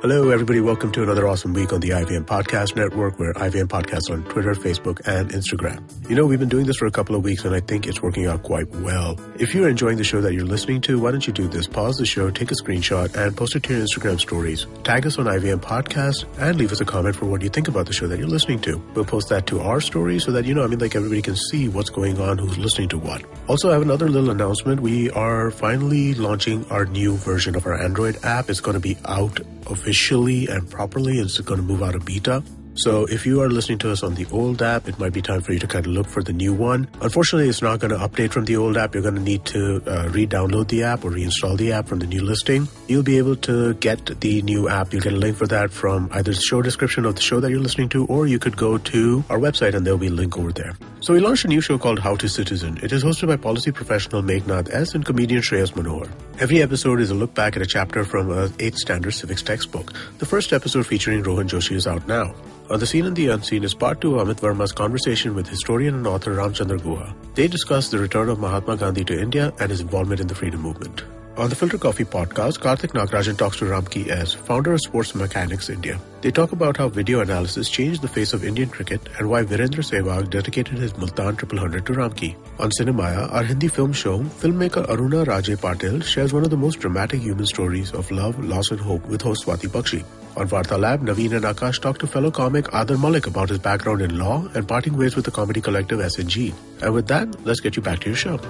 Hello, 0.00 0.30
everybody. 0.30 0.60
Welcome 0.60 0.92
to 0.92 1.02
another 1.02 1.26
awesome 1.26 1.54
week 1.54 1.72
on 1.72 1.80
the 1.80 1.88
IVM 1.88 2.24
Podcast 2.24 2.76
Network. 2.76 3.18
We're 3.18 3.32
IVM 3.32 3.66
Podcasts 3.66 4.08
on 4.12 4.22
Twitter, 4.30 4.54
Facebook, 4.54 5.04
and 5.08 5.28
Instagram. 5.30 5.82
You 6.08 6.14
know, 6.14 6.24
we've 6.24 6.38
been 6.38 6.48
doing 6.48 6.66
this 6.66 6.76
for 6.76 6.86
a 6.86 6.90
couple 6.92 7.16
of 7.16 7.24
weeks, 7.24 7.44
and 7.44 7.52
I 7.52 7.58
think 7.58 7.84
it's 7.84 8.00
working 8.00 8.26
out 8.26 8.44
quite 8.44 8.68
well. 8.76 9.18
If 9.40 9.56
you're 9.56 9.68
enjoying 9.68 9.96
the 9.96 10.04
show 10.04 10.20
that 10.20 10.34
you're 10.34 10.46
listening 10.46 10.82
to, 10.82 11.00
why 11.00 11.10
don't 11.10 11.26
you 11.26 11.32
do 11.32 11.48
this? 11.48 11.66
Pause 11.66 11.96
the 11.96 12.06
show, 12.06 12.30
take 12.30 12.52
a 12.52 12.54
screenshot, 12.54 13.12
and 13.16 13.36
post 13.36 13.56
it 13.56 13.64
to 13.64 13.76
your 13.76 13.84
Instagram 13.84 14.20
stories. 14.20 14.68
Tag 14.84 15.04
us 15.04 15.18
on 15.18 15.24
IVM 15.26 15.58
Podcast, 15.62 16.26
and 16.38 16.56
leave 16.58 16.70
us 16.70 16.80
a 16.80 16.84
comment 16.84 17.16
for 17.16 17.26
what 17.26 17.42
you 17.42 17.48
think 17.48 17.66
about 17.66 17.86
the 17.86 17.92
show 17.92 18.06
that 18.06 18.20
you're 18.20 18.28
listening 18.28 18.60
to. 18.60 18.80
We'll 18.94 19.04
post 19.04 19.30
that 19.30 19.48
to 19.48 19.58
our 19.62 19.80
story 19.80 20.20
so 20.20 20.30
that, 20.30 20.44
you 20.44 20.54
know, 20.54 20.62
I 20.62 20.68
mean, 20.68 20.78
like 20.78 20.94
everybody 20.94 21.22
can 21.22 21.34
see 21.34 21.68
what's 21.68 21.90
going 21.90 22.20
on, 22.20 22.38
who's 22.38 22.56
listening 22.56 22.88
to 22.90 22.98
what. 22.98 23.24
Also, 23.48 23.70
I 23.70 23.72
have 23.72 23.82
another 23.82 24.08
little 24.08 24.30
announcement. 24.30 24.80
We 24.80 25.10
are 25.10 25.50
finally 25.50 26.14
launching 26.14 26.64
our 26.70 26.86
new 26.86 27.16
version 27.16 27.56
of 27.56 27.66
our 27.66 27.82
Android 27.82 28.24
app. 28.24 28.48
It's 28.48 28.60
going 28.60 28.74
to 28.74 28.80
be 28.80 28.96
out 29.04 29.40
officially 29.88 30.46
and 30.48 30.70
properly. 30.70 31.18
It's 31.18 31.40
going 31.40 31.58
to 31.58 31.64
move 31.64 31.82
out 31.82 31.94
of 31.94 32.04
beta. 32.04 32.42
So 32.78 33.06
if 33.06 33.26
you 33.26 33.42
are 33.42 33.50
listening 33.50 33.78
to 33.78 33.90
us 33.90 34.04
on 34.04 34.14
the 34.14 34.24
old 34.30 34.62
app, 34.62 34.86
it 34.86 35.00
might 35.00 35.12
be 35.12 35.20
time 35.20 35.40
for 35.40 35.52
you 35.52 35.58
to 35.58 35.66
kind 35.66 35.84
of 35.84 35.90
look 35.90 36.06
for 36.06 36.22
the 36.22 36.32
new 36.32 36.54
one. 36.54 36.86
Unfortunately, 37.00 37.48
it's 37.48 37.60
not 37.60 37.80
going 37.80 37.90
to 37.90 37.96
update 37.96 38.30
from 38.30 38.44
the 38.44 38.56
old 38.56 38.76
app. 38.76 38.94
You're 38.94 39.02
going 39.02 39.16
to 39.16 39.20
need 39.20 39.44
to 39.46 39.82
uh, 39.84 40.08
re-download 40.10 40.68
the 40.68 40.84
app 40.84 41.04
or 41.04 41.10
reinstall 41.10 41.58
the 41.58 41.72
app 41.72 41.88
from 41.88 41.98
the 41.98 42.06
new 42.06 42.22
listing. 42.22 42.68
You'll 42.86 43.02
be 43.02 43.18
able 43.18 43.34
to 43.34 43.74
get 43.74 44.20
the 44.20 44.42
new 44.42 44.68
app. 44.68 44.92
You'll 44.92 45.02
get 45.02 45.12
a 45.12 45.16
link 45.16 45.36
for 45.36 45.48
that 45.48 45.72
from 45.72 46.08
either 46.12 46.30
the 46.30 46.40
show 46.40 46.62
description 46.62 47.04
of 47.04 47.16
the 47.16 47.20
show 47.20 47.40
that 47.40 47.50
you're 47.50 47.58
listening 47.58 47.88
to, 47.88 48.06
or 48.06 48.28
you 48.28 48.38
could 48.38 48.56
go 48.56 48.78
to 48.78 49.24
our 49.28 49.40
website 49.40 49.74
and 49.74 49.84
there'll 49.84 49.98
be 49.98 50.06
a 50.06 50.10
link 50.10 50.38
over 50.38 50.52
there. 50.52 50.76
So 51.00 51.14
we 51.14 51.18
launched 51.18 51.44
a 51.46 51.48
new 51.48 51.60
show 51.60 51.78
called 51.78 51.98
How 51.98 52.14
to 52.14 52.28
Citizen. 52.28 52.78
It 52.80 52.92
is 52.92 53.02
hosted 53.02 53.26
by 53.26 53.36
policy 53.36 53.72
professional 53.72 54.22
Meghnad 54.22 54.72
S. 54.72 54.94
and 54.94 55.04
comedian 55.04 55.42
Shreyas 55.42 55.72
Manohar. 55.72 56.08
Every 56.38 56.62
episode 56.62 57.00
is 57.00 57.10
a 57.10 57.14
look 57.14 57.34
back 57.34 57.56
at 57.56 57.62
a 57.62 57.66
chapter 57.66 58.04
from 58.04 58.30
a 58.30 58.48
8th 58.50 58.76
standard 58.76 59.12
civics 59.12 59.42
textbook. 59.42 59.92
The 60.18 60.26
first 60.26 60.52
episode 60.52 60.86
featuring 60.86 61.24
Rohan 61.24 61.48
Joshi 61.48 61.74
is 61.74 61.88
out 61.88 62.06
now. 62.06 62.34
On 62.70 62.78
the 62.78 62.86
Seen 62.86 63.06
and 63.06 63.16
the 63.16 63.28
Unseen 63.28 63.64
is 63.64 63.72
part 63.72 63.98
two 64.02 64.18
of 64.18 64.28
Amit 64.28 64.40
Varma's 64.40 64.72
conversation 64.72 65.34
with 65.34 65.48
historian 65.48 65.94
and 65.94 66.06
author 66.06 66.34
Ramchandra 66.34 66.78
Guha. 66.78 67.14
They 67.34 67.48
discuss 67.48 67.88
the 67.88 67.98
return 67.98 68.28
of 68.28 68.40
Mahatma 68.40 68.76
Gandhi 68.76 69.04
to 69.04 69.18
India 69.18 69.54
and 69.58 69.70
his 69.70 69.80
involvement 69.80 70.20
in 70.20 70.26
the 70.26 70.34
freedom 70.34 70.60
movement. 70.60 71.02
On 71.38 71.48
the 71.48 71.54
Filter 71.54 71.78
Coffee 71.78 72.04
podcast, 72.04 72.58
Karthik 72.58 72.94
Nagarajan 72.94 73.38
talks 73.38 73.58
to 73.58 73.66
Ramki 73.66 74.08
S., 74.08 74.34
founder 74.34 74.72
of 74.72 74.80
Sports 74.80 75.14
Mechanics 75.14 75.70
India. 75.70 76.00
They 76.20 76.32
talk 76.32 76.50
about 76.50 76.76
how 76.76 76.88
video 76.88 77.20
analysis 77.20 77.68
changed 77.68 78.02
the 78.02 78.08
face 78.08 78.32
of 78.32 78.44
Indian 78.44 78.68
cricket 78.68 79.00
and 79.16 79.30
why 79.30 79.44
Virendra 79.44 79.84
Sehwag 79.88 80.30
dedicated 80.30 80.78
his 80.78 80.96
Multan 80.96 81.36
Triple 81.36 81.60
Hundred 81.60 81.86
to 81.86 81.92
Ramki. 81.92 82.34
On 82.58 82.70
Cinemaya, 82.70 83.32
our 83.32 83.44
Hindi 83.44 83.68
film 83.68 83.92
show, 83.92 84.18
filmmaker 84.18 84.84
Aruna 84.88 85.24
Raje 85.24 85.56
Patil 85.56 86.02
shares 86.02 86.32
one 86.32 86.42
of 86.42 86.50
the 86.50 86.56
most 86.56 86.80
dramatic 86.80 87.20
human 87.20 87.46
stories 87.46 87.92
of 87.92 88.10
love, 88.10 88.42
loss, 88.44 88.72
and 88.72 88.80
hope 88.80 89.06
with 89.06 89.22
host 89.22 89.46
Swati 89.46 89.68
Bakshi. 89.68 90.04
On 90.36 90.48
Varta 90.48 90.76
Lab, 90.76 91.02
Naveen 91.02 91.36
and 91.36 91.44
Akash 91.44 91.80
talk 91.80 91.98
to 92.00 92.08
fellow 92.08 92.32
comic 92.32 92.66
Adar 92.74 92.98
Malik 92.98 93.28
about 93.28 93.48
his 93.48 93.60
background 93.60 94.02
in 94.02 94.18
law 94.18 94.44
and 94.56 94.66
parting 94.66 94.96
ways 94.96 95.14
with 95.14 95.24
the 95.24 95.30
comedy 95.30 95.60
collective 95.60 96.00
SNG. 96.00 96.52
And 96.82 96.92
with 96.92 97.06
that, 97.06 97.44
let's 97.46 97.60
get 97.60 97.76
you 97.76 97.82
back 97.82 98.00
to 98.00 98.06
your 98.08 98.16
show. 98.16 98.40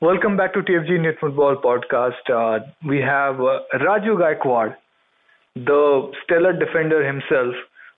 Welcome 0.00 0.36
back 0.36 0.52
to 0.54 0.60
TFG 0.60 0.90
Indian 0.94 1.16
Football 1.20 1.56
Podcast. 1.56 2.22
Uh, 2.32 2.64
we 2.86 2.98
have 2.98 3.40
uh, 3.40 3.62
Raju 3.74 4.14
Gaikwad, 4.16 4.76
the 5.56 6.12
stellar 6.22 6.52
defender 6.52 7.04
himself, 7.04 7.52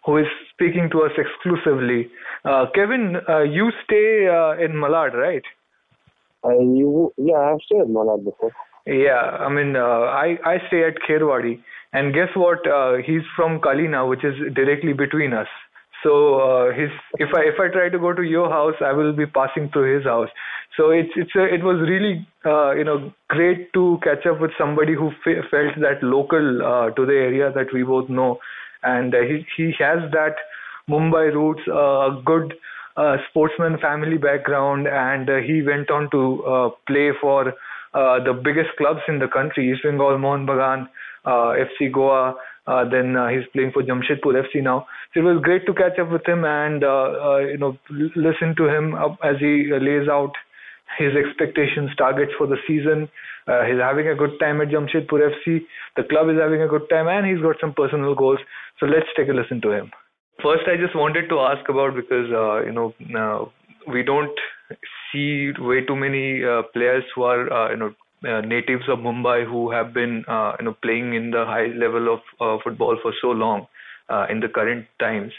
who 0.06 0.16
is 0.16 0.24
speaking 0.50 0.88
to 0.92 1.02
us 1.02 1.10
exclusively. 1.18 2.08
Uh, 2.42 2.64
Kevin, 2.74 3.16
uh, 3.28 3.42
you 3.42 3.70
stay 3.84 4.26
uh, 4.26 4.52
in 4.64 4.72
Malad, 4.72 5.12
right? 5.12 5.42
I 6.42 6.52
you 6.52 7.12
yeah, 7.18 7.36
I've 7.36 7.60
stayed 7.66 7.82
in 7.82 7.92
Malad 7.92 8.24
before. 8.24 8.52
Yeah, 8.86 9.20
I 9.20 9.50
mean, 9.50 9.76
uh, 9.76 10.08
I 10.24 10.38
I 10.42 10.56
stay 10.68 10.84
at 10.84 10.94
Kherwadi, 11.06 11.60
and 11.92 12.14
guess 12.14 12.30
what? 12.34 12.66
Uh, 12.66 12.94
he's 13.04 13.28
from 13.36 13.60
Kalina, 13.60 14.08
which 14.08 14.24
is 14.24 14.36
directly 14.54 14.94
between 14.94 15.34
us. 15.34 15.48
So 16.02 16.40
uh, 16.40 16.72
his 16.72 16.90
if 17.14 17.28
I 17.34 17.40
if 17.42 17.60
I 17.60 17.68
try 17.72 17.88
to 17.88 17.98
go 17.98 18.12
to 18.14 18.22
your 18.22 18.48
house, 18.48 18.74
I 18.80 18.92
will 18.92 19.12
be 19.12 19.26
passing 19.26 19.68
through 19.72 19.96
his 19.96 20.04
house. 20.04 20.28
So 20.76 20.90
it's 20.90 21.10
it's 21.16 21.34
a, 21.36 21.44
it 21.44 21.62
was 21.62 21.80
really 21.88 22.26
uh, 22.44 22.72
you 22.72 22.84
know 22.84 23.12
great 23.28 23.72
to 23.74 23.98
catch 24.02 24.24
up 24.26 24.40
with 24.40 24.52
somebody 24.58 24.94
who 24.94 25.10
fe- 25.24 25.42
felt 25.50 25.74
that 25.80 26.02
local 26.02 26.62
uh, 26.62 26.90
to 26.90 27.04
the 27.04 27.12
area 27.12 27.52
that 27.54 27.72
we 27.74 27.82
both 27.82 28.08
know, 28.08 28.38
and 28.82 29.14
uh, 29.14 29.20
he 29.20 29.44
he 29.56 29.72
has 29.78 30.10
that 30.12 30.36
Mumbai 30.88 31.34
roots, 31.34 31.60
uh, 31.68 32.10
a 32.10 32.22
good 32.24 32.54
uh, 32.96 33.16
sportsman 33.28 33.78
family 33.78 34.16
background, 34.16 34.88
and 34.88 35.28
he 35.44 35.62
went 35.62 35.90
on 35.90 36.10
to 36.12 36.72
play 36.86 37.10
for 37.20 37.52
the 37.92 38.40
biggest 38.42 38.70
clubs 38.78 39.00
in 39.06 39.18
the 39.18 39.28
country, 39.28 39.70
East 39.70 39.82
Bengal, 39.82 40.18
Mohun 40.18 40.46
Bagan, 40.46 40.88
FC 41.26 41.92
Goa. 41.92 42.36
Uh, 42.66 42.88
then 42.88 43.16
uh, 43.16 43.28
he's 43.28 43.46
playing 43.52 43.72
for 43.72 43.82
Jamshedpur 43.82 44.36
FC 44.44 44.62
now. 44.62 44.86
So 45.12 45.20
it 45.20 45.24
was 45.24 45.42
great 45.42 45.66
to 45.66 45.74
catch 45.74 45.98
up 45.98 46.10
with 46.10 46.26
him 46.26 46.44
and 46.44 46.84
uh, 46.84 47.10
uh, 47.24 47.38
you 47.38 47.58
know 47.58 47.76
listen 47.88 48.54
to 48.56 48.68
him 48.68 48.94
as 49.24 49.36
he 49.40 49.72
uh, 49.72 49.78
lays 49.78 50.08
out 50.08 50.32
his 50.98 51.12
expectations, 51.16 51.90
targets 51.96 52.32
for 52.36 52.46
the 52.46 52.56
season. 52.66 53.08
Uh, 53.48 53.64
he's 53.64 53.80
having 53.80 54.08
a 54.08 54.14
good 54.14 54.38
time 54.38 54.60
at 54.60 54.68
Jamshedpur 54.68 55.32
FC. 55.32 55.60
The 55.96 56.04
club 56.04 56.28
is 56.28 56.36
having 56.38 56.62
a 56.62 56.68
good 56.68 56.88
time, 56.90 57.08
and 57.08 57.26
he's 57.26 57.42
got 57.42 57.56
some 57.60 57.72
personal 57.72 58.14
goals. 58.14 58.38
So 58.78 58.86
let's 58.86 59.08
take 59.16 59.28
a 59.28 59.32
listen 59.32 59.60
to 59.62 59.72
him. 59.72 59.90
First, 60.42 60.64
I 60.68 60.76
just 60.76 60.94
wanted 60.94 61.28
to 61.28 61.40
ask 61.40 61.68
about 61.68 61.94
because 61.94 62.28
you 62.66 62.72
know 62.72 63.52
we 63.88 64.02
don't 64.02 64.38
see 65.12 65.52
way 65.58 65.84
too 65.84 65.96
many 65.96 66.42
players 66.72 67.04
who 67.14 67.22
are 67.22 67.72
you 67.72 67.78
know 67.78 67.94
uh, 68.28 68.40
natives 68.40 68.84
of 68.88 68.98
Mumbai 68.98 69.44
who 69.46 69.70
have 69.70 69.92
been 69.94 70.24
uh, 70.28 70.52
you 70.58 70.66
know 70.66 70.76
playing 70.82 71.14
in 71.14 71.30
the 71.30 71.44
high 71.44 71.66
level 71.66 72.12
of 72.14 72.20
uh, 72.40 72.62
football 72.62 72.98
for 73.02 73.12
so 73.20 73.28
long 73.28 73.66
uh, 74.08 74.26
in 74.30 74.40
the 74.40 74.48
current 74.48 74.86
times. 74.98 75.32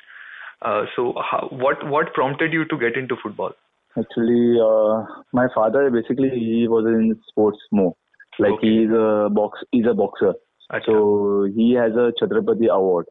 Uh, 0.62 0.86
so, 0.96 1.14
how, 1.30 1.48
what 1.52 1.88
what 1.88 2.14
prompted 2.14 2.54
you 2.54 2.66
to 2.66 2.78
get 2.78 2.96
into 2.96 3.16
football? 3.22 3.52
Actually, 3.98 4.58
uh, 4.60 5.04
my 5.34 5.48
father 5.54 5.90
basically 5.90 6.30
he 6.30 6.68
was 6.68 6.86
in 6.86 7.20
sports 7.28 7.60
more. 7.72 7.96
Like 8.40 8.54
Okay. 8.54 8.68
he's 8.68 8.90
a 8.90 9.30
box, 9.32 9.60
he's 9.72 9.86
a 9.86 9.94
boxer. 9.94 10.34
Acha. 10.72 10.86
So 10.86 11.48
he 11.56 11.74
has 11.74 11.92
a 11.94 12.14
Chhatrapati 12.20 12.70
award. 12.70 13.06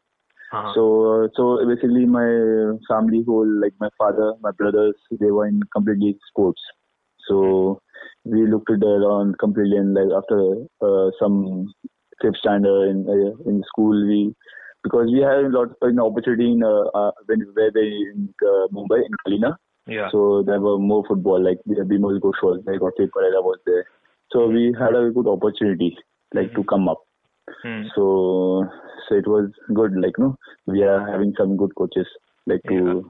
Uh-huh. 0.53 0.73
So 0.75 1.25
uh, 1.25 1.29
so 1.37 1.64
basically 1.66 2.07
my 2.07 2.77
family 2.89 3.23
whole 3.27 3.47
like 3.61 3.75
my 3.81 3.91
father, 3.99 4.35
my 4.41 4.51
brothers, 4.53 4.95
they 5.21 5.31
were 5.31 5.47
in 5.47 5.61
completely 5.75 6.18
sports. 6.29 6.61
So 7.29 7.81
we 8.25 8.47
looked 8.47 8.71
at 8.71 8.81
that 8.81 9.03
on 9.16 9.35
completely 9.41 9.77
and 9.77 9.95
like 9.95 10.12
after 10.16 10.57
uh, 10.83 11.11
some 11.18 11.73
fifth 12.21 12.37
standard 12.37 12.89
in 12.91 13.07
uh, 13.09 13.49
in 13.51 13.62
school 13.66 14.07
we 14.07 14.35
because 14.83 15.09
we 15.12 15.21
had 15.21 15.45
a 15.45 15.49
lot 15.49 15.71
of 15.71 15.77
an 15.83 15.99
opportunity 16.01 16.53
in 16.53 16.62
uh, 16.62 16.83
uh, 16.95 17.11
when 17.27 17.41
where 17.55 17.71
they 17.71 17.87
in 18.12 18.33
uh, 18.43 18.66
Mumbai 18.73 19.01
in 19.07 19.12
Kalina. 19.27 19.57
yeah. 19.87 20.09
So 20.11 20.43
there 20.47 20.61
were 20.61 20.79
more 20.79 21.05
football, 21.07 21.43
like 21.43 21.59
Bimal 21.68 22.18
Ghosh 22.21 22.43
was 22.43 22.62
there, 22.64 22.79
Gottlieb 22.79 23.11
Pereira 23.12 23.43
was 23.43 23.59
there. 23.66 23.85
So 24.33 24.47
we 24.49 24.75
had 24.79 24.95
a 24.95 25.11
good 25.11 25.27
opportunity, 25.27 25.97
like 26.35 26.55
to 26.55 26.64
come 26.64 26.89
up. 26.89 26.99
Hmm. 27.62 27.83
So 27.95 28.64
so 29.09 29.14
it 29.16 29.27
was 29.27 29.51
good, 29.75 29.95
like 29.97 30.18
no, 30.18 30.37
we 30.66 30.83
are 30.83 31.07
having 31.11 31.35
some 31.37 31.57
good 31.57 31.75
coaches, 31.75 32.07
like 32.47 32.62
to 32.68 32.75
Yeah. 32.75 33.01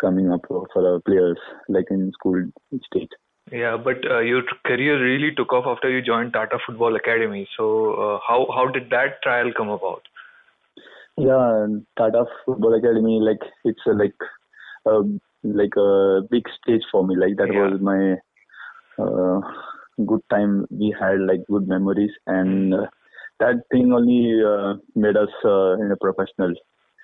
coming 0.00 0.32
up 0.32 0.40
for 0.48 0.66
our 0.76 1.00
players, 1.00 1.38
like 1.68 1.86
in 1.90 2.10
school 2.12 2.44
state. 2.86 3.12
Yeah, 3.52 3.76
but 3.76 3.98
uh, 4.10 4.20
your 4.20 4.42
career 4.66 5.02
really 5.02 5.34
took 5.34 5.52
off 5.52 5.64
after 5.66 5.90
you 5.90 6.02
joined 6.02 6.32
Tata 6.32 6.58
Football 6.66 6.96
Academy. 6.96 7.46
So 7.56 7.92
uh, 7.94 8.18
how 8.26 8.46
how 8.54 8.68
did 8.68 8.90
that 8.90 9.22
trial 9.22 9.52
come 9.56 9.68
about? 9.68 10.02
Yeah, 11.16 11.66
Tata 11.96 12.24
Football 12.44 12.74
Academy, 12.74 13.20
like 13.20 13.38
it's 13.64 13.80
a, 13.86 13.90
like 13.92 14.14
a 14.86 15.02
like 15.44 15.76
a 15.76 16.22
big 16.30 16.44
stage 16.60 16.82
for 16.90 17.06
me. 17.06 17.16
Like 17.16 17.36
that 17.36 17.52
Yeah. 17.52 17.68
was 17.68 17.80
my 17.80 18.16
uh, 18.98 19.40
good 20.04 20.22
time. 20.30 20.66
We 20.70 20.94
had 20.98 21.20
like 21.20 21.44
good 21.48 21.68
memories, 21.68 22.12
and 22.26 22.74
uh, 22.74 22.86
that 23.40 23.62
thing 23.70 23.92
only 23.92 24.42
uh, 24.42 24.74
made 24.96 25.16
us 25.16 25.30
uh, 25.44 25.74
in 25.74 25.92
a 25.92 25.96
professional. 25.96 26.54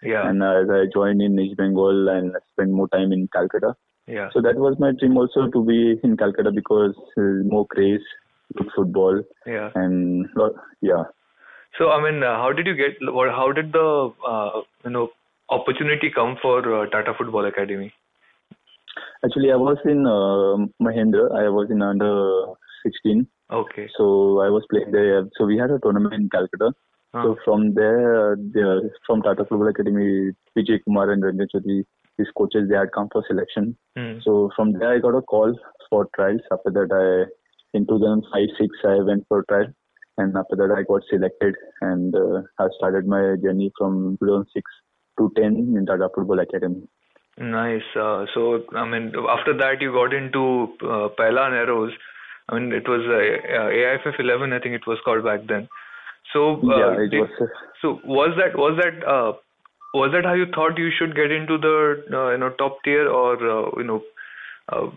Yeah, 0.03 0.29
And 0.29 0.43
uh, 0.43 0.63
as 0.63 0.71
I 0.71 0.87
joined 0.93 1.21
in 1.21 1.39
East 1.39 1.59
Bengal 1.59 2.09
and 2.09 2.35
spent 2.53 2.71
more 2.71 2.89
time 2.89 3.13
in 3.13 3.29
Calcutta, 3.33 3.75
yeah, 4.11 4.29
so 4.33 4.41
that 4.43 4.57
was 4.57 4.77
my 4.79 4.93
dream 4.99 5.17
also 5.17 5.49
to 5.49 5.65
be 5.65 6.01
in 6.03 6.17
Calcutta 6.17 6.51
because 6.51 6.95
uh, 7.17 7.45
more 7.45 7.67
craze, 7.67 8.01
good 8.57 8.69
football, 8.75 9.23
yeah. 9.47 9.71
and 9.75 10.27
yeah. 10.81 11.05
So 11.79 11.91
I 11.91 12.03
mean, 12.03 12.23
uh, 12.23 12.37
how 12.37 12.53
did 12.53 12.67
you 12.67 12.75
get? 12.75 12.97
What? 13.01 13.31
How 13.31 13.53
did 13.53 13.73
the 13.73 14.13
uh, 14.27 14.61
you 14.85 14.91
know 14.91 15.09
opportunity 15.49 16.11
come 16.15 16.37
for 16.43 16.59
uh, 16.59 16.87
Tata 16.91 17.13
Football 17.17 17.47
Academy? 17.47 17.93
Actually, 19.25 19.53
I 19.53 19.57
was 19.57 19.79
in 19.85 20.07
uh, 20.07 20.67
Mahindra. 20.83 21.31
I 21.39 21.49
was 21.49 21.69
in 21.71 21.83
under 21.83 22.55
16. 22.85 23.27
Okay. 23.53 23.89
So 23.97 24.41
I 24.41 24.49
was 24.49 24.65
playing 24.71 24.93
there. 24.93 25.29
So 25.37 25.45
we 25.45 25.59
had 25.59 25.71
a 25.71 25.79
tournament 25.79 26.15
in 26.15 26.29
Calcutta. 26.31 26.73
Huh. 27.13 27.23
So 27.25 27.37
from 27.45 27.75
there, 27.75 28.33
uh, 28.33 28.37
the, 28.37 28.91
from 29.07 29.23
Tata 29.23 29.45
Football 29.45 29.69
Academy, 29.69 30.31
Vijay 30.57 30.83
Kumar 30.85 31.11
and 31.11 31.23
Ranjan 31.23 31.49
Chaudhary, 31.55 31.85
these 32.21 32.33
coaches, 32.41 32.69
they 32.69 32.77
had 32.83 32.93
come 32.97 33.09
for 33.15 33.25
selection. 33.33 33.69
Hmm. 33.97 34.13
So 34.29 34.37
from 34.57 34.73
there, 34.79 34.93
I 34.95 34.99
got 35.09 35.19
a 35.21 35.23
call 35.35 35.59
for 35.89 36.07
trials. 36.15 36.41
After 36.57 36.71
that, 36.79 36.95
I 37.01 37.31
in 37.81 37.87
2005 37.87 38.57
6 38.61 38.85
I 38.93 38.97
went 39.11 39.27
for 39.29 39.43
trial, 39.49 39.67
and 40.19 40.37
after 40.45 40.57
that, 40.61 40.75
I 40.77 40.83
got 40.93 41.03
selected, 41.11 41.55
and 41.81 42.15
uh, 42.15 42.43
I 42.59 42.69
started 42.79 43.07
my 43.17 43.23
journey 43.45 43.73
from 43.83 44.01
2006 44.21 44.79
to 45.19 45.33
10 45.37 45.77
in 45.77 45.87
Tata 45.87 46.09
Football 46.15 46.41
Academy. 46.47 46.83
Nice. 47.39 47.89
Uh, 47.97 48.27
so 48.35 48.65
I 48.77 48.87
mean, 48.87 49.13
after 49.39 49.57
that 49.65 49.81
you 49.81 49.93
got 49.93 50.13
into 50.13 50.47
uh, 50.83 51.09
Arrows. 51.19 51.93
I 52.49 52.59
mean, 52.59 52.73
it 52.73 52.89
was 52.89 53.03
uh, 53.07 53.59
uh, 53.59 53.69
AIFF 53.71 54.19
11. 54.19 54.53
I 54.53 54.59
think 54.59 54.75
it 54.75 54.87
was 54.87 54.99
called 55.05 55.25
back 55.25 55.47
then. 55.47 55.69
So 56.33 56.57
uh, 56.57 56.77
yeah, 56.81 57.05
it 57.05 57.11
did- 57.11 57.21
was. 57.21 57.31
Uh, 57.41 57.47
So 57.83 57.91
was 58.05 58.35
that 58.39 58.57
was 58.63 58.75
that 58.79 58.97
uh, 59.11 59.33
was 59.95 60.13
that 60.13 60.25
how 60.25 60.35
you 60.35 60.47
thought 60.55 60.79
you 60.79 60.91
should 60.97 61.15
get 61.15 61.31
into 61.31 61.59
the 61.59 62.05
uh, 62.13 62.31
you 62.31 62.39
know 62.39 62.51
top 62.51 62.79
tier 62.85 63.09
or 63.09 63.35
uh, 63.35 63.71
you 63.77 63.85
know 63.85 64.03
uh, 64.73 64.89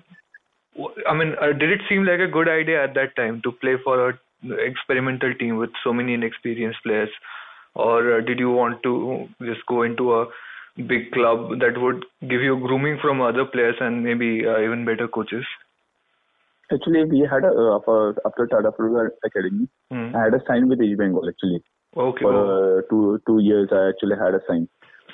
I 1.07 1.13
mean 1.13 1.35
uh, 1.41 1.53
did 1.53 1.71
it 1.71 1.81
seem 1.89 2.05
like 2.05 2.19
a 2.19 2.27
good 2.27 2.47
idea 2.47 2.83
at 2.83 2.93
that 2.95 3.15
time 3.15 3.41
to 3.43 3.51
play 3.51 3.75
for 3.83 4.09
a 4.09 4.19
experimental 4.65 5.33
team 5.35 5.57
with 5.57 5.71
so 5.83 5.93
many 5.93 6.13
inexperienced 6.13 6.83
players 6.83 7.09
or 7.75 8.17
uh, 8.17 8.21
did 8.21 8.39
you 8.39 8.51
want 8.51 8.83
to 8.83 9.27
just 9.41 9.65
go 9.67 9.83
into 9.83 10.13
a 10.15 10.25
big 10.87 11.11
club 11.11 11.59
that 11.59 11.79
would 11.79 12.05
give 12.21 12.41
you 12.41 12.57
grooming 12.57 12.97
from 13.01 13.21
other 13.21 13.45
players 13.45 13.75
and 13.79 14.03
maybe 14.03 14.45
uh, 14.45 14.59
even 14.59 14.85
better 14.85 15.07
coaches 15.07 15.45
Actually, 16.71 17.03
we 17.05 17.19
had 17.29 17.43
a 17.43 17.49
uh, 17.51 17.75
after, 17.77 18.15
after 18.25 18.47
Tata 18.47 18.71
Football 18.71 19.09
Academy, 19.25 19.67
Hmm. 19.91 20.15
I 20.15 20.23
had 20.23 20.33
a 20.33 20.41
sign 20.47 20.69
with 20.69 20.81
East 20.81 20.97
Bengal 20.97 21.27
actually. 21.29 21.61
okay 21.95 22.23
For 22.23 22.79
uh, 22.79 22.81
two 22.89 23.21
two 23.27 23.39
years, 23.39 23.69
I 23.71 23.89
actually 23.89 24.15
had 24.17 24.33
a 24.33 24.41
sign. 24.47 24.67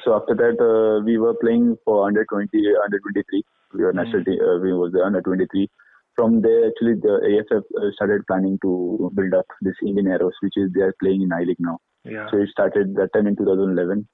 So 0.03 0.15
after 0.15 0.35
that, 0.35 0.55
uh, 0.61 1.03
we 1.03 1.17
were 1.17 1.35
playing 1.41 1.77
for 1.85 2.07
under 2.07 2.25
20, 2.25 2.47
under 2.83 2.99
23. 2.99 3.43
We 3.73 3.83
were 3.83 3.93
national 3.93 4.23
team. 4.23 4.39
Uh, 4.41 4.59
we 4.59 4.73
was 4.73 4.93
under 5.03 5.21
23. 5.21 5.67
From 6.15 6.41
there, 6.41 6.67
actually, 6.67 6.95
the 6.95 7.15
AFF 7.31 7.63
uh, 7.77 7.91
started 7.93 8.25
planning 8.27 8.57
to 8.61 9.11
build 9.15 9.33
up 9.33 9.45
this 9.61 9.75
Indian 9.85 10.07
Arrows, 10.07 10.33
which 10.41 10.53
is 10.57 10.69
they 10.73 10.81
are 10.81 10.95
playing 11.01 11.21
in 11.21 11.31
I 11.31 11.43
League 11.43 11.59
now. 11.59 11.77
yeah 12.03 12.27
So 12.29 12.37
it 12.37 12.49
started 12.49 12.95
that 12.95 13.13
time 13.13 13.27
in 13.27 13.35
2011. 13.35 14.07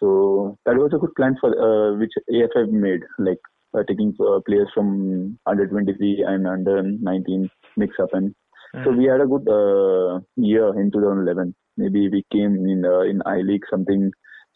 So 0.00 0.58
that 0.66 0.76
was 0.76 0.92
a 0.94 0.98
good 0.98 1.14
plan 1.14 1.36
for 1.40 1.50
uh, 1.66 1.96
which 1.98 2.14
AFF 2.28 2.70
made, 2.70 3.02
like 3.18 3.38
uh, 3.74 3.82
taking 3.88 4.14
uh, 4.20 4.40
players 4.46 4.68
from 4.74 5.38
under 5.46 5.66
23 5.66 6.24
and 6.26 6.46
under 6.46 6.82
19 6.82 7.48
mix 7.76 7.94
up 8.00 8.10
and 8.12 8.34
So 8.82 8.90
we 8.90 9.04
had 9.04 9.20
a 9.20 9.26
good 9.26 9.46
uh, 9.48 10.18
year 10.34 10.68
in 10.80 10.90
2011. 10.90 11.54
Maybe 11.76 12.08
we 12.08 12.24
came 12.32 12.66
in 12.66 12.84
uh, 12.84 13.02
in 13.02 13.22
I 13.24 13.36
League 13.38 13.62
something 13.70 14.10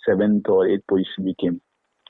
seventh 0.09 0.49
or 0.49 0.67
eighth 0.69 0.87
position 0.89 1.25
we 1.31 1.35
came. 1.45 1.61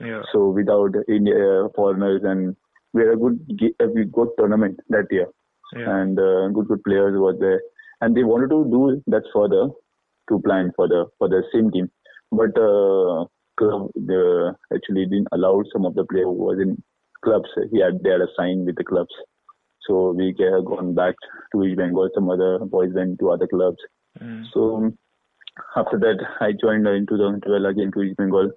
Yeah. 0.01 0.23
So 0.33 0.49
without 0.51 0.95
India 1.09 1.37
uh, 1.65 1.69
foreigners 1.77 2.23
and 2.25 2.55
we 2.95 3.03
had 3.03 3.15
a 3.15 3.17
good 3.17 3.39
a 3.81 3.87
good 4.19 4.29
tournament 4.39 4.79
that 4.97 5.07
year 5.17 5.27
Yeah. 5.77 5.89
and 6.01 6.19
uh, 6.27 6.49
good 6.59 6.69
good 6.69 6.83
players 6.85 7.19
were 7.25 7.37
there 7.41 7.61
and 8.01 8.17
they 8.17 8.25
wanted 8.33 8.51
to 8.55 8.61
do 8.75 8.83
that 9.15 9.25
further 9.35 9.65
to 10.31 10.39
plan 10.47 10.71
for 10.77 10.87
the 10.93 11.01
for 11.19 11.29
the 11.35 11.41
same 11.53 11.71
team 11.75 11.91
but 12.41 12.57
uh, 12.69 13.25
club 13.61 13.91
the 14.13 14.21
actually 14.77 15.05
didn't 15.13 15.29
allow 15.39 15.53
some 15.73 15.85
of 15.91 15.95
the 15.99 16.05
players 16.13 16.31
who 16.31 16.47
was 16.51 16.59
in 16.67 16.73
clubs 17.27 17.51
he 17.73 17.81
had 17.85 18.01
they 18.05 18.15
had 18.15 18.21
a 18.29 18.33
sign 18.39 18.65
with 18.71 18.77
the 18.81 18.87
clubs 18.93 19.15
so 19.89 19.99
we 20.23 20.27
have 20.47 20.65
gone 20.73 20.95
back 21.03 21.15
to 21.53 21.65
East 21.65 21.79
Bengal 21.83 22.09
some 22.15 22.31
other 22.37 22.53
boys 22.77 22.93
went 23.01 23.19
to 23.25 23.31
other 23.37 23.49
clubs 23.57 23.89
Mm. 24.27 24.45
so 24.53 24.61
after 25.77 25.99
that 25.99 26.19
I 26.41 26.53
joined 26.53 26.87
in 26.87 27.07
2012 27.07 27.65
again 27.65 27.91
to 27.95 28.03
East 28.03 28.17
Bengal 28.17 28.51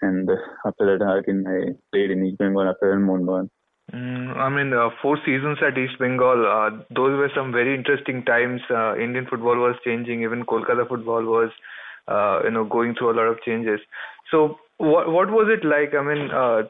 and 0.00 0.28
after 0.66 0.98
that 0.98 1.04
again 1.18 1.44
I 1.46 1.72
played 1.92 2.10
in 2.10 2.24
East 2.24 2.38
Bengal 2.38 2.68
after 2.68 2.98
Mohun 2.98 3.48
Mm, 3.92 4.36
I 4.36 4.48
mean, 4.48 4.72
uh, 4.72 4.88
four 5.02 5.18
seasons 5.26 5.58
at 5.60 5.76
East 5.76 5.98
Bengal. 5.98 6.46
Uh, 6.46 6.82
those 6.94 7.18
were 7.18 7.30
some 7.34 7.52
very 7.52 7.74
interesting 7.74 8.24
times. 8.24 8.60
Uh, 8.70 8.96
Indian 8.96 9.26
football 9.28 9.56
was 9.56 9.76
changing. 9.84 10.22
Even 10.22 10.44
Kolkata 10.44 10.88
football 10.88 11.22
was, 11.24 11.50
uh, 12.08 12.40
you 12.44 12.50
know, 12.50 12.64
going 12.64 12.94
through 12.94 13.10
a 13.10 13.18
lot 13.18 13.26
of 13.26 13.42
changes. 13.42 13.80
So, 14.30 14.58
what 14.78 15.10
what 15.10 15.30
was 15.30 15.48
it 15.50 15.66
like? 15.66 15.94
I 15.94 16.02
mean, 16.02 16.30
uh, 16.30 16.62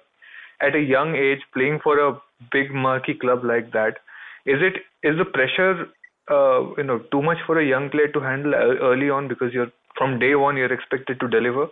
at 0.61 0.75
a 0.75 0.81
young 0.81 1.14
age, 1.14 1.41
playing 1.55 1.79
for 1.85 1.99
a 1.99 2.20
big 2.51 2.73
marquee 2.73 3.14
club 3.14 3.45
like 3.45 3.73
that, 3.73 3.99
is 4.45 4.59
it 4.61 4.83
is 5.07 5.16
the 5.16 5.25
pressure, 5.25 5.87
uh, 6.31 6.75
you 6.77 6.85
know, 6.85 6.99
too 7.11 7.23
much 7.23 7.39
for 7.47 7.59
a 7.59 7.66
young 7.66 7.91
player 7.91 8.09
to 8.09 8.20
handle 8.20 8.55
early 8.55 9.11
on 9.11 9.29
because 9.29 9.53
you're 9.53 9.73
from 9.97 10.18
day 10.18 10.35
one 10.35 10.57
you're 10.57 10.73
expected 10.73 11.20
to 11.20 11.29
deliver? 11.29 11.66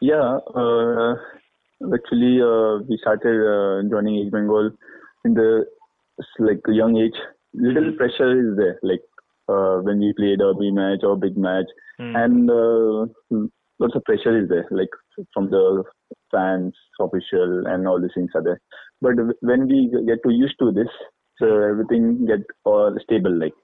Yeah, 0.00 0.38
uh, 0.54 1.14
actually, 1.94 2.40
uh, 2.42 2.78
we 2.88 2.98
started 3.00 3.38
uh, 3.38 3.88
joining 3.88 4.16
East 4.16 4.32
Bengal 4.32 4.70
in 5.24 5.34
the 5.34 5.64
like 6.38 6.60
young 6.66 6.96
age. 6.96 7.18
Little 7.54 7.92
pressure 7.92 8.32
is 8.38 8.56
there, 8.56 8.78
like 8.82 9.02
uh, 9.48 9.76
when 9.78 10.00
we 10.00 10.12
play 10.16 10.36
derby 10.36 10.70
match 10.70 11.00
or 11.02 11.16
big 11.16 11.36
match, 11.36 11.66
Mm. 12.00 12.16
and 12.24 12.50
uh, 12.50 13.46
lots 13.78 13.94
of 13.94 14.02
pressure 14.04 14.36
is 14.42 14.48
there, 14.48 14.66
like 14.70 14.88
from 15.34 15.50
the 15.50 15.84
fans, 16.30 16.74
official, 16.98 17.66
and 17.66 17.86
all 17.86 18.00
these 18.00 18.10
things 18.14 18.30
are 18.34 18.42
there. 18.42 18.60
But 19.02 19.14
when 19.40 19.66
we 19.68 19.92
get 20.06 20.22
to 20.24 20.30
used 20.32 20.58
to 20.60 20.72
this, 20.72 20.88
so 21.42 21.60
everything 21.60 22.24
get 22.26 22.40
all 22.64 22.96
stable, 23.02 23.36
like 23.36 23.54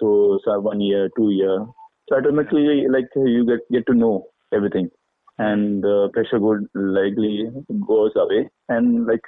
so, 0.00 0.40
so 0.44 0.58
one 0.58 0.80
year, 0.80 1.08
two 1.16 1.30
year, 1.30 1.64
so 2.08 2.16
automatically 2.16 2.86
like 2.88 3.06
you 3.14 3.46
get 3.46 3.60
get 3.70 3.86
to 3.86 3.94
know 3.94 4.26
everything. 4.52 4.90
And 5.38 5.84
uh, 5.84 6.08
pressure 6.12 6.40
would 6.40 6.66
likely 6.74 7.48
goes 7.86 8.12
away 8.16 8.50
and 8.68 9.06
like 9.06 9.22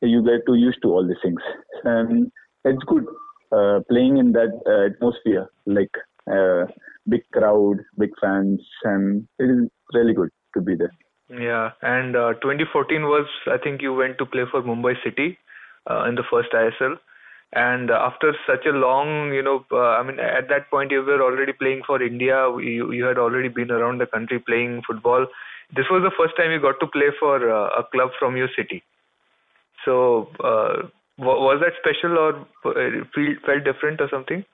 you 0.00 0.22
get 0.22 0.46
too 0.46 0.54
used 0.54 0.78
to 0.82 0.88
all 0.88 1.06
these 1.06 1.22
things. 1.22 1.40
And 1.84 2.30
it's 2.64 2.84
good 2.86 3.06
uh, 3.52 3.80
playing 3.88 4.18
in 4.18 4.32
that 4.32 4.52
uh, 4.66 4.94
atmosphere 4.94 5.48
like 5.66 5.90
uh, 6.30 6.66
big 7.08 7.22
crowd 7.32 7.78
big 7.98 8.10
fans 8.20 8.60
and 8.84 9.26
it 9.38 9.44
is 9.44 9.68
really 9.94 10.14
good 10.14 10.30
to 10.54 10.60
be 10.60 10.76
there. 10.76 10.92
Yeah, 11.28 11.70
and 11.82 12.14
uh, 12.14 12.34
2014 12.34 13.02
was 13.02 13.26
I 13.48 13.56
think 13.58 13.82
you 13.82 13.94
went 13.94 14.18
to 14.18 14.26
play 14.26 14.44
for 14.50 14.62
Mumbai 14.62 14.94
City 15.02 15.38
uh, 15.90 16.04
in 16.04 16.14
the 16.14 16.22
first 16.30 16.52
ISL, 16.52 16.96
and 17.52 17.90
uh, 17.90 17.94
after 17.94 18.34
such 18.46 18.66
a 18.66 18.70
long, 18.70 19.32
you 19.32 19.42
know, 19.42 19.64
uh, 19.72 19.96
I 19.98 20.02
mean, 20.02 20.18
at 20.18 20.48
that 20.48 20.70
point 20.70 20.90
you 20.90 21.02
were 21.02 21.22
already 21.22 21.52
playing 21.52 21.82
for 21.86 22.02
India. 22.02 22.48
You 22.58 22.92
you 22.92 23.04
had 23.04 23.18
already 23.18 23.48
been 23.48 23.70
around 23.70 23.98
the 23.98 24.06
country 24.06 24.38
playing 24.38 24.82
football. 24.86 25.26
This 25.74 25.86
was 25.90 26.02
the 26.02 26.14
first 26.16 26.36
time 26.36 26.50
you 26.52 26.60
got 26.60 26.80
to 26.80 26.86
play 26.86 27.10
for 27.18 27.36
uh, 27.50 27.80
a 27.80 27.84
club 27.84 28.10
from 28.18 28.36
your 28.36 28.48
city. 28.56 28.82
So 29.84 30.28
uh, 30.42 30.88
wa- 31.18 31.40
was 31.40 31.62
that 31.62 31.74
special 31.80 32.18
or 32.18 32.32
uh, 32.64 33.04
feel, 33.14 33.34
felt 33.46 33.64
different 33.64 34.00
or 34.00 34.08
something? 34.10 34.44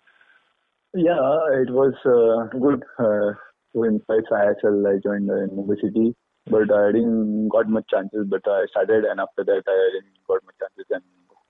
yeah 0.95 1.33
it 1.63 1.71
was 1.73 1.95
uh, 2.05 2.59
good 2.59 2.83
uh, 2.99 3.33
so 3.73 3.85
in 3.85 4.01
first 4.07 4.29
ISL 4.31 4.85
I 4.87 5.01
joined 5.03 5.31
uh, 5.31 5.45
in 5.45 5.51
Mumbai 5.51 5.81
City 5.81 6.15
but 6.47 6.71
I 6.73 6.93
didn't 6.93 7.49
got 7.49 7.69
much 7.69 7.85
chances 7.91 8.27
but 8.29 8.43
I 8.47 8.67
started 8.71 9.05
and 9.05 9.21
after 9.21 9.45
that 9.45 9.63
I 9.67 9.79
didn't 9.95 10.21
got 10.29 10.45
much 10.45 10.57
chances 10.61 10.87
and 10.91 11.03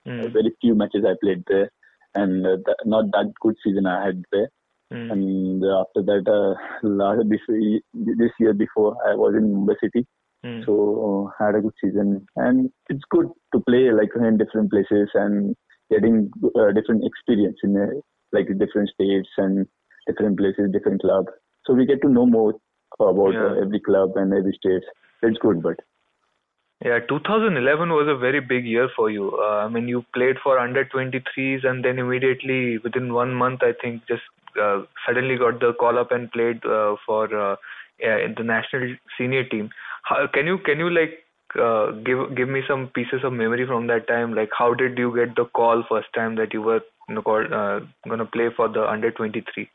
Mm. 0.07 0.33
very 0.33 0.53
few 0.61 0.75
matches 0.75 1.05
I 1.07 1.15
played 1.23 1.45
there, 1.49 1.71
and 2.15 2.47
uh, 2.47 2.57
th- 2.67 2.77
not 2.85 3.11
that 3.13 3.33
good 3.41 3.57
season 3.65 3.87
I 3.87 4.05
had 4.07 4.23
there. 4.33 4.49
Mm. 4.93 5.13
And 5.13 5.65
uh, 5.65 5.81
after 5.83 6.03
that, 6.03 6.25
uh, 6.29 6.87
last 6.87 7.23
this 7.29 7.41
year, 7.49 7.81
this 7.95 8.33
year 8.41 8.53
before 8.53 8.97
I 9.09 9.15
was 9.15 9.35
in 9.37 9.53
Mumbai 9.55 9.77
City, 9.81 10.07
Mm. 10.45 10.65
so 10.67 10.75
uh, 11.31 11.45
had 11.45 11.55
a 11.55 11.61
good 11.61 11.73
season. 11.81 12.27
And 12.35 12.69
it's 12.89 13.05
good 13.11 13.29
to 13.55 13.61
play 13.61 13.93
like 13.93 14.11
in 14.17 14.39
different 14.39 14.73
places 14.73 15.09
and 15.15 15.55
getting 15.89 16.31
uh, 16.59 16.73
different 16.73 17.05
experience 17.05 17.59
in 17.63 17.77
uh, 17.77 17.87
like 18.33 18.49
different 18.59 18.91
states 18.91 19.29
and 19.39 19.69
different 20.09 20.37
places, 20.39 20.73
different 20.73 21.01
club. 21.01 21.27
So 21.65 21.75
we 21.75 21.87
get 21.87 22.03
to 22.03 22.09
know 22.09 22.27
more 22.27 22.55
about 22.99 23.35
Yeah. 23.35 23.51
uh, 23.51 23.63
every 23.63 23.79
club 23.79 24.17
and 24.17 24.35
every 24.35 24.53
state. 24.55 24.83
It's 25.23 25.39
good, 25.39 25.63
but 25.63 25.77
Yeah, 26.85 26.99
2011 27.09 27.91
was 27.91 28.09
a 28.09 28.17
very 28.17 28.41
big 28.41 28.65
year 28.65 28.89
for 28.97 29.09
you. 29.09 29.39
Uh, 29.39 29.65
I 29.65 29.69
mean, 29.69 29.87
you 29.87 30.05
played 30.13 30.37
for 30.43 30.59
under 30.59 30.85
23s 30.85 31.65
and 31.65 31.85
then 31.85 31.99
immediately 31.99 32.79
within 32.79 33.13
one 33.15 33.33
month, 33.35 33.61
I 33.63 33.73
think, 33.81 34.03
just 34.09 34.23
uh, 34.61 34.83
suddenly 35.07 35.37
got 35.37 35.61
the 35.61 35.75
call 35.75 35.99
up 35.99 36.11
and 36.11 36.31
played 36.33 36.65
uh, 36.65 36.97
for 37.07 37.25
uh, 37.35 37.57
yeah, 38.01 38.27
the 38.37 38.43
national 38.43 38.97
senior 39.17 39.45
team. 39.45 39.71
How, 40.03 40.27
can 40.33 40.47
you 40.47 40.59
can 40.59 40.81
you 40.81 40.91
like 40.91 41.21
uh, 41.55 41.93
give 42.05 42.35
give 42.37 42.49
me 42.49 42.63
some 42.67 42.89
pieces 42.89 43.21
of 43.23 43.33
memory 43.33 43.65
from 43.67 43.87
that 43.87 44.09
time? 44.09 44.35
Like, 44.35 44.51
how 44.59 44.75
did 44.75 44.99
you 44.99 45.15
get 45.15 45.37
the 45.37 45.45
call 45.45 45.85
first 45.89 46.09
time 46.15 46.35
that 46.37 46.53
you 46.53 46.63
were 46.63 46.81
you 47.09 47.15
know, 47.15 47.23
called 47.23 47.53
uh, 47.53 47.81
gonna 48.09 48.27
play 48.27 48.49
for 48.57 48.69
the 48.69 48.83
under 48.89 49.13
23 49.13 49.71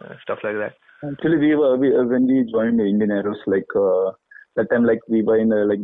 uh, 0.00 0.14
stuff 0.22 0.38
like 0.42 0.56
that? 0.56 0.74
Actually, 1.04 1.36
we 1.36 1.54
were 1.54 1.76
we, 1.76 1.90
when 1.90 2.26
we 2.26 2.50
joined 2.50 2.80
the 2.80 2.84
Indian 2.84 3.10
Arrows, 3.10 3.38
like 3.46 3.68
uh, 3.76 4.12
that 4.56 4.70
time, 4.70 4.84
like 4.84 5.00
we 5.08 5.22
were 5.22 5.38
in 5.38 5.52
a, 5.52 5.64
like 5.64 5.80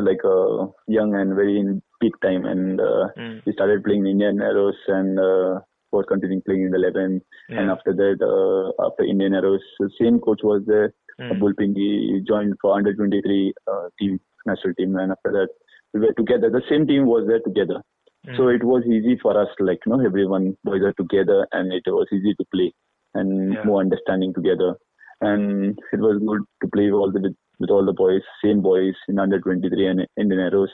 like 0.00 0.24
uh, 0.24 0.66
young 0.86 1.14
and 1.14 1.34
very 1.34 1.58
in 1.58 1.82
peak 2.00 2.12
time, 2.22 2.44
and 2.44 2.80
uh, 2.80 3.08
Mm. 3.18 3.42
we 3.46 3.52
started 3.52 3.84
playing 3.84 4.06
Indian 4.06 4.40
Arrows 4.40 4.76
and 4.88 5.18
uh, 5.18 5.60
was 5.92 6.04
continuing 6.08 6.42
playing 6.42 6.62
in 6.64 6.70
the 6.70 6.76
11. 6.78 7.20
And 7.48 7.70
after 7.70 7.92
that, 7.94 8.18
uh, 8.20 8.84
after 8.86 9.04
Indian 9.04 9.34
Arrows, 9.34 9.62
the 9.78 9.90
same 10.00 10.18
coach 10.20 10.40
was 10.42 10.62
there, 10.66 10.92
Mm. 11.20 11.30
Abdul 11.32 11.54
Pingi 11.54 12.22
joined 12.26 12.54
for 12.60 12.76
under 12.76 12.92
23 12.94 13.54
uh, 13.72 13.88
team, 13.98 14.20
national 14.44 14.74
team, 14.74 14.96
and 14.96 15.12
after 15.12 15.32
that, 15.32 15.48
we 15.94 16.00
were 16.00 16.12
together. 16.18 16.50
The 16.50 16.62
same 16.68 16.86
team 16.86 17.06
was 17.06 17.26
there 17.26 17.40
together. 17.40 17.80
Mm. 18.26 18.36
So 18.36 18.48
it 18.48 18.62
was 18.62 18.84
easy 18.84 19.16
for 19.22 19.32
us, 19.40 19.48
like 19.60 19.78
you 19.86 19.92
know, 19.92 20.04
everyone 20.04 20.56
boys 20.64 20.82
are 20.82 20.92
together, 20.94 21.46
and 21.52 21.72
it 21.72 21.84
was 21.86 22.06
easy 22.12 22.34
to 22.34 22.44
play 22.52 22.72
and 23.14 23.54
Yeah. 23.54 23.62
more 23.64 23.80
understanding 23.80 24.34
together. 24.34 24.76
And 25.22 25.78
it 25.94 26.00
was 26.00 26.18
good 26.30 26.42
to 26.62 26.68
play 26.74 26.90
all 26.90 27.10
the 27.10 27.20
with, 27.20 27.36
with 27.58 27.70
all 27.70 27.84
the 27.84 27.92
boys, 27.92 28.22
same 28.44 28.60
boys 28.60 28.94
in 29.08 29.18
under 29.18 29.40
23 29.40 29.86
and 29.86 30.06
Indian 30.18 30.40
Arrows, 30.40 30.70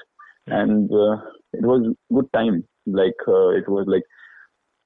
and 0.47 0.91
uh, 0.91 1.17
it 1.53 1.63
was 1.63 1.95
good 2.13 2.33
time. 2.33 2.65
Like 2.87 3.21
uh, 3.29 3.51
it 3.51 3.69
was 3.69 3.85
like 3.87 4.03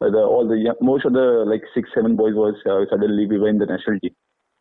uh, 0.01 0.11
the, 0.11 0.19
all 0.19 0.47
the 0.47 0.75
most 0.81 1.07
of 1.07 1.13
the 1.13 1.45
like 1.47 1.63
six 1.75 1.89
seven 1.95 2.17
boys 2.17 2.35
was 2.35 2.55
uh, 2.69 2.85
suddenly 2.91 3.27
we 3.27 3.39
were 3.39 3.49
in 3.49 3.59
the 3.59 3.67
national 3.67 3.99
team 4.01 4.15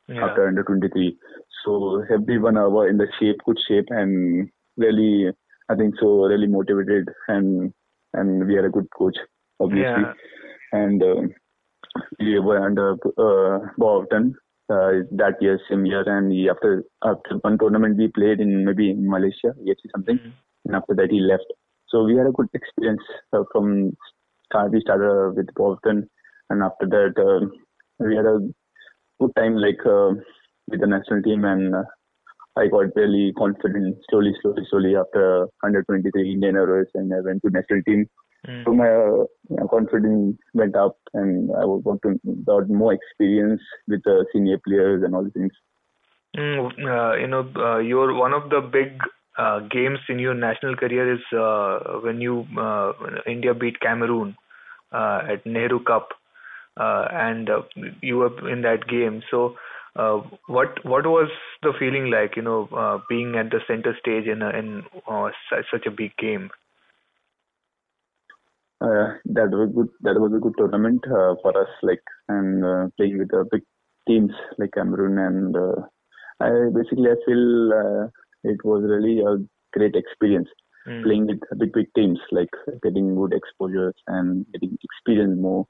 yeah. 0.08 0.26
after 0.26 0.48
under 0.48 0.64
23. 0.64 1.18
So 1.64 2.04
everyone 2.14 2.56
were 2.56 2.88
in 2.88 2.98
the 2.98 3.08
shape, 3.20 3.38
good 3.46 3.58
shape, 3.68 3.86
and 3.90 4.50
really, 4.78 5.32
I 5.70 5.76
think 5.76 5.96
so, 6.00 6.26
really 6.26 6.48
motivated, 6.48 7.10
and 7.28 7.74
and 8.14 8.48
we 8.48 8.56
had 8.56 8.66
a 8.66 8.70
good 8.70 8.88
coach, 8.98 9.18
obviously, 9.60 10.04
Yeah. 10.04 10.14
and 10.72 11.04
um 11.04 11.30
we 12.20 12.40
were 12.40 12.64
under 12.64 12.92
uh, 12.94 13.60
Bob 13.78 14.04
Houghton 14.12 14.36
uh, 14.70 14.92
that 15.12 15.36
year, 15.42 15.60
same 15.70 15.86
year, 15.86 16.04
and 16.08 16.32
he, 16.32 16.50
after 16.50 16.84
after 17.04 17.38
one 17.42 17.58
tournament 17.58 17.98
we 17.98 18.08
played 18.08 18.40
in 18.40 18.66
maybe 18.66 18.90
in 18.92 19.08
Malaysia, 19.10 19.54
EFC 19.66 19.90
something, 19.96 20.18
Mm. 20.18 20.34
and 20.66 20.76
after 20.76 20.96
that 20.96 21.12
he 21.12 21.20
left. 21.20 21.46
So 21.90 22.04
we 22.04 22.16
had 22.18 22.28
a 22.28 22.32
good 22.32 22.50
experience 22.54 23.04
uh, 23.34 23.44
from 23.52 23.92
start. 24.46 24.72
We 24.72 24.82
started 24.82 25.36
with 25.36 25.54
Bolton, 25.56 26.10
and 26.50 26.64
after 26.64 26.88
that 26.88 27.22
um 27.28 27.52
we 28.00 28.16
had 28.16 28.26
a 28.26 28.40
good 29.20 29.36
time 29.36 29.56
like 29.56 29.80
uh, 29.86 30.12
with 30.70 30.82
the 30.82 30.88
national 30.88 31.22
team 31.22 31.46
and 31.46 31.76
uh, 31.76 31.84
I 32.58 32.68
got 32.68 32.96
really 32.96 33.34
confident 33.38 33.98
slowly, 34.10 34.34
slowly, 34.42 34.64
slowly 34.70 34.96
after 34.96 35.42
123 35.62 36.34
Indian 36.34 36.56
Arrows 36.56 36.88
and 36.94 37.14
I 37.14 37.20
went 37.22 37.42
to 37.44 37.50
national 37.50 37.82
team. 37.84 38.06
Mm. 38.48 38.66
So 38.66 38.74
my, 38.74 38.90
uh, 38.90 39.26
my 39.50 39.68
confidence 39.68 40.38
went 40.54 40.76
up 40.76 40.98
and 41.14 41.52
I 41.52 41.62
got 41.84 42.02
to 42.04 42.20
got 42.46 42.70
more 42.70 42.94
experience 42.94 43.62
with 43.88 44.04
the 44.04 44.26
senior 44.34 44.60
players 44.66 45.04
and 45.04 45.16
all 45.16 45.24
these 45.24 45.34
things. 45.34 45.54
Mm, 46.38 46.66
uh, 46.66 47.16
you 47.16 47.28
know, 47.28 47.50
uh, 47.56 47.80
your 47.80 48.14
one 48.14 48.34
of 48.34 48.50
the 48.50 48.62
big 48.62 49.00
uh, 49.38 49.60
games 49.60 50.00
in 50.10 50.20
your 50.20 50.34
national 50.34 50.76
career 50.76 51.14
is 51.14 51.22
uh, 51.38 52.00
when 52.04 52.22
you 52.22 52.46
uh, 52.60 52.92
India 53.26 53.54
beat 53.54 53.80
Cameroon 53.80 54.36
uh, 54.92 55.22
at 55.30 55.46
Nehru 55.46 55.84
Cup, 55.84 56.10
uh, 56.78 57.08
and 57.12 57.50
uh, 57.50 57.62
you 58.02 58.18
were 58.18 58.50
in 58.50 58.62
that 58.64 58.88
game. 58.88 59.24
So, 59.32 59.56
uh, 59.96 60.22
what 60.48 60.84
what 60.86 61.06
was 61.06 61.30
the 61.64 61.74
feeling 61.80 62.12
like? 62.12 62.36
You 62.36 62.44
know, 62.44 62.70
uh, 62.76 63.00
being 63.08 63.36
at 63.36 63.50
the 63.50 63.62
center 63.68 63.96
stage 64.00 64.28
in 64.28 64.42
a, 64.42 64.50
in 64.50 64.84
uh, 65.08 65.30
such, 65.50 65.66
such 65.72 65.86
a 65.86 65.92
big 65.92 66.16
game. 66.18 66.50
Uh, 68.82 69.16
that 69.26 69.50
was 69.52 69.72
good. 69.74 69.90
That 70.02 70.20
was 70.20 70.34
a 70.36 70.40
good 70.40 70.54
tournament 70.58 71.02
uh, 71.08 71.36
for 71.42 71.52
us, 71.60 71.70
like 71.82 72.04
and 72.28 72.64
uh, 72.64 72.88
playing 72.98 73.18
with 73.18 73.30
the 73.30 73.46
big 73.52 73.64
teams 74.08 74.32
like 74.58 74.72
Cameroon, 74.74 75.18
and 75.18 75.56
uh, 75.56 75.76
I 76.42 76.50
basically 76.76 77.10
I 77.10 77.16
feel 77.26 77.74
uh, 77.74 78.08
it 78.44 78.64
was 78.66 78.84
really 78.84 79.20
a 79.22 79.38
great 79.78 79.96
experience 79.96 80.50
Mm. 80.88 81.02
playing 81.04 81.26
with 81.26 81.40
big 81.58 81.72
big 81.74 81.88
teams, 81.96 82.20
like 82.32 82.52
getting 82.84 83.16
good 83.16 83.34
exposures 83.34 83.96
and 84.06 84.46
getting 84.54 84.78
experience 84.84 85.36
more. 85.42 85.66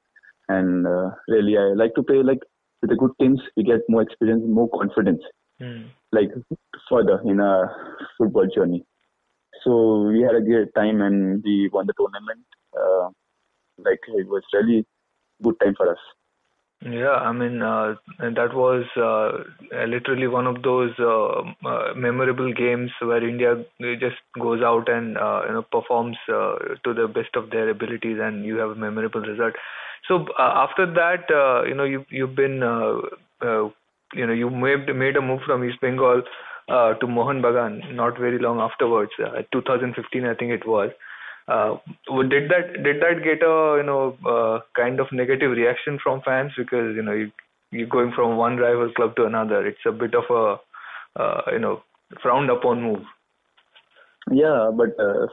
And 0.50 0.86
uh, 0.86 1.12
really, 1.30 1.58
I 1.58 1.68
like 1.82 1.94
to 1.96 2.04
play 2.04 2.22
like 2.22 2.42
with 2.82 2.90
the 2.90 2.98
good 2.98 3.12
teams. 3.22 3.40
We 3.56 3.64
get 3.64 3.80
more 3.88 4.02
experience, 4.02 4.44
more 4.46 4.70
confidence, 4.70 5.22
Mm. 5.62 5.86
like 6.12 6.32
further 6.90 7.22
in 7.24 7.40
our 7.40 7.64
football 8.18 8.48
journey. 8.54 8.84
So 9.64 10.04
we 10.08 10.22
had 10.22 10.36
a 10.36 10.42
great 10.42 10.74
time 10.76 11.02
and 11.02 11.42
we 11.44 11.70
won 11.72 11.88
the 11.88 11.94
tournament. 11.98 12.46
Uh, 12.80 13.10
like 13.78 14.00
it 14.08 14.28
was 14.28 14.44
really 14.54 14.86
good 15.44 15.56
time 15.62 15.76
for 15.76 15.92
us. 15.92 16.00
Yeah, 16.82 17.14
I 17.14 17.32
mean, 17.32 17.62
uh, 17.64 17.96
that 18.20 18.54
was 18.54 18.86
uh, 18.96 19.86
literally 19.88 20.28
one 20.28 20.46
of 20.46 20.62
those 20.62 20.92
uh, 21.00 21.42
uh, 21.68 21.94
memorable 21.96 22.54
games 22.54 22.92
where 23.02 23.28
India 23.28 23.66
just 24.00 24.18
goes 24.40 24.62
out 24.62 24.88
and 24.88 25.18
uh, 25.18 25.42
you 25.48 25.54
know 25.54 25.64
performs 25.64 26.18
uh, 26.30 26.56
to 26.84 26.94
the 26.94 27.08
best 27.08 27.36
of 27.36 27.50
their 27.50 27.70
abilities, 27.70 28.18
and 28.22 28.46
you 28.46 28.58
have 28.58 28.70
a 28.72 28.76
memorable 28.76 29.22
result. 29.22 29.54
So 30.08 30.28
after 30.38 30.86
that, 30.86 31.26
you 31.68 31.74
know, 31.74 31.86
you 31.86 32.06
you've 32.10 32.36
been 32.36 32.62
you 32.62 34.28
know 34.28 34.34
you 34.34 34.50
made 34.52 34.94
made 34.96 35.16
a 35.16 35.22
move 35.22 35.42
from 35.46 35.64
East 35.64 35.82
Bengal 35.82 36.22
to 36.70 37.08
Mohun 37.08 37.42
Bagan 37.42 37.96
not 37.96 38.20
very 38.20 38.38
long 38.38 38.60
afterwards, 38.60 39.12
uh, 39.24 39.42
2015 39.52 40.26
I 40.26 40.36
think 40.36 40.52
it 40.52 40.68
was. 40.68 40.92
Uh, 41.48 41.78
did 42.30 42.50
that 42.50 42.74
did 42.84 43.02
that 43.02 43.22
get 43.24 43.44
a 43.46 43.78
you 43.78 43.84
know 43.86 44.18
uh, 44.28 44.60
kind 44.76 45.00
of 45.00 45.08
negative 45.12 45.52
reaction 45.52 46.00
from 46.02 46.22
fans 46.26 46.52
because 46.58 46.96
you 46.96 47.04
know 47.04 47.12
you 47.12 47.32
you're 47.72 47.88
going 47.88 48.12
from 48.16 48.36
one 48.38 48.58
rival 48.58 48.92
club 48.94 49.16
to 49.16 49.26
another? 49.26 49.66
It's 49.66 49.86
a 49.86 49.92
bit 49.92 50.16
of 50.16 50.24
a 50.30 51.22
uh, 51.22 51.42
you 51.52 51.60
know 51.60 51.84
frowned 52.22 52.50
upon 52.50 52.82
move. 52.82 53.04
Yeah, 54.32 54.72
but 54.76 54.90
uh, 55.00 55.28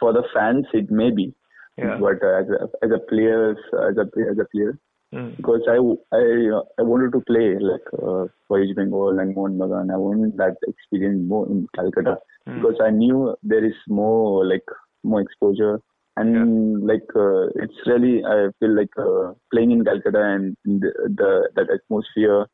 for 0.00 0.12
the 0.14 0.22
fans 0.32 0.64
it 0.72 0.90
may 0.90 1.10
be, 1.10 1.34
Yeah. 1.76 1.98
but 2.00 2.22
uh, 2.22 2.40
as 2.40 2.46
a 2.48 2.84
as 2.86 2.90
a 2.90 2.98
player, 2.98 3.50
as 3.50 3.96
a 3.98 4.06
as 4.30 4.38
a 4.38 4.46
player, 4.52 4.78
Mm. 5.14 5.36
because 5.38 5.62
I 5.66 5.76
I 6.16 6.22
uh, 6.56 6.62
I 6.78 6.82
wanted 6.82 7.12
to 7.12 7.20
play 7.28 7.56
like 7.58 7.86
uh, 7.94 8.24
for 8.46 8.60
East 8.62 8.76
Bengal 8.76 9.18
and 9.18 9.34
Mohun 9.34 9.56
Bagan. 9.60 9.92
I 9.92 9.96
wanted 9.96 10.36
that 10.36 10.56
experience 10.66 11.22
more 11.26 11.46
in 11.46 11.66
Calcutta 11.74 12.16
Mm. 12.46 12.56
because 12.56 12.76
I 12.86 12.90
knew 12.90 13.34
there 13.42 13.64
is 13.64 13.78
more 13.88 14.44
like 14.44 14.68
more 15.04 15.20
exposure 15.20 15.80
and 16.16 16.86
like 16.86 17.08
uh, 17.14 17.46
it's 17.62 17.78
really 17.86 18.24
I 18.24 18.48
feel 18.58 18.74
like 18.76 18.90
uh, 18.98 19.34
playing 19.52 19.70
in 19.70 19.84
Calcutta 19.84 20.22
and 20.22 20.56
the, 20.64 20.90
the 21.16 21.48
that 21.56 21.68
atmosphere 21.70 22.46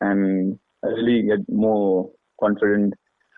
and 0.00 0.58
I 0.84 0.88
really 0.88 1.22
get 1.22 1.40
more 1.48 2.10
confident 2.40 2.94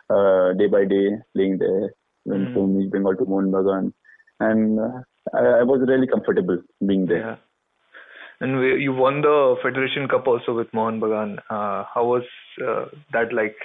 uh, 0.09 0.53
day 0.55 0.67
by 0.67 0.85
day 0.85 1.09
playing 1.35 1.59
there 1.59 1.91
when 2.25 2.47
Mm. 2.47 2.55
from 2.55 2.81
East 2.81 2.93
Bengal 2.93 3.17
to 3.17 3.25
Mohun 3.25 3.51
Bagan 3.51 3.93
and 4.39 4.79
uh, 4.79 5.01
I, 5.35 5.61
I 5.61 5.63
was 5.65 5.81
really 5.89 6.07
comfortable 6.07 6.59
being 6.87 7.07
there. 7.07 7.19
Yeah. 7.19 7.37
And 8.41 8.59
we, 8.59 8.83
you 8.83 8.93
won 8.93 9.23
the 9.23 9.57
Federation 9.63 10.09
Cup 10.09 10.27
also 10.27 10.55
with 10.55 10.73
Mohun 10.73 11.01
Bagan. 11.01 11.39
Uh, 11.51 11.85
how 11.93 12.05
was 12.05 12.23
uh, 12.65 12.87
that 13.13 13.33
like? 13.33 13.57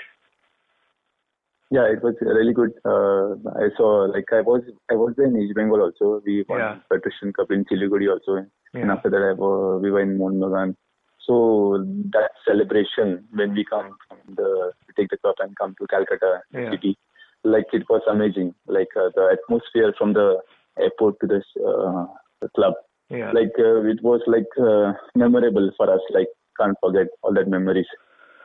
Yeah, 1.69 1.85
it 1.91 2.01
was 2.01 2.15
really 2.21 2.53
good. 2.53 2.71
Uh, 2.85 3.35
I 3.59 3.67
saw 3.75 4.05
like 4.15 4.31
I 4.31 4.41
was 4.41 4.61
I 4.89 4.95
was 4.95 5.13
in 5.17 5.37
East 5.41 5.53
Bengal 5.55 5.81
also. 5.81 6.21
We 6.25 6.45
won 6.47 6.59
Yeah. 6.59 6.75
Federation 6.89 7.33
Cup 7.33 7.51
in 7.51 7.65
Siliguri 7.65 8.07
also, 8.13 8.45
and 8.73 8.91
after 8.91 9.09
that 9.09 9.23
I 9.29 9.33
wa- 9.33 9.75
we 9.77 9.91
were 9.91 9.99
in 10.01 10.17
Mohun 10.17 10.39
Bagan. 10.43 10.75
So 11.25 11.83
that 12.15 12.31
celebration 12.45 13.27
when 13.33 13.53
we 13.53 13.65
come 13.65 13.89
from 14.07 14.35
the 14.35 14.71
take 14.95 15.09
the 15.09 15.17
cup 15.17 15.35
and 15.39 15.53
come 15.57 15.75
to 15.81 15.87
Calcutta 15.87 16.31
Yeah. 16.53 16.71
city, 16.71 16.97
like 17.43 17.67
it 17.73 17.83
was 17.89 18.01
amazing. 18.07 18.55
Like 18.67 18.95
uh, 18.95 19.09
the 19.15 19.25
atmosphere 19.37 19.93
from 19.97 20.13
the 20.13 20.27
airport 20.79 21.19
to 21.19 21.27
this 21.27 21.43
uh, 21.71 22.05
the 22.41 22.49
club, 22.55 22.75
Yeah. 23.09 23.31
like 23.33 23.51
uh, 23.59 23.81
it 23.93 24.01
was 24.01 24.21
like 24.35 24.51
uh, 24.57 24.93
memorable 25.15 25.69
for 25.75 25.91
us. 25.93 26.01
Like 26.11 26.31
can't 26.61 26.77
forget 26.79 27.07
all 27.23 27.33
that 27.33 27.49
memories. 27.49 27.91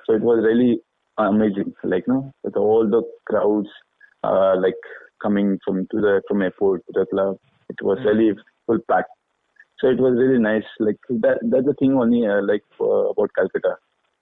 So 0.06 0.14
it 0.14 0.22
was 0.22 0.42
really 0.42 0.82
amazing. 1.18 1.74
Like 1.84 2.06
no, 2.08 2.32
with 2.42 2.56
all 2.56 2.88
the 2.88 3.02
crowds, 3.26 3.68
uh, 4.24 4.54
like 4.58 4.74
coming 5.22 5.58
from 5.64 5.86
to 5.92 6.00
the 6.00 6.22
from 6.28 6.42
airport 6.42 6.84
to 6.86 6.92
the 7.00 7.06
club, 7.06 7.36
it 7.68 7.82
was 7.82 7.98
Mm. 7.98 8.04
really 8.06 8.34
full 8.66 8.78
packed. 8.90 9.10
So 9.78 9.88
it 9.88 9.98
was 9.98 10.14
really 10.18 10.38
nice. 10.38 10.64
Like 10.78 10.98
that. 11.10 11.38
That's 11.42 11.66
the 11.66 11.74
thing 11.74 11.94
only. 11.94 12.26
Uh, 12.26 12.42
like 12.42 12.62
uh, 12.80 13.10
about 13.10 13.30
Calcutta, 13.36 13.76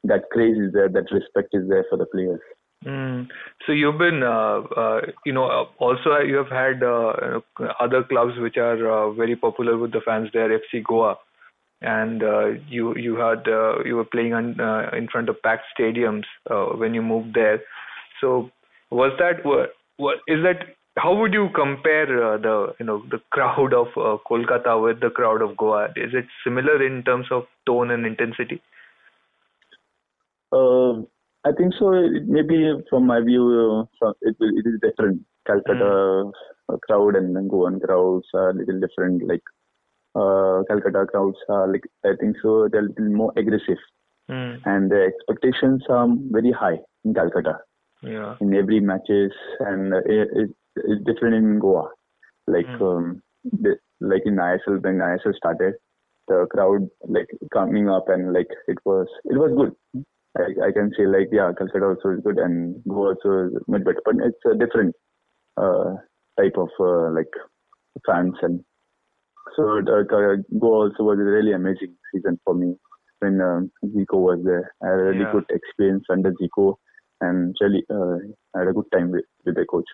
that 0.04 0.30
craze 0.30 0.56
is 0.58 0.72
there. 0.72 0.88
That 0.88 1.10
respect 1.12 1.48
is 1.52 1.68
there 1.68 1.84
for 1.90 1.96
the 1.98 2.06
players. 2.06 2.40
Mm. 2.84 3.28
So 3.66 3.72
you've 3.72 3.98
been, 3.98 4.22
uh, 4.22 4.60
uh, 4.74 5.00
you 5.26 5.32
know, 5.34 5.44
uh, 5.44 5.64
also 5.78 6.18
you 6.20 6.36
have 6.36 6.48
had 6.48 6.82
uh, 6.82 7.12
you 7.58 7.66
know, 7.66 7.72
other 7.78 8.02
clubs 8.04 8.38
which 8.38 8.56
are 8.56 8.80
uh, 8.90 9.12
very 9.12 9.36
popular 9.36 9.76
with 9.76 9.92
the 9.92 10.00
fans 10.00 10.30
there, 10.32 10.48
FC 10.48 10.82
Goa, 10.82 11.16
and 11.82 12.22
uh, 12.22 12.46
you 12.68 12.96
you 12.96 13.16
had 13.16 13.48
uh, 13.48 13.82
you 13.84 13.96
were 13.96 14.04
playing 14.04 14.34
on, 14.34 14.60
uh, 14.60 14.90
in 14.96 15.08
front 15.08 15.28
of 15.28 15.40
packed 15.42 15.64
stadiums 15.78 16.24
uh, 16.50 16.76
when 16.76 16.94
you 16.94 17.02
moved 17.02 17.34
there. 17.34 17.60
So 18.20 18.50
was 18.90 19.12
that 19.18 19.44
what, 19.44 19.70
what 19.96 20.18
is 20.28 20.42
that? 20.42 20.76
How 20.98 21.14
would 21.14 21.32
you 21.32 21.48
compare 21.54 22.34
uh, 22.34 22.36
the 22.36 22.74
you 22.78 22.86
know 22.86 23.02
the 23.10 23.20
crowd 23.30 23.72
of 23.72 23.86
uh, 23.96 24.18
Kolkata 24.28 24.82
with 24.82 25.00
the 25.00 25.10
crowd 25.10 25.40
of 25.40 25.56
Goa? 25.56 25.86
Is 25.96 26.12
it 26.12 26.26
similar 26.44 26.84
in 26.84 27.02
terms 27.04 27.26
of 27.30 27.44
tone 27.64 27.90
and 27.90 28.04
intensity? 28.04 28.60
Uh, 30.52 31.00
I 31.44 31.52
think 31.56 31.72
so. 31.78 31.92
It 31.92 32.26
maybe 32.26 32.72
from 32.90 33.06
my 33.06 33.20
view, 33.20 33.88
uh, 34.02 34.12
it 34.20 34.36
it 34.40 34.66
is 34.66 34.80
different. 34.82 35.22
Calcutta 35.46 36.30
uh, 36.68 36.76
crowd 36.86 37.16
and 37.16 37.48
Goan 37.48 37.80
crowds 37.80 38.26
are 38.34 38.50
a 38.50 38.54
little 38.54 38.80
different. 38.80 39.26
Like 39.26 39.42
uh, 40.14 40.62
Calcutta 40.68 41.06
crowds 41.10 41.38
are 41.48 41.70
like 41.70 41.84
I 42.04 42.12
think 42.20 42.36
so. 42.42 42.68
They're 42.70 42.80
a 42.86 42.88
little 42.88 43.12
more 43.22 43.32
aggressive, 43.36 43.78
Mm. 44.30 44.60
and 44.64 44.90
the 44.90 45.00
expectations 45.10 45.82
are 45.88 46.06
very 46.30 46.52
high 46.52 46.78
in 47.04 47.14
Calcutta 47.14 47.58
Yeah. 48.02 48.36
in 48.40 48.54
every 48.54 48.80
matches, 48.80 49.32
and 49.60 49.92
uh, 49.94 49.98
it, 50.06 50.28
it, 50.42 50.50
it's 50.76 51.04
different 51.04 51.34
in 51.34 51.58
Goa. 51.58 51.88
Like 52.46 52.66
Mm. 52.66 52.82
um, 52.90 53.22
the, 53.44 53.76
like 54.00 54.22
in 54.24 54.36
ISL 54.36 54.82
when 54.82 54.98
ISL 54.98 55.34
started, 55.34 55.74
the 56.28 56.46
crowd 56.50 56.88
like 57.08 57.28
coming 57.52 57.88
up 57.88 58.08
and 58.08 58.32
like 58.32 58.48
it 58.68 58.78
was 58.84 59.06
it 59.24 59.36
was 59.36 59.52
good. 59.56 60.04
I, 60.38 60.68
I 60.68 60.72
can 60.72 60.92
say 60.96 61.06
like 61.06 61.28
yeah, 61.32 61.52
Calcutta 61.58 61.86
also 61.86 62.10
is 62.10 62.20
good 62.24 62.38
and 62.38 62.82
Goa 62.88 63.14
also 63.14 63.46
is 63.46 63.62
much 63.66 63.84
better, 63.84 64.02
but 64.04 64.14
it's 64.22 64.44
a 64.46 64.54
different 64.56 64.94
uh, 65.56 65.94
type 66.38 66.56
of 66.56 66.68
uh, 66.78 67.10
like 67.10 67.32
fans 68.06 68.34
and 68.42 68.64
so 69.56 69.78
uh, 69.78 70.02
Goa 70.02 70.42
also 70.60 71.02
was 71.04 71.18
a 71.18 71.22
really 71.22 71.52
amazing 71.52 71.94
season 72.12 72.38
for 72.44 72.54
me 72.54 72.76
when 73.20 73.40
um, 73.40 73.70
Zico 73.84 74.14
was 74.14 74.40
there. 74.44 74.72
I 74.82 74.86
had 74.86 75.00
a 75.00 75.02
really 75.04 75.20
Yeah. 75.20 75.32
good 75.32 75.44
experience 75.50 76.04
under 76.10 76.32
Zico 76.32 76.76
and 77.20 77.54
really 77.60 77.84
uh, 77.90 78.16
I 78.54 78.60
had 78.60 78.68
a 78.68 78.72
good 78.72 78.90
time 78.92 79.10
with, 79.10 79.24
with 79.44 79.54
the 79.56 79.64
coach. 79.66 79.84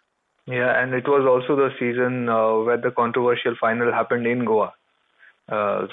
Yeah, 0.47 0.81
and 0.81 0.95
it 0.95 1.09
was 1.09 1.27
also 1.27 1.57
the 1.57 1.71
season 1.79 2.29
uh, 2.29 2.59
where 2.67 2.77
the 2.77 2.93
controversial 2.93 3.57
final 3.61 3.93
happened 3.93 4.27
in 4.27 4.45
Goa. 4.45 4.73
Uh, 5.49 5.87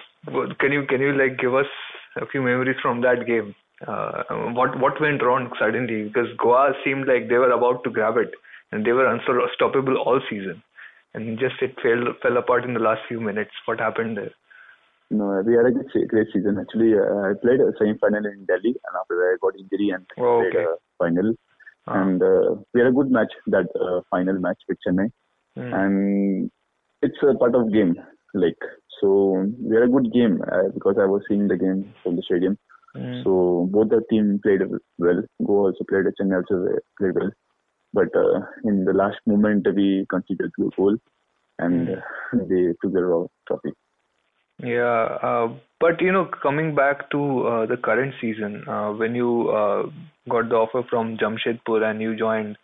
can 0.59 0.71
you 0.71 0.85
can 0.87 1.01
you 1.01 1.13
like 1.13 1.39
give 1.39 1.55
us 1.55 1.65
a 2.21 2.25
few 2.27 2.41
memories 2.41 2.77
from 2.81 3.01
that 3.01 3.25
game? 3.25 3.55
Uh, 3.87 4.23
what 4.53 4.79
what 4.79 5.01
went 5.01 5.23
wrong 5.23 5.51
suddenly? 5.59 6.03
Because 6.03 6.27
Goa 6.37 6.73
seemed 6.83 7.07
like 7.07 7.29
they 7.29 7.37
were 7.37 7.51
about 7.51 7.83
to 7.83 7.89
grab 7.89 8.17
it, 8.17 8.31
and 8.71 8.85
they 8.85 8.91
were 8.91 9.07
unstoppable 9.07 9.97
all 9.97 10.21
season, 10.29 10.61
and 11.13 11.37
just 11.39 11.61
it 11.61 11.75
fell 11.81 12.13
fell 12.21 12.37
apart 12.37 12.65
in 12.65 12.73
the 12.73 12.79
last 12.79 13.01
few 13.07 13.19
minutes. 13.19 13.51
What 13.65 13.79
happened 13.79 14.17
there? 14.17 14.31
No, 15.11 15.43
we 15.45 15.53
had 15.55 15.65
a 15.65 15.71
good, 15.71 15.89
great 16.09 16.27
season. 16.33 16.57
Actually, 16.59 16.93
uh, 16.95 17.29
I 17.29 17.33
played 17.41 17.59
a 17.59 17.71
semi-final 17.77 18.25
in 18.25 18.45
Delhi, 18.45 18.73
and 18.85 18.93
after 18.99 19.15
that 19.15 19.33
I 19.33 19.37
got 19.41 19.59
injury 19.59 19.89
and 19.89 20.05
Oh, 20.17 20.39
played 20.41 20.55
okay. 20.55 20.63
a 20.63 20.75
final. 20.97 21.33
Ah. 21.87 22.01
And 22.01 22.23
uh, 22.23 22.55
we 22.73 22.79
had 22.81 22.87
a 22.89 22.93
good 22.93 23.11
match, 23.11 23.31
that 23.47 23.67
uh, 23.79 24.01
final 24.09 24.39
match 24.39 24.57
with 24.67 24.77
Chennai. 24.87 25.11
Hmm. 25.55 25.73
And 25.73 26.51
it's 27.01 27.17
a 27.21 27.35
part 27.37 27.53
of 27.53 27.71
game, 27.71 27.95
like 28.33 28.57
so. 28.99 29.45
We 29.59 29.75
had 29.75 29.83
a 29.83 29.91
good 29.95 30.11
game 30.11 30.41
uh, 30.51 30.69
because 30.73 30.95
I 30.99 31.05
was 31.05 31.21
seeing 31.27 31.47
the 31.47 31.57
game 31.57 31.93
from 32.01 32.15
the 32.15 32.23
stadium. 32.23 32.57
Hmm. 32.95 33.21
So 33.23 33.67
both 33.71 33.89
the 33.89 34.01
team 34.09 34.39
played 34.41 34.61
well. 34.97 35.21
Goa 35.45 35.63
also 35.67 35.83
played, 35.87 36.05
Chennai 36.19 36.41
also 36.41 36.65
played 36.97 37.13
well. 37.15 37.31
But 37.93 38.15
uh, 38.15 38.41
in 38.63 38.85
the 38.85 38.93
last 38.93 39.17
moment, 39.25 39.67
we 39.75 40.05
conceded 40.09 40.51
a 40.59 40.69
goal, 40.75 40.97
and 41.59 41.89
uh, 41.89 42.01
they 42.33 42.73
took 42.81 42.93
the 42.93 43.03
raw 43.03 43.25
trophy. 43.47 43.73
Yeah, 44.63 45.17
uh, 45.21 45.53
but 45.79 46.01
you 46.01 46.11
know, 46.11 46.29
coming 46.41 46.73
back 46.73 47.09
to 47.11 47.47
uh, 47.47 47.65
the 47.65 47.77
current 47.77 48.13
season, 48.21 48.63
uh, 48.67 48.91
when 48.91 49.13
you 49.13 49.49
uh, 49.49 49.83
got 50.29 50.49
the 50.49 50.55
offer 50.55 50.83
from 50.89 51.17
Jamshedpur 51.17 51.83
and 51.83 52.01
you 52.01 52.15
joined, 52.15 52.57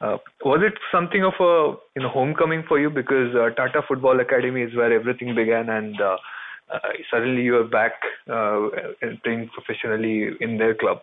uh, 0.00 0.18
was 0.44 0.60
it 0.62 0.74
something 0.92 1.24
of 1.24 1.34
a 1.40 1.76
you 1.96 2.02
know 2.02 2.08
homecoming 2.08 2.64
for 2.66 2.78
you 2.78 2.90
because 2.90 3.34
uh, 3.34 3.50
Tata 3.54 3.82
Football 3.86 4.20
Academy 4.20 4.62
is 4.62 4.74
where 4.74 4.92
everything 4.92 5.34
began, 5.34 5.68
and 5.68 6.00
uh, 6.00 6.16
uh, 6.72 6.78
suddenly 7.10 7.42
you 7.42 7.56
are 7.56 7.64
back 7.64 7.92
uh, 8.30 8.68
playing 9.24 9.48
professionally 9.54 10.30
in 10.40 10.58
their 10.58 10.74
club? 10.74 11.00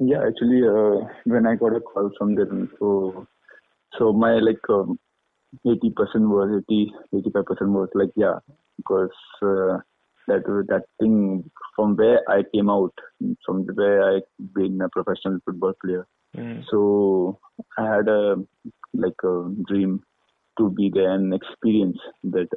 Yeah, 0.00 0.22
actually, 0.26 0.66
uh, 0.66 1.06
when 1.24 1.46
I 1.46 1.56
got 1.56 1.76
a 1.76 1.80
call 1.80 2.10
from 2.18 2.34
them, 2.34 2.70
so 2.78 3.26
so 3.98 4.12
my 4.12 4.38
like 4.38 4.60
um, 4.70 4.98
80% 5.66 5.92
was 6.30 6.62
80, 6.70 6.92
85% 7.14 7.72
was 7.72 7.88
like 7.94 8.10
yeah, 8.16 8.38
because 8.78 9.10
uh, 9.42 9.78
that 10.26 10.42
that 10.68 10.84
thing 10.98 11.50
from 11.76 11.96
where 11.96 12.20
I 12.28 12.42
came 12.54 12.70
out, 12.70 12.94
from 13.44 13.66
where 13.74 14.16
I 14.16 14.20
been 14.54 14.80
a 14.80 14.88
professional 14.88 15.38
football 15.44 15.74
player. 15.84 16.06
Mm. 16.36 16.64
So 16.70 17.38
I 17.76 17.96
had 17.96 18.08
a 18.08 18.36
like 18.94 19.20
a 19.24 19.50
dream 19.66 20.02
to 20.58 20.70
be 20.70 20.90
there 20.92 21.10
and 21.12 21.34
experience 21.34 21.98
that 22.24 22.48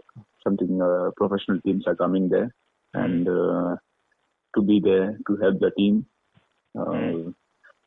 something 0.44 0.82
uh, 0.82 1.12
professional 1.18 1.60
teams 1.62 1.86
are 1.88 1.96
coming 1.96 2.30
there 2.30 2.54
and 2.94 3.28
uh, 3.28 3.76
to 4.56 4.62
be 4.62 4.80
there 4.84 5.18
to 5.28 5.38
help 5.38 5.60
the 5.60 5.72
team. 5.78 6.06
Uh, 6.78 7.32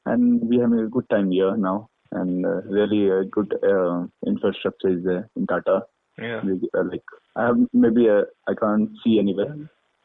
and 0.06 0.48
we 0.48 0.58
have 0.58 0.72
a 0.72 0.86
good 0.86 1.08
time 1.10 1.30
here 1.30 1.56
now 1.56 1.88
and 2.12 2.46
uh, 2.46 2.62
really 2.62 3.08
a 3.08 3.24
good 3.24 3.52
uh, 3.64 4.06
infrastructure 4.26 4.88
is 4.88 5.04
there 5.04 5.28
in 5.36 5.46
Tata. 5.46 5.82
Yeah. 6.18 6.40
Uh, 6.74 6.84
like 6.84 7.02
I 7.34 7.46
have 7.46 7.56
maybe 7.72 8.08
uh, 8.08 8.22
I 8.48 8.54
can't 8.54 8.90
see 9.04 9.18
anywhere 9.18 9.54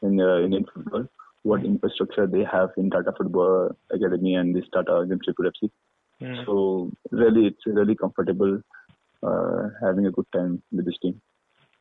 in 0.02 0.20
uh, 0.20 0.38
Indian 0.40 0.66
football 0.72 1.06
what 1.42 1.64
infrastructure 1.64 2.26
they 2.26 2.44
have 2.44 2.70
in 2.76 2.90
Tata 2.90 3.12
Football 3.16 3.76
Academy 3.90 4.34
and 4.34 4.54
this 4.54 4.64
Tata 4.72 5.06
Jamshedpur 5.08 5.50
FC. 5.50 5.70
Mm. 6.20 6.46
So 6.46 6.90
really, 7.10 7.46
it's 7.46 7.66
really 7.66 7.96
comfortable 7.96 8.60
uh, 9.22 9.62
having 9.82 10.06
a 10.06 10.10
good 10.10 10.26
time 10.32 10.62
with 10.70 10.84
this 10.84 10.94
team. 11.02 11.20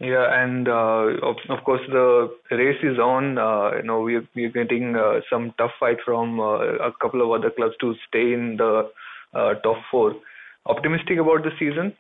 Yeah, 0.02 0.26
and 0.44 0.68
uh, 0.68 1.14
of, 1.22 1.36
of 1.50 1.64
course 1.64 1.82
the 1.88 2.34
race 2.50 2.80
is 2.82 2.98
on. 2.98 3.38
Uh, 3.38 3.78
you 3.78 3.84
know, 3.84 4.02
we're 4.02 4.28
we're 4.36 4.50
getting 4.50 4.96
uh, 4.96 5.22
some 5.30 5.54
tough 5.60 5.72
fight 5.80 5.98
from 6.04 6.40
uh, 6.40 6.58
a 6.58 6.92
couple 7.00 7.22
of 7.22 7.30
other 7.30 7.52
clubs 7.52 7.76
to 7.82 7.94
stay 8.08 8.34
in 8.34 8.56
the 8.58 8.90
uh, 9.36 9.54
top 9.64 9.78
four. 9.92 10.16
Optimistic 10.66 11.20
about 11.20 11.44
the 11.44 11.52
season? 11.60 11.94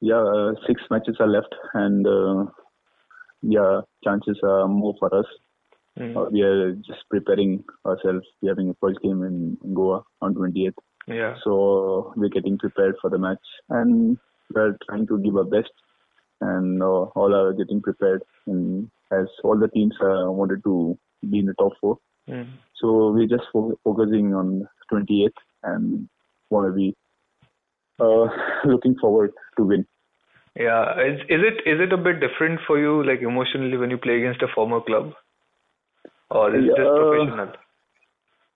Yeah, 0.00 0.22
uh, 0.22 0.52
six 0.66 0.80
matches 0.90 1.16
are 1.20 1.28
left, 1.28 1.54
and 1.74 2.06
uh, 2.06 2.50
yeah, 3.42 3.82
chances 4.02 4.38
are 4.42 4.66
more 4.66 4.94
for 4.98 5.14
us. 5.14 5.26
Mm. 5.98 6.16
Uh, 6.16 6.30
we 6.30 6.40
are 6.40 6.72
just 6.72 7.04
preparing 7.10 7.64
ourselves. 7.84 8.26
We're 8.40 8.52
having 8.52 8.70
a 8.70 8.74
first 8.80 9.00
game 9.02 9.22
in 9.22 9.58
Goa 9.74 10.02
on 10.22 10.34
28th. 10.34 10.72
Yeah. 11.06 11.36
So 11.44 12.14
we're 12.16 12.30
getting 12.30 12.56
prepared 12.56 12.96
for 13.00 13.10
the 13.10 13.18
match 13.18 13.38
and 13.68 14.18
we're 14.54 14.76
trying 14.88 15.06
to 15.06 15.18
give 15.18 15.36
our 15.36 15.44
best 15.44 15.70
and 16.40 16.82
uh, 16.82 17.04
all 17.16 17.34
are 17.34 17.52
getting 17.52 17.80
prepared 17.80 18.22
and 18.46 18.90
as 19.12 19.26
all 19.44 19.58
the 19.58 19.68
teams 19.68 19.94
uh, 20.00 20.30
wanted 20.30 20.62
to 20.64 20.98
be 21.30 21.38
in 21.38 21.46
the 21.46 21.54
top 21.54 21.72
four. 21.80 21.98
Mm. 22.28 22.48
So 22.80 23.12
we're 23.12 23.28
just 23.28 23.44
fo- 23.52 23.78
focusing 23.84 24.34
on 24.34 24.68
28th 24.92 25.30
and 25.62 26.08
want 26.50 26.66
to 26.66 26.72
be 26.72 26.94
uh, 28.00 28.26
looking 28.64 28.96
forward 29.00 29.32
to 29.56 29.64
win. 29.64 29.86
Yeah. 30.58 30.98
Is 31.00 31.20
is 31.28 31.40
it 31.44 31.68
is 31.68 31.80
it 31.80 31.92
a 31.92 31.96
bit 31.98 32.20
different 32.20 32.60
for 32.66 32.78
you, 32.78 33.04
like 33.04 33.20
emotionally, 33.20 33.76
when 33.76 33.90
you 33.90 33.98
play 33.98 34.16
against 34.16 34.42
a 34.42 34.48
former 34.54 34.80
club, 34.80 35.12
or 36.30 36.54
is 36.56 36.64
it 36.64 36.68
just 36.68 36.96
professional? 36.96 37.52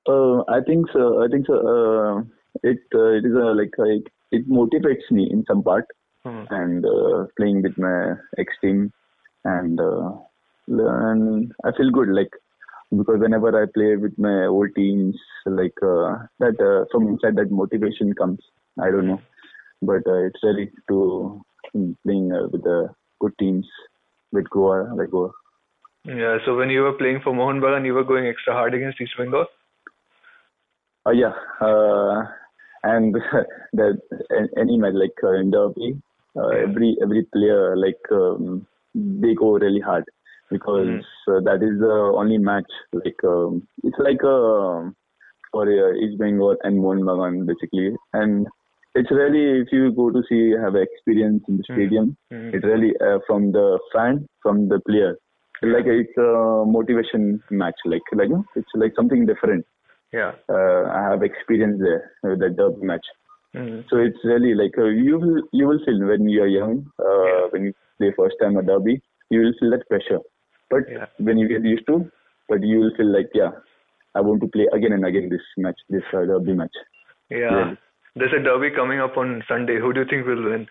Uh, 0.09 0.43
I 0.51 0.61
think 0.67 0.87
so. 0.93 1.23
I 1.23 1.29
think 1.29 1.47
so. 1.47 1.55
Uh, 1.55 2.21
it 2.63 2.79
uh, 2.95 3.11
it 3.19 3.27
is 3.27 3.35
a, 3.35 3.53
like 3.53 3.75
uh, 3.79 4.01
it, 4.31 4.49
motivates 4.49 5.11
me 5.11 5.29
in 5.31 5.45
some 5.47 5.63
part. 5.63 5.87
Hmm. 6.23 6.45
and 6.51 6.85
uh, 6.85 7.25
playing 7.39 7.63
with 7.63 7.79
my 7.79 8.13
ex 8.37 8.53
team 8.61 8.93
and 9.45 9.81
uh, 9.81 10.11
and 10.69 11.51
I 11.65 11.71
feel 11.79 11.91
good 11.91 12.11
like 12.11 12.29
because 12.91 13.21
whenever 13.21 13.49
I 13.61 13.65
play 13.73 13.97
with 13.97 14.19
my 14.19 14.45
old 14.45 14.75
teams 14.75 15.17
like 15.47 15.79
uh, 15.83 16.19
that 16.41 16.61
uh, 16.61 16.85
from 16.93 17.09
inside 17.09 17.37
that 17.37 17.51
motivation 17.51 18.13
comes 18.13 18.41
I 18.79 18.91
don't 18.91 19.07
know 19.07 19.23
but 19.81 20.07
uh, 20.07 20.27
it's 20.27 20.43
really 20.43 20.71
to 20.89 21.43
mm, 21.75 21.97
playing 22.05 22.33
uh, 22.33 22.49
with 22.53 22.65
the 22.65 22.89
good 23.21 23.33
teams 23.39 23.67
with 24.31 24.51
Goa 24.51 24.95
like 24.95 25.11
Goa 25.11 25.31
Yeah. 26.05 26.37
So 26.45 26.57
when 26.57 26.71
you 26.71 26.83
were 26.83 26.95
playing 26.99 27.21
for 27.25 27.33
Mohun 27.35 27.61
Bagan, 27.61 27.85
you 27.87 27.95
were 27.95 28.05
going 28.05 28.27
extra 28.27 28.53
hard 28.53 28.75
against 28.75 29.01
East 29.01 29.17
Bengal. 29.17 29.47
uh, 31.07 31.11
yeah 31.11 31.33
uh, 31.61 32.25
and 32.83 33.15
that 33.73 33.99
an- 34.31 34.49
any 34.59 34.77
match 34.79 34.95
like 34.95 35.19
uh, 35.25 35.33
in 35.41 35.51
derby 35.51 35.91
uh, 36.37 36.49
every 36.67 36.97
every 37.03 37.23
player 37.35 37.77
like 37.77 38.01
um, 38.13 38.67
they 38.95 39.35
go 39.35 39.53
really 39.59 39.81
hard 39.81 40.05
because 40.51 40.89
uh, 41.29 41.41
that 41.49 41.63
is 41.63 41.79
the 41.81 41.97
only 42.23 42.39
match 42.39 42.71
like 42.93 43.23
um, 43.25 43.67
it's 43.85 43.99
like 43.99 44.23
uh, 44.25 44.91
for 45.53 45.65
uh, 45.67 45.93
East 45.95 46.19
Bengal 46.19 46.57
and 46.63 46.79
Mohun 46.79 47.01
Bagan 47.03 47.47
basically. 47.47 47.95
And 48.13 48.47
it's 48.95 49.11
really 49.11 49.61
if 49.63 49.69
you 49.73 49.93
go 49.93 50.11
to 50.11 50.23
see 50.29 50.53
have 50.61 50.75
experience 50.77 51.43
in 51.49 51.57
the 51.59 51.65
stadium 51.73 52.17
Mm. 52.33 52.55
it 52.55 52.65
really 52.65 52.93
uh, 53.01 53.19
from 53.27 53.51
the 53.53 53.79
fan 53.93 54.27
from 54.43 54.69
the 54.69 54.81
player. 54.89 55.17
Like 55.63 55.87
it's 55.87 56.17
a 56.17 56.65
motivation 56.67 57.43
match 57.51 57.75
like 57.85 58.03
like 58.13 58.31
it's 58.57 58.75
like 58.75 58.93
something 58.97 59.27
different 59.27 59.67
Yeah. 60.13 60.33
uh, 60.49 60.83
I 60.99 61.03
have 61.11 61.23
experience 61.23 61.81
there 61.81 62.13
with 62.23 62.41
the 62.41 62.51
derby 62.51 62.87
match 62.93 63.07
Mm. 63.53 63.85
so 63.91 63.97
it's 63.97 64.19
really 64.23 64.55
like 64.55 64.77
uh, 64.79 64.85
you 64.85 65.19
will 65.19 65.43
you 65.53 65.67
will 65.67 65.81
feel 65.85 65.99
when 66.07 66.29
you 66.29 66.41
are 66.43 66.47
young, 66.47 66.87
uh, 67.05 67.25
Yeah. 67.29 67.47
when 67.51 67.65
you 67.65 67.73
play 67.99 68.11
first 68.17 68.37
time 68.41 68.57
a 68.57 68.63
derby, 68.63 69.03
you 69.29 69.41
will 69.41 69.55
feel 69.59 69.71
that 69.73 69.89
pressure. 69.89 70.21
But 70.75 70.85
Yeah. 70.89 71.07
when 71.19 71.37
you 71.37 71.49
get 71.49 71.65
used 71.65 71.85
to, 71.89 71.97
but 72.49 72.63
you 72.63 72.79
will 72.79 72.95
feel 72.99 73.11
like 73.13 73.31
yeah, 73.35 73.51
I 74.15 74.21
want 74.21 74.41
to 74.43 74.49
play 74.57 74.69
again 74.73 74.93
and 74.93 75.05
again 75.05 75.29
this 75.31 75.43
match, 75.57 75.81
this 75.89 76.05
uh, 76.13 76.25
derby 76.31 76.55
match. 76.61 76.79
Yeah. 77.29 77.57
Really. 77.57 77.77
There's 78.15 78.33
a 78.39 78.43
derby 78.45 78.71
coming 78.71 79.01
up 79.01 79.17
on 79.17 79.43
Sunday. 79.49 79.81
Who 79.81 79.93
do 79.93 80.01
you 80.03 80.07
think 80.13 80.27
will 80.29 80.45
win? 80.51 80.69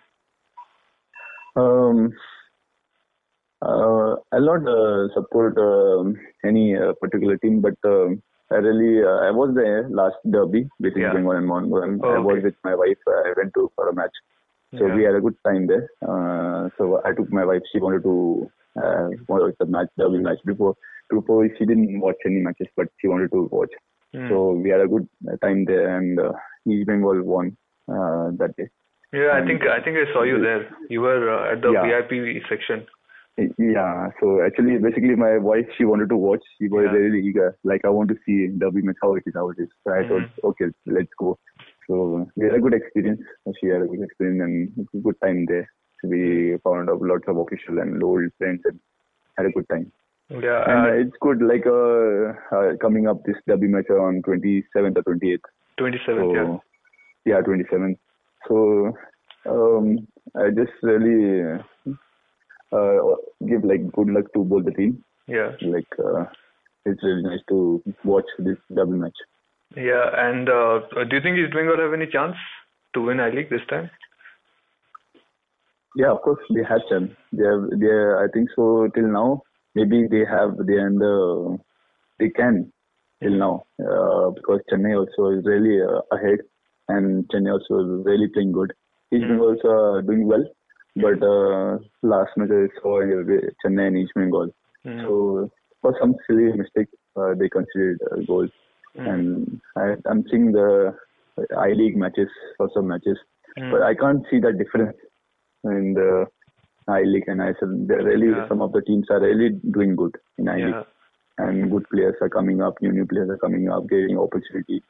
Um, 1.58 2.14
uh, 3.62 4.16
I'll 4.32 4.50
not 4.54 4.66
uh, 4.78 5.14
support 5.14 5.58
um 5.58 6.16
any 6.46 6.78
uh, 6.78 6.94
particular 7.02 7.36
team, 7.38 7.60
but 7.60 7.76
um, 7.84 8.22
I 8.52 8.56
really 8.56 9.04
uh, 9.04 9.20
I 9.28 9.32
was 9.32 9.54
there 9.56 9.88
last 9.90 10.18
derby 10.30 10.68
with 10.80 10.94
Yeah. 10.98 11.16
And 11.16 11.26
Bagan. 11.26 12.00
Oh, 12.04 12.14
I 12.16 12.20
was 12.20 12.38
okay. 12.38 12.46
with 12.46 12.56
my 12.64 12.76
wife. 12.76 12.98
I 13.08 13.34
went 13.38 13.54
to 13.56 13.72
for 13.76 13.90
a 13.90 13.94
match. 13.94 14.16
So 14.78 14.86
Yeah. 14.88 14.96
we 14.96 15.04
had 15.04 15.16
a 15.16 15.22
good 15.22 15.36
time 15.46 15.68
there. 15.68 15.88
Uh, 16.08 16.70
so 16.78 17.02
I 17.06 17.14
took 17.14 17.32
my 17.32 17.46
wife. 17.46 17.62
She 17.72 17.80
wanted 17.80 18.04
to 18.04 18.50
uh, 18.84 19.10
watch 19.28 19.54
the 19.60 19.66
match, 19.66 19.88
derby 19.98 20.20
match 20.20 20.40
before. 20.46 20.76
Before 21.10 21.48
she 21.58 21.66
didn't 21.66 22.00
watch 22.02 22.18
any 22.26 22.40
matches, 22.48 22.68
but 22.78 22.88
she 23.00 23.08
wanted 23.08 23.32
to 23.32 23.48
watch. 23.52 23.72
Mm. 24.16 24.30
So 24.30 24.52
we 24.52 24.70
had 24.70 24.82
a 24.82 24.88
good 24.88 25.08
uh, 25.32 25.38
time 25.46 25.66
there, 25.66 25.96
and 25.98 26.20
uh, 26.20 26.34
East 26.68 26.86
Bengal 26.88 27.22
won 27.24 27.58
uh, 27.88 28.30
that 28.42 28.54
day. 28.58 28.70
Yeah, 29.12 29.32
I 29.34 29.44
think 29.46 29.64
I 29.64 29.82
think 29.84 29.98
I 29.98 30.12
saw 30.14 30.22
you 30.24 30.40
there. 30.40 30.70
You 30.90 31.02
were 31.02 31.24
uh, 31.36 31.52
at 31.54 31.62
the 31.64 31.72
Yeah. 31.72 31.86
VIP 32.02 32.44
section. 32.48 32.86
Yeah. 33.58 34.10
So 34.20 34.42
actually, 34.46 34.78
basically, 34.78 35.16
my 35.16 35.38
wife 35.38 35.68
she 35.78 35.86
wanted 35.86 36.10
to 36.10 36.18
watch. 36.18 36.44
She 36.58 36.68
was 36.68 36.86
Yeah. 36.86 36.98
really 36.98 37.22
eager. 37.28 37.58
Like 37.64 37.86
I 37.86 37.90
want 37.90 38.10
to 38.10 38.18
see 38.26 38.48
derby 38.48 38.82
match 38.82 38.98
how 39.02 39.16
it 39.16 39.24
is, 39.26 39.34
how 39.36 39.50
it 39.50 39.60
is. 39.60 39.70
So 39.84 39.94
I 39.94 40.04
Mhm. 40.04 40.08
thought, 40.10 40.30
okay, 40.52 40.70
let's 40.86 41.14
go. 41.24 41.38
So 41.88 42.28
we 42.36 42.46
had 42.46 42.56
a 42.56 42.60
good 42.66 42.74
experience. 42.74 43.22
She 43.60 43.68
had 43.68 43.82
a 43.82 43.88
good 43.88 44.02
experience 44.08 44.42
and 44.48 44.70
it 44.70 44.88
was 44.94 45.00
a 45.02 45.04
good 45.08 45.22
time 45.24 45.46
there. 45.46 45.68
So 46.02 46.08
we 46.10 46.58
found 46.64 46.90
out 46.90 47.02
lots 47.02 47.28
of 47.28 47.38
official 47.38 47.80
and 47.80 48.04
old 48.04 48.32
friends 48.38 48.62
and 48.66 48.80
had 49.38 49.48
a 49.48 49.52
good 49.52 49.68
time. 49.70 49.92
Yeah. 50.30 50.60
And 50.72 50.88
Uh, 50.88 50.94
it's 51.04 51.18
good. 51.28 51.42
Like 51.42 51.66
uh, 51.66 52.34
uh, 52.58 52.76
coming 52.86 53.08
up 53.08 53.24
this 53.24 53.38
derby 53.48 53.68
match 53.68 53.90
on 53.90 54.22
27th 54.22 54.98
or 54.98 55.04
28th. 55.04 55.50
27th. 55.78 56.32
So, 56.36 56.62
Yeah. 57.26 57.36
yeah, 57.36 57.42
27th. 57.42 57.98
So 58.48 58.94
um, 59.46 60.08
I 60.36 60.50
just 60.52 60.72
really 60.84 61.60
uh, 62.72 63.16
give 63.48 63.64
like 63.64 63.92
good 63.92 64.10
luck 64.10 64.26
to 64.34 64.44
both 64.44 64.66
the 64.66 64.72
team. 64.72 65.04
Yeah. 65.28 65.52
Like 65.62 65.88
uh, 66.00 66.26
it's 66.86 67.04
really 67.04 67.24
nice 67.24 67.42
to 67.50 67.84
watch 68.04 68.26
this 68.40 68.58
double 68.74 68.94
match. 68.94 69.18
Yeah. 69.76 70.10
And 70.14 70.50
uh, 70.50 70.80
do 71.10 71.16
you 71.16 71.22
think 71.22 71.38
East 71.38 71.54
Bengal 71.54 71.78
have 71.78 71.94
any 71.94 72.08
chance 72.08 72.36
to 72.94 73.02
win 73.02 73.20
I 73.20 73.30
League 73.30 73.50
this 73.50 73.66
time? 73.70 73.90
Yeah, 75.96 76.12
of 76.12 76.22
course 76.22 76.40
they 76.54 76.64
have 76.68 76.82
chance. 76.90 77.12
They 77.34 77.44
have. 77.44 77.70
They 77.80 77.88
I 77.88 78.28
think 78.34 78.50
so 78.56 78.90
till 78.94 79.08
now. 79.08 79.42
Maybe 79.76 80.08
they 80.10 80.24
have. 80.30 80.56
They 80.66 80.78
and 80.78 81.00
the 81.02 81.58
they 82.20 82.30
can 82.30 82.72
till 83.22 83.32
now 83.32 83.64
uh, 83.80 84.30
because 84.32 84.62
Chennai 84.72 84.96
also 84.98 85.38
is 85.38 85.46
really 85.46 85.82
uh, 85.82 86.02
ahead 86.16 86.40
and 86.88 87.28
Chennai 87.30 87.54
also 87.54 87.80
is 87.84 88.06
really 88.06 88.28
playing 88.28 88.52
good. 88.52 88.74
East 89.12 89.24
Mm. 89.24 89.30
Bengal 89.30 89.50
also 89.50 89.68
are 89.70 90.02
doing 90.02 90.28
well, 90.28 90.46
but 91.02 91.24
uh, 91.26 91.78
last 92.02 92.32
match 92.38 92.50
I 92.52 92.68
saw 92.82 93.02
uh, 93.02 93.24
Chennai 93.64 93.88
and 93.88 93.98
East 93.98 94.12
Bengal. 94.16 94.50
Mm. 94.86 95.02
So 95.04 95.50
for 95.82 95.96
some 96.00 96.16
silly 96.28 96.52
mistake, 96.54 96.88
uh, 97.16 97.34
they 97.40 97.50
considered 97.50 98.00
a 98.12 98.24
goal. 98.24 98.48
Mm. 98.98 99.10
And 99.14 99.62
I, 99.76 99.96
I'm 100.10 100.24
seeing 100.30 100.52
the 100.52 100.96
I 101.58 101.70
League 101.70 101.98
matches 101.98 102.30
for 102.58 102.70
some 102.74 102.88
matches, 102.88 103.18
Mm. 103.58 103.72
but 103.72 103.82
I 103.82 103.96
can't 103.96 104.24
see 104.30 104.40
that 104.42 104.58
difference 104.60 104.96
in 105.64 105.94
the 105.96 106.28
I 106.88 107.02
League 107.02 107.28
and 107.28 107.40
ISL. 107.42 107.88
They're 107.88 108.04
really 108.04 108.28
Yeah. 108.30 108.48
some 108.48 108.62
of 108.62 108.72
the 108.74 108.82
teams 108.82 109.08
are 109.10 109.20
really 109.20 109.50
doing 109.78 109.96
good 109.96 110.16
in 110.38 110.48
I 110.48 110.56
League, 110.58 110.76
yeah. 110.76 110.84
and 111.40 111.72
good 111.72 111.86
players 111.90 112.16
are 112.22 112.30
coming 112.30 112.62
up, 112.62 112.76
new 112.82 112.92
new 112.92 113.08
players 113.08 113.30
are 113.30 113.38
coming 113.38 113.68
up, 113.70 113.88
getting 113.90 114.20
opportunity, 114.20 114.84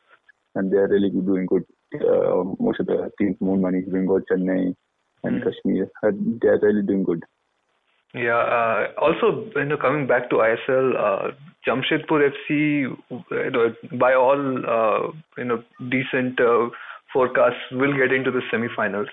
and 0.55 0.71
they're 0.71 0.89
really 0.89 1.09
doing 1.09 1.45
good. 1.45 1.65
Uh, 1.95 2.43
most 2.59 2.79
of 2.81 2.87
the 2.87 3.11
teams, 3.17 3.37
Moon 3.39 3.61
Money, 3.61 3.81
good. 3.81 4.25
Chennai 4.31 4.75
and 5.23 5.41
Mm. 5.41 5.43
Kashmir, 5.43 5.89
they're 6.41 6.59
really 6.61 6.83
doing 6.83 7.03
good. 7.03 7.23
Yeah. 8.13 8.37
Uh, 8.37 8.87
also, 8.97 9.49
you 9.55 9.65
know, 9.65 9.77
coming 9.77 10.07
back 10.07 10.29
to 10.29 10.37
ISL, 10.37 10.95
uh, 10.97 11.31
Jamshedpur 11.67 12.31
FC, 12.31 12.49
you 12.49 13.51
know, 13.51 13.75
by 13.99 14.13
all 14.13 14.41
uh, 14.65 15.11
you 15.37 15.45
know 15.45 15.63
decent 15.89 16.39
uh, 16.39 16.69
forecasts, 17.13 17.59
will 17.71 17.95
get 17.95 18.11
into 18.11 18.31
the 18.31 18.41
semi-finals. 18.49 19.09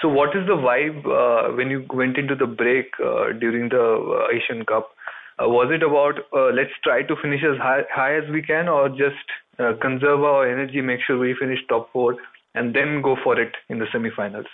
So, 0.00 0.08
what 0.08 0.30
is 0.34 0.46
the 0.46 0.56
vibe 0.56 1.06
uh, 1.06 1.54
when 1.54 1.70
you 1.70 1.86
went 1.92 2.18
into 2.18 2.34
the 2.34 2.46
break 2.46 2.86
uh, 2.98 3.32
during 3.38 3.68
the 3.68 3.80
uh, 3.80 4.34
Asian 4.34 4.64
Cup? 4.64 4.90
Was 5.38 5.70
it 5.72 5.82
about 5.82 6.20
let's 6.54 6.70
try 6.84 7.02
to 7.02 7.16
finish 7.20 7.42
as 7.42 7.58
high, 7.58 7.82
high 7.92 8.16
as 8.16 8.30
we 8.30 8.42
can, 8.42 8.68
or 8.68 8.88
just 8.88 9.80
conserve 9.80 10.22
our 10.22 10.48
energy, 10.48 10.80
make 10.80 11.00
sure 11.04 11.18
we 11.18 11.34
finish 11.34 11.58
top 11.68 11.90
four, 11.92 12.16
and 12.54 12.74
then 12.76 13.02
go 13.02 13.16
for 13.24 13.40
it 13.40 13.52
in 13.68 13.80
the 13.80 13.86
semi-finals? 13.92 14.46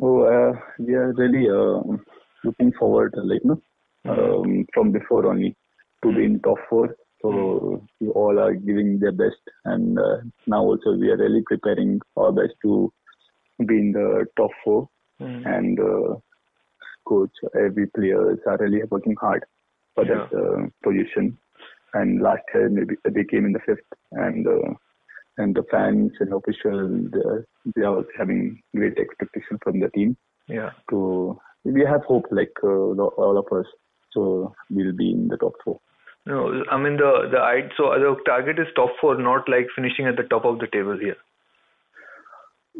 Oh, 0.00 0.22
uh, 0.22 0.52
we 0.78 0.94
are 0.94 1.12
really 1.12 1.48
uh, 1.48 1.96
looking 2.44 2.72
forward, 2.78 3.14
like, 3.16 3.44
no, 3.44 3.60
um, 4.08 4.64
from 4.72 4.92
before 4.92 5.26
only 5.26 5.56
to 6.02 6.14
be 6.14 6.24
in 6.24 6.40
top 6.40 6.58
four. 6.70 6.94
So 7.20 7.82
we 8.00 8.08
all 8.10 8.38
are 8.38 8.54
giving 8.54 9.00
their 9.00 9.10
best, 9.10 9.42
and 9.64 9.98
uh, 9.98 10.18
now 10.46 10.62
also 10.62 10.92
we 10.92 11.10
are 11.10 11.16
really 11.16 11.42
preparing 11.44 12.00
our 12.16 12.30
best 12.30 12.54
to 12.62 12.92
be 13.66 13.74
in 13.74 13.92
the 13.92 14.26
top 14.36 14.50
four. 14.62 14.88
Mm. 15.20 15.46
And 15.46 15.80
uh, 15.80 16.14
coach, 17.04 17.32
every 17.56 17.88
players 17.88 18.38
are 18.46 18.56
really 18.58 18.82
working 18.88 19.16
hard 19.20 19.44
for 19.96 20.04
that 20.04 20.32
uh, 20.32 20.68
position. 20.84 21.36
And 21.94 22.22
last 22.22 22.42
year 22.54 22.68
maybe 22.68 22.94
they 23.04 23.24
came 23.24 23.46
in 23.46 23.52
the 23.52 23.60
fifth, 23.66 23.80
and 24.12 24.46
uh, 24.46 24.74
and 25.38 25.54
the 25.54 25.64
fans 25.70 26.12
and 26.20 26.32
officials 26.32 27.10
they, 27.12 27.72
they 27.74 27.82
are 27.82 28.04
having 28.18 28.60
great 28.76 28.98
expectation 28.98 29.58
from 29.62 29.80
the 29.80 29.88
team. 29.90 30.16
Yeah. 30.48 30.70
So 30.90 31.40
we 31.64 31.84
have 31.84 32.04
hope, 32.04 32.26
like 32.30 32.52
uh, 32.62 32.68
all 32.68 33.38
of 33.38 33.58
us. 33.58 33.66
So 34.12 34.54
we'll 34.70 34.96
be 34.96 35.10
in 35.12 35.28
the 35.28 35.36
top 35.36 35.54
four. 35.64 35.80
No, 36.26 36.62
I 36.70 36.76
mean 36.76 36.96
the 36.96 37.28
the 37.32 37.38
I 37.38 37.68
so 37.76 37.90
the 38.04 38.16
target 38.26 38.58
is 38.58 38.66
top 38.74 38.90
four, 39.00 39.16
not 39.16 39.48
like 39.48 39.68
finishing 39.74 40.06
at 40.06 40.16
the 40.16 40.24
top 40.24 40.44
of 40.44 40.58
the 40.58 40.66
table 40.66 40.98
here. 40.98 41.16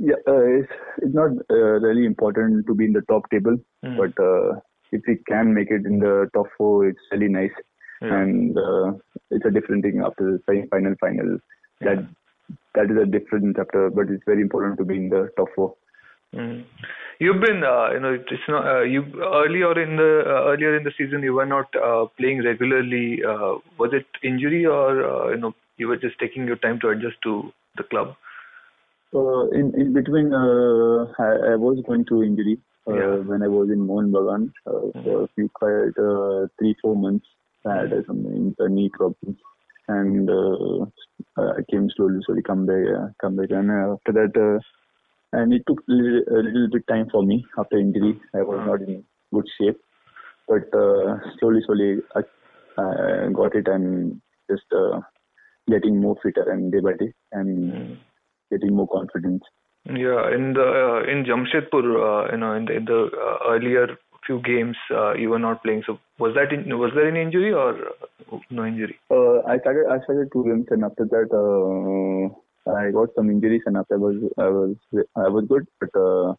Yeah, 0.01 0.21
uh, 0.29 0.45
it's, 0.61 0.73
it's 0.99 1.15
not 1.15 1.31
uh, 1.51 1.81
really 1.81 2.05
important 2.07 2.67
to 2.67 2.75
be 2.75 2.85
in 2.85 2.93
the 2.93 3.03
top 3.09 3.31
table, 3.31 3.57
Mm. 3.85 3.97
but 3.97 4.23
uh, 4.23 4.61
if 4.91 5.03
we 5.07 5.17
can 5.29 5.55
make 5.55 5.71
it 5.71 5.87
in 5.87 5.99
the 6.01 6.29
top 6.35 6.47
four, 6.57 6.89
it's 6.89 7.01
really 7.13 7.29
nice. 7.29 7.57
Yeah. 8.01 8.21
And 8.21 8.57
uh, 8.59 8.93
it's 9.31 9.45
a 9.45 9.51
different 9.51 9.85
thing 9.85 10.03
after 10.05 10.25
the 10.33 10.41
semi-final, 10.47 10.95
final. 11.01 11.39
That 11.81 12.07
that 12.79 12.91
is 12.95 12.99
a 13.03 13.07
different 13.07 13.57
chapter, 13.57 13.91
but 13.91 14.09
it's 14.09 14.23
very 14.25 14.43
important 14.47 14.79
to 14.79 14.85
be 14.85 14.97
in 14.97 15.09
the 15.09 15.23
top 15.37 15.49
four. 15.57 15.75
Mm. 16.35 16.65
You've 17.21 17.41
been, 17.41 17.65
uh, 17.65 17.91
you 17.95 18.01
know, 18.01 18.13
it's 18.15 18.49
not 18.49 18.67
uh, 18.73 18.83
you 18.83 19.03
earlier 19.29 19.71
in 19.83 19.97
the 20.01 20.11
uh, 20.35 20.43
earlier 20.51 20.77
in 20.77 20.85
the 20.85 20.93
season 20.97 21.23
you 21.29 21.35
were 21.39 21.47
not 21.53 21.79
uh, 21.89 22.05
playing 22.19 22.45
regularly. 22.45 23.25
Uh, 23.25 23.55
was 23.79 23.97
it 24.01 24.07
injury 24.23 24.65
or 24.67 24.89
uh, 25.13 25.31
you 25.31 25.39
know 25.45 25.53
you 25.79 25.89
were 25.89 25.97
just 25.97 26.19
taking 26.21 26.47
your 26.47 26.61
time 26.67 26.79
to 26.81 26.91
adjust 26.91 27.17
to 27.25 27.35
the 27.81 27.83
club? 27.95 28.15
Uh, 29.15 29.49
in 29.63 29.73
in 29.83 29.93
between, 29.99 30.33
uh, 30.33 31.11
I, 31.27 31.31
I 31.53 31.57
was 31.67 31.83
going 31.89 32.05
through 32.05 32.23
injury 32.25 32.59
uh, 32.87 32.95
Yeah. 32.95 33.17
when 33.33 33.43
I 33.43 33.49
was 33.49 33.71
in 33.77 33.87
Mohun 33.89 34.13
Bagan 34.13 34.47
uh, 34.67 35.03
for 35.03 35.23
a 35.25 35.29
few 35.35 35.49
quite 35.63 35.99
uh, 36.09 36.47
three 36.59 36.77
four 36.83 36.95
months. 36.95 37.27
I 37.67 37.79
had 37.79 37.93
uh, 37.93 38.03
some 38.07 38.25
in- 38.27 38.75
knee 38.75 38.91
problems, 39.01 39.39
and 39.89 40.29
uh, 40.31 40.85
uh, 41.39 41.53
I 41.59 41.63
came 41.71 41.89
slowly 41.97 42.21
slowly 42.25 42.43
come 42.43 42.67
back 42.67 42.85
uh, 42.97 43.09
come 43.21 43.37
back, 43.37 43.51
and 43.51 43.71
uh, 43.71 43.95
after 43.95 44.13
that, 44.13 44.33
uh, 44.37 44.59
and 45.33 45.53
it 45.53 45.63
took 45.67 45.81
a 45.89 45.93
little, 45.93 46.23
a 46.31 46.41
little 46.43 46.69
bit 46.73 46.87
time 46.89 47.09
for 47.11 47.23
me 47.23 47.45
after 47.59 47.79
injury. 47.79 48.21
I 48.35 48.43
was 48.43 48.61
not 48.67 48.83
in 48.83 49.05
good 49.33 49.47
shape, 49.61 49.81
but 50.47 50.69
uh, 50.77 51.19
slowly 51.39 51.63
slowly 51.67 51.99
I, 52.15 52.21
I 52.81 53.29
got 53.33 53.55
it 53.55 53.69
and 53.69 54.21
just 54.51 54.65
uh, 54.75 55.01
getting 55.69 56.01
more 56.01 56.17
fitter 56.23 56.51
and 56.51 56.73
day 56.73 56.81
by 56.81 56.93
day 56.93 57.13
and 57.33 57.99
getting 58.51 58.75
more 58.75 58.89
confidence. 58.89 59.43
Yeah, 59.85 60.35
in 60.35 60.53
the 60.53 60.67
uh, 60.67 61.11
in 61.11 61.25
Jamshedpur, 61.25 62.29
uh, 62.29 62.33
you 62.33 62.39
know, 62.39 62.53
in 62.55 62.67
the, 62.67 62.77
in 62.77 62.85
the 62.85 63.11
uh, 63.17 63.53
earlier 63.53 63.97
few 64.27 64.41
games, 64.43 64.77
uh, 64.91 65.15
you 65.15 65.31
were 65.31 65.39
not 65.39 65.63
playing. 65.63 65.83
So 65.87 65.99
was 66.19 66.35
that 66.35 66.53
in, 66.53 66.79
was 66.79 66.93
there 66.95 67.09
any 67.09 67.23
injury 67.23 67.53
or 67.53 67.71
uh, 67.71 68.39
no 68.51 68.65
injury? 68.65 68.99
Uh, 69.11 69.39
I 69.47 69.59
started 69.59 69.87
I 69.91 69.99
started 70.05 70.29
two 70.33 70.45
games 70.45 70.67
and 70.71 70.85
after 70.85 71.05
that 71.07 71.29
uh, 71.33 72.71
I 72.71 72.91
got 72.91 73.09
some 73.17 73.31
injuries 73.31 73.63
and 73.67 73.77
after 73.77 73.95
I 73.95 73.99
was 73.99 74.17
I 74.39 74.49
was 74.49 74.77
I 75.17 75.29
was 75.29 75.45
good 75.49 75.67
but 75.81 75.89
uh, 75.99 76.35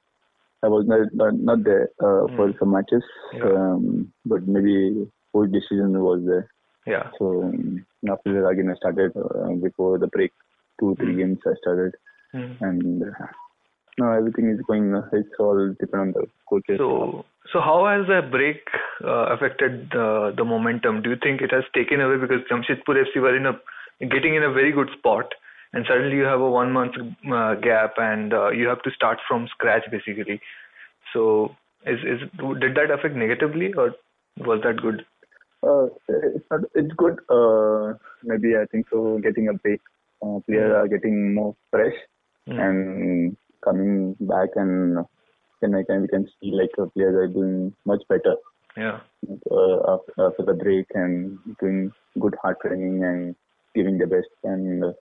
I 0.63 0.67
was 0.67 0.85
not 0.87 1.07
not, 1.13 1.33
not 1.35 1.63
there 1.63 1.89
uh, 2.03 2.27
for 2.35 2.53
some 2.59 2.71
matches 2.71 3.03
Yeah. 3.33 3.45
um, 3.45 4.11
but 4.25 4.47
maybe 4.47 5.07
coach 5.33 5.51
decision 5.51 5.99
was 6.01 6.21
there 6.25 6.47
Yeah. 6.85 7.09
so 7.17 7.43
um, 7.43 7.85
after 8.11 8.33
that 8.41 8.47
again 8.47 8.69
I 8.69 8.75
started 8.75 9.11
uh, 9.17 9.53
before 9.63 9.97
the 9.97 10.07
break 10.07 10.31
two 10.79 10.95
three 10.99 11.15
games 11.15 11.39
I 11.45 11.53
started 11.61 11.95
Mm. 12.35 12.57
and 12.61 13.03
uh, 13.03 13.25
no 13.99 14.11
everything 14.19 14.49
is 14.53 14.59
going 14.67 14.85
uh, 14.95 15.01
it's 15.19 15.39
all 15.39 15.59
depend 15.79 16.01
on 16.01 16.11
the 16.17 16.25
coaches 16.49 16.77
So, 16.83 17.25
so 17.51 17.61
how 17.67 17.77
has 17.91 18.07
the 18.07 18.21
break 18.35 18.61
uh, 19.03 19.25
affected 19.35 19.89
the 19.91 20.33
the 20.39 20.45
momentum? 20.53 21.01
Do 21.01 21.09
you 21.13 21.19
think 21.25 21.41
it 21.47 21.51
has 21.57 21.63
taken 21.77 22.01
away 22.07 22.17
because 22.23 22.43
Jamshedpur 22.51 22.97
FC 23.05 23.21
were 23.25 23.35
in 23.35 23.47
a 23.51 23.53
getting 24.15 24.35
in 24.39 24.43
a 24.49 24.51
very 24.57 24.71
good 24.79 24.89
spot, 24.97 25.33
and 25.73 25.85
suddenly 25.91 26.17
you 26.17 26.27
have 26.31 26.39
a 26.47 26.51
one 26.55 26.71
month 26.71 26.99
uh, 27.39 27.55
gap, 27.67 27.95
and 27.97 28.33
uh, 28.41 28.49
you 28.59 28.67
have 28.67 28.83
to 28.83 28.91
start 28.99 29.23
from 29.27 29.47
scratch 29.55 29.89
basically. 29.95 30.39
So, 31.13 31.55
is 31.95 32.05
is 32.13 32.27
did 32.65 32.75
that 32.81 32.91
affect 32.97 33.15
negatively, 33.23 33.73
or 33.73 33.89
was 34.51 34.61
that 34.67 34.81
good? 34.87 35.05
Uh, 35.71 35.87
it's 36.07 36.45
not. 36.51 36.61
It's 36.75 36.93
good. 37.03 37.19
Uh, 37.39 37.97
maybe 38.23 38.55
I 38.61 38.65
think 38.75 38.87
so. 38.93 39.19
Getting 39.27 39.49
a 39.49 39.53
break, 39.65 39.81
uh, 40.21 40.39
players 40.47 40.71
are 40.83 40.87
getting 40.87 41.33
more 41.41 41.55
fresh 41.71 41.99
Mm. 42.47 42.59
and 42.65 43.37
coming 43.63 44.15
back, 44.21 44.49
and 44.55 44.97
then 45.61 45.75
I 45.75 45.83
can 45.83 46.01
we 46.03 46.07
can 46.07 46.27
see 46.39 46.51
like 46.51 46.71
uh, 46.79 46.85
players 46.95 47.15
are 47.15 47.27
doing 47.27 47.73
much 47.85 48.01
better 48.07 48.35
Yeah. 48.77 48.99
uh, 49.51 49.77
after, 49.93 50.13
after 50.27 50.43
the 50.49 50.53
break 50.53 50.87
and 50.93 51.37
doing 51.59 51.91
good 52.19 52.35
hard 52.41 52.57
training 52.61 53.03
and 53.03 53.35
giving 53.75 53.97
the 53.97 54.07
best 54.07 54.29
and 54.43 54.83
uh, 54.83 54.93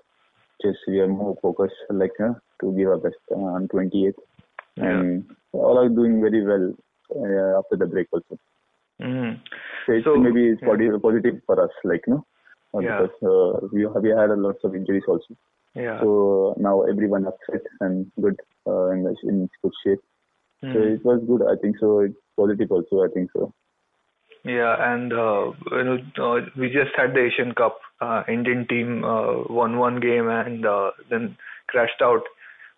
just 0.63 0.79
we 0.89 0.99
are 1.01 1.09
more 1.09 1.37
focused 1.43 1.75
like 1.91 2.17
uh, 2.21 2.33
to 2.61 2.73
give 2.77 2.89
our 2.89 2.99
best 2.99 3.17
uh, 3.31 3.37
on 3.57 3.69
28th 3.69 4.15
and 4.77 5.25
all 5.53 5.79
are 5.79 5.89
doing 5.89 6.21
very 6.21 6.45
well 6.45 6.67
uh, 7.17 7.59
after 7.59 7.77
the 7.77 7.87
break 7.87 8.09
also. 8.13 8.39
Mm. 9.01 9.41
So, 9.87 9.93
it's 9.93 10.05
So- 10.05 10.17
maybe 10.17 10.49
it's 10.49 10.61
positive, 10.63 11.01
positive 11.03 11.41
for 11.47 11.63
us, 11.63 11.71
like 11.85 12.03
no, 12.09 12.25
uh, 12.75 12.81
Yeah. 12.81 13.03
because 13.03 13.17
uh, 13.23 13.67
we 13.73 13.83
have 13.83 14.03
we 14.03 14.11
had 14.11 14.31
a 14.31 14.37
lots 14.37 14.63
of 14.65 14.75
injuries 14.75 15.05
also. 15.09 15.37
Yeah. 15.79 16.01
So 16.01 16.55
now 16.59 16.83
everyone 16.83 17.27
fit 17.51 17.63
and 17.81 18.11
good 18.21 18.39
uh, 18.67 18.91
in, 18.91 19.07
in 19.25 19.49
good 19.63 19.73
shape. 19.85 20.01
So 20.61 20.67
Mm. 20.67 20.95
it 20.97 21.05
was 21.05 21.21
good. 21.29 21.43
I 21.49 21.55
think 21.63 21.77
so. 21.79 22.01
It's 22.01 22.17
positive 22.37 22.73
also. 22.73 23.05
I 23.05 23.09
think 23.15 23.31
so. 23.33 23.53
Yeah, 24.45 24.75
and 24.93 25.13
uh, 25.13 25.53
you 25.71 25.85
know, 25.85 25.99
uh, 26.25 26.41
we 26.57 26.69
just 26.69 26.91
had 26.97 27.15
the 27.15 27.27
Asian 27.27 27.55
Cup. 27.55 27.79
Uh, 28.01 28.23
Indian 28.29 28.67
team 28.69 29.05
uh, 29.05 29.45
won 29.49 29.79
one 29.79 30.01
game 30.01 30.29
and 30.29 30.67
uh, 30.67 30.91
then 31.11 31.37
crashed 31.69 32.03
out. 32.03 32.23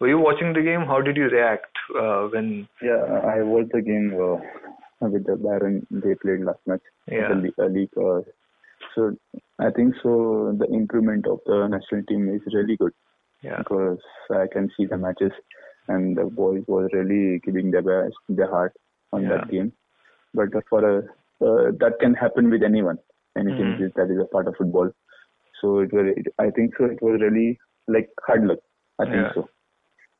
Were 0.00 0.08
you 0.08 0.18
watching 0.18 0.52
the 0.52 0.62
game? 0.62 0.86
How 0.86 1.00
did 1.00 1.16
you 1.16 1.28
react 1.28 1.72
uh, 1.98 2.28
when? 2.28 2.68
Yeah, 2.82 3.00
I 3.24 3.42
watched 3.42 3.72
the 3.72 3.82
game 3.82 4.12
uh, 4.14 5.08
with 5.08 5.24
the 5.26 5.36
Bahrain. 5.36 5.86
They 5.90 6.14
played 6.14 6.40
last 6.40 6.60
match. 6.66 6.80
Yeah. 7.06 7.28
The 7.28 7.52
uh, 7.64 7.68
league. 7.68 7.90
Uh, 7.96 8.20
so 8.94 9.16
I 9.60 9.70
think 9.70 9.94
so. 10.02 10.56
The 10.58 10.66
improvement 10.66 11.26
of 11.26 11.40
the 11.46 11.66
national 11.68 12.02
team 12.08 12.28
is 12.34 12.42
really 12.54 12.76
good. 12.76 12.92
Yeah. 13.42 13.56
because 13.58 13.98
I 14.30 14.46
can 14.52 14.68
see 14.76 14.84
the 14.84 14.98
matches 14.98 15.32
and 15.88 16.14
the 16.14 16.24
boys 16.24 16.62
were 16.68 16.88
really 16.92 17.38
giving 17.42 17.70
their 17.70 17.80
best, 17.80 18.14
their 18.28 18.50
heart 18.50 18.74
on 19.14 19.22
Yeah. 19.22 19.28
that 19.30 19.48
game. 19.50 19.72
But 20.34 20.50
for 20.68 20.80
a 20.88 20.98
uh, 21.46 21.70
that 21.82 21.94
can 22.00 22.12
happen 22.22 22.50
with 22.50 22.62
anyone. 22.62 22.98
Anything 23.42 23.70
Mhm. 23.76 23.80
is 23.86 23.92
that 23.94 24.10
is 24.10 24.20
a 24.24 24.26
part 24.34 24.46
of 24.50 24.56
football. 24.58 24.90
So 25.60 25.78
it 25.86 25.90
was. 25.98 26.12
It, 26.18 26.26
I 26.38 26.50
think 26.50 26.76
so. 26.76 26.84
It 26.96 27.00
was 27.00 27.18
really 27.22 27.58
like 27.88 28.10
hard 28.26 28.44
luck. 28.50 28.58
I 28.98 29.04
think 29.06 29.16
Yeah. 29.26 29.32
so. 29.38 29.48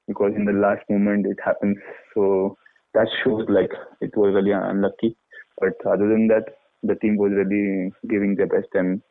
because 0.09 0.34
in 0.34 0.45
the 0.47 0.53
last 0.64 0.88
moment 0.91 1.26
it 1.26 1.38
happens. 1.49 1.76
So 2.14 2.57
that 2.95 3.09
shows 3.22 3.45
like 3.59 3.72
it 4.01 4.16
was 4.16 4.34
really 4.34 4.53
unlucky. 4.53 5.16
But 5.61 5.74
other 5.95 6.09
than 6.09 6.26
that, 6.28 6.49
the 6.83 6.95
team 6.95 7.16
was 7.16 7.33
really 7.33 7.93
giving 8.09 8.37
their 8.37 8.47
best 8.47 8.68
and 8.74 9.03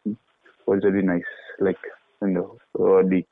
was 0.66 0.82
really 0.84 1.02
nice, 1.02 1.24
like 1.60 1.78
in 2.22 2.34
the 2.34 2.46
early 2.80 3.26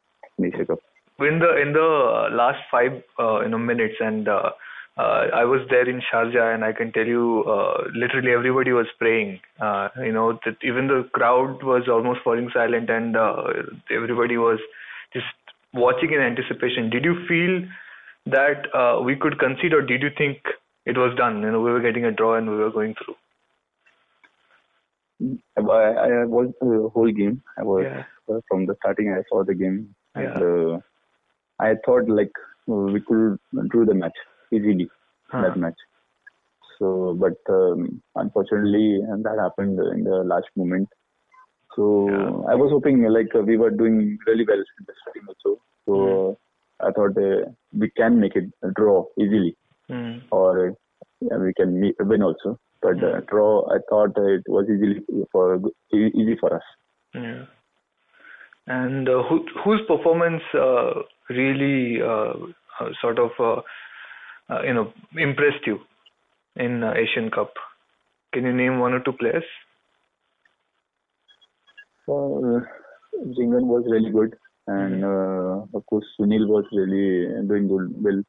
Asia 0.44 0.66
Cup. 0.66 0.80
In 1.20 1.40
the 1.40 1.62
in 1.62 1.74
the 1.74 2.30
last 2.32 2.60
five 2.70 3.02
uh, 3.20 3.42
you 3.42 3.50
know 3.50 3.58
minutes, 3.58 3.96
and 4.00 4.28
uh, 4.28 4.52
uh, 4.98 5.28
I 5.34 5.46
was 5.46 5.62
there 5.70 5.90
in 5.90 6.02
Sharjah, 6.02 6.54
and 6.54 6.64
I 6.64 6.74
can 6.74 6.92
tell 6.92 7.06
you, 7.06 7.44
uh, 7.48 7.90
literally 7.94 8.32
everybody 8.32 8.72
was 8.72 8.88
praying. 9.00 9.40
Uh, 9.60 9.90
you 9.98 10.12
know, 10.12 10.40
that 10.46 10.58
even 10.64 10.88
the 10.88 11.10
crowd 11.14 11.64
was 11.64 11.88
almost 11.88 12.22
falling 12.24 12.50
silent, 12.54 12.90
and 12.90 13.18
uh, 13.18 13.44
everybody 13.92 14.38
was 14.38 14.60
just 15.14 15.26
watching 15.74 16.14
in 16.14 16.22
anticipation. 16.22 16.90
Did 16.90 17.04
you 17.04 17.16
feel 17.28 17.68
that 18.28 18.68
uh, 18.74 19.02
we 19.02 19.16
could 19.16 19.40
concede, 19.40 19.74
or 19.74 19.82
did 19.82 20.02
you 20.02 20.10
think 20.18 20.38
it 20.86 20.98
was 20.98 21.16
done? 21.16 21.42
You 21.42 21.52
know, 21.52 21.62
we 21.62 21.72
were 21.72 21.82
getting 21.82 22.06
a 22.06 22.12
draw 22.12 22.36
and 22.36 22.50
we 22.50 22.58
were 22.58 22.72
going 22.72 22.96
through. 22.96 23.16
I, 25.22 25.62
I 25.62 26.26
was 26.26 26.52
the 26.62 26.90
whole 26.94 27.12
game. 27.12 27.42
I 27.58 27.64
was 27.64 27.86
Yeah. 27.86 28.40
from 28.50 28.66
the 28.66 28.76
starting. 28.82 29.12
I 29.14 29.24
saw 29.30 29.44
the 29.44 29.56
game, 29.56 29.96
and 30.16 30.44
uh, 30.44 30.80
I 31.60 31.76
thought 31.86 32.10
like 32.10 32.32
we 32.68 33.02
could 33.02 33.38
do 33.72 33.86
the 33.86 33.94
match 33.96 34.18
easily. 34.52 34.90
Huh. 35.32 35.42
That 35.42 35.58
match. 35.58 35.80
So, 36.80 37.18
but 37.20 37.38
um, 37.54 38.02
unfortunately, 38.16 39.00
and 39.10 39.24
that 39.26 39.40
happened 39.40 39.80
in 39.94 40.04
the 40.04 40.18
last 40.34 40.46
moment. 40.56 40.88
So 41.76 41.84
Yeah. 42.12 42.52
I 42.54 42.56
was 42.56 42.72
hoping 42.72 43.04
like 43.04 43.34
we 43.34 43.58
were 43.58 43.72
doing 43.72 44.18
really 44.28 44.46
well 44.48 44.58
in 44.58 44.86
the 44.88 44.94
starting 45.02 45.26
also. 45.32 45.62
So 45.88 46.38
Hmm. 46.80 46.88
I 46.88 46.92
thought 46.92 47.18
uh, 47.18 47.50
we 47.74 47.90
can 47.98 48.20
make 48.20 48.36
it 48.36 48.46
a 48.64 48.72
draw 48.72 49.06
easily 49.20 49.56
Mm. 49.90 50.22
or 50.32 50.74
yeah, 51.22 51.38
we 51.38 51.54
can 51.54 51.94
win 52.00 52.22
also. 52.22 52.60
But 52.82 53.04
uh, 53.04 53.22
draw, 53.28 53.68
I 53.74 53.78
thought 53.90 54.18
it 54.18 54.44
was 54.48 54.66
easily 54.66 55.02
for 55.32 55.60
easy 55.94 56.36
for 56.40 56.56
us. 56.56 56.64
Yeah. 57.14 57.46
And 58.68 59.08
uh, 59.08 59.24
who, 59.24 59.46
whose 59.64 59.82
performance 59.88 60.44
uh, 60.54 61.02
really 61.30 62.02
uh, 62.02 62.34
uh, 62.80 62.90
sort 63.02 63.18
of 63.20 63.32
uh, 63.40 63.62
uh, 64.54 64.62
you 64.64 64.74
know 64.74 64.94
impressed 65.18 65.66
you 65.66 65.80
in 66.56 66.84
uh, 66.84 66.94
Asian 66.94 67.32
Cup? 67.32 67.54
Can 68.34 68.46
you 68.46 68.54
name 68.54 68.80
one 68.80 68.94
or 68.94 69.00
two 69.00 69.14
players? 69.14 69.46
Uh, 72.10 72.62
Jhingan 73.36 73.66
was 73.66 73.84
really 73.90 74.12
good, 74.12 74.36
and 74.68 75.04
uh, 75.04 75.66
of 75.74 75.86
course 75.88 76.06
Sunil 76.20 76.48
was 76.48 76.66
really 76.72 77.28
doing 77.48 77.68
good, 77.68 77.94
well 78.04 78.22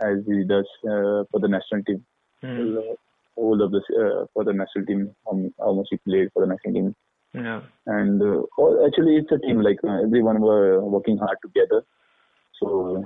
as 0.00 0.24
he 0.26 0.44
does 0.44 0.66
uh, 0.84 1.24
for 1.30 1.40
the 1.40 1.48
national 1.48 1.82
team. 1.84 2.04
Mm. 2.42 2.96
All 3.36 3.62
of 3.62 3.70
the 3.70 3.78
uh, 3.78 4.26
for 4.34 4.44
the 4.44 4.52
national 4.52 4.86
team, 4.86 5.14
um, 5.30 5.52
almost 5.58 5.88
he 5.90 5.96
played 5.98 6.28
for 6.32 6.46
the 6.46 6.52
national 6.54 6.74
team. 6.74 6.94
Yeah. 7.34 7.62
and 7.86 8.20
uh, 8.20 8.42
all, 8.58 8.84
actually 8.86 9.16
it's 9.16 9.32
a 9.32 9.38
team 9.38 9.62
like 9.62 9.78
uh, 9.82 10.02
everyone 10.02 10.42
were 10.42 10.84
working 10.84 11.16
hard 11.16 11.38
together 11.40 11.82
so 12.60 13.02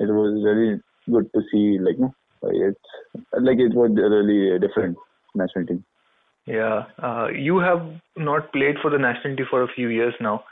it 0.00 0.06
was 0.06 0.42
really 0.42 0.80
good 1.12 1.30
to 1.34 1.42
see 1.52 1.78
like 1.78 1.98
no 1.98 2.14
it's 2.44 2.80
like 3.38 3.58
it 3.58 3.74
was 3.74 3.90
really 3.94 4.56
a 4.56 4.58
different 4.58 4.96
national 5.34 5.66
team 5.66 5.84
Yeah. 6.46 6.86
Uh, 7.02 7.28
you 7.28 7.58
have 7.58 7.82
not 8.16 8.52
played 8.52 8.76
for 8.80 8.90
the 8.90 8.98
national 8.98 9.36
team 9.36 9.46
for 9.50 9.62
a 9.64 9.68
few 9.68 9.88
years 9.88 10.14
now. 10.18 10.44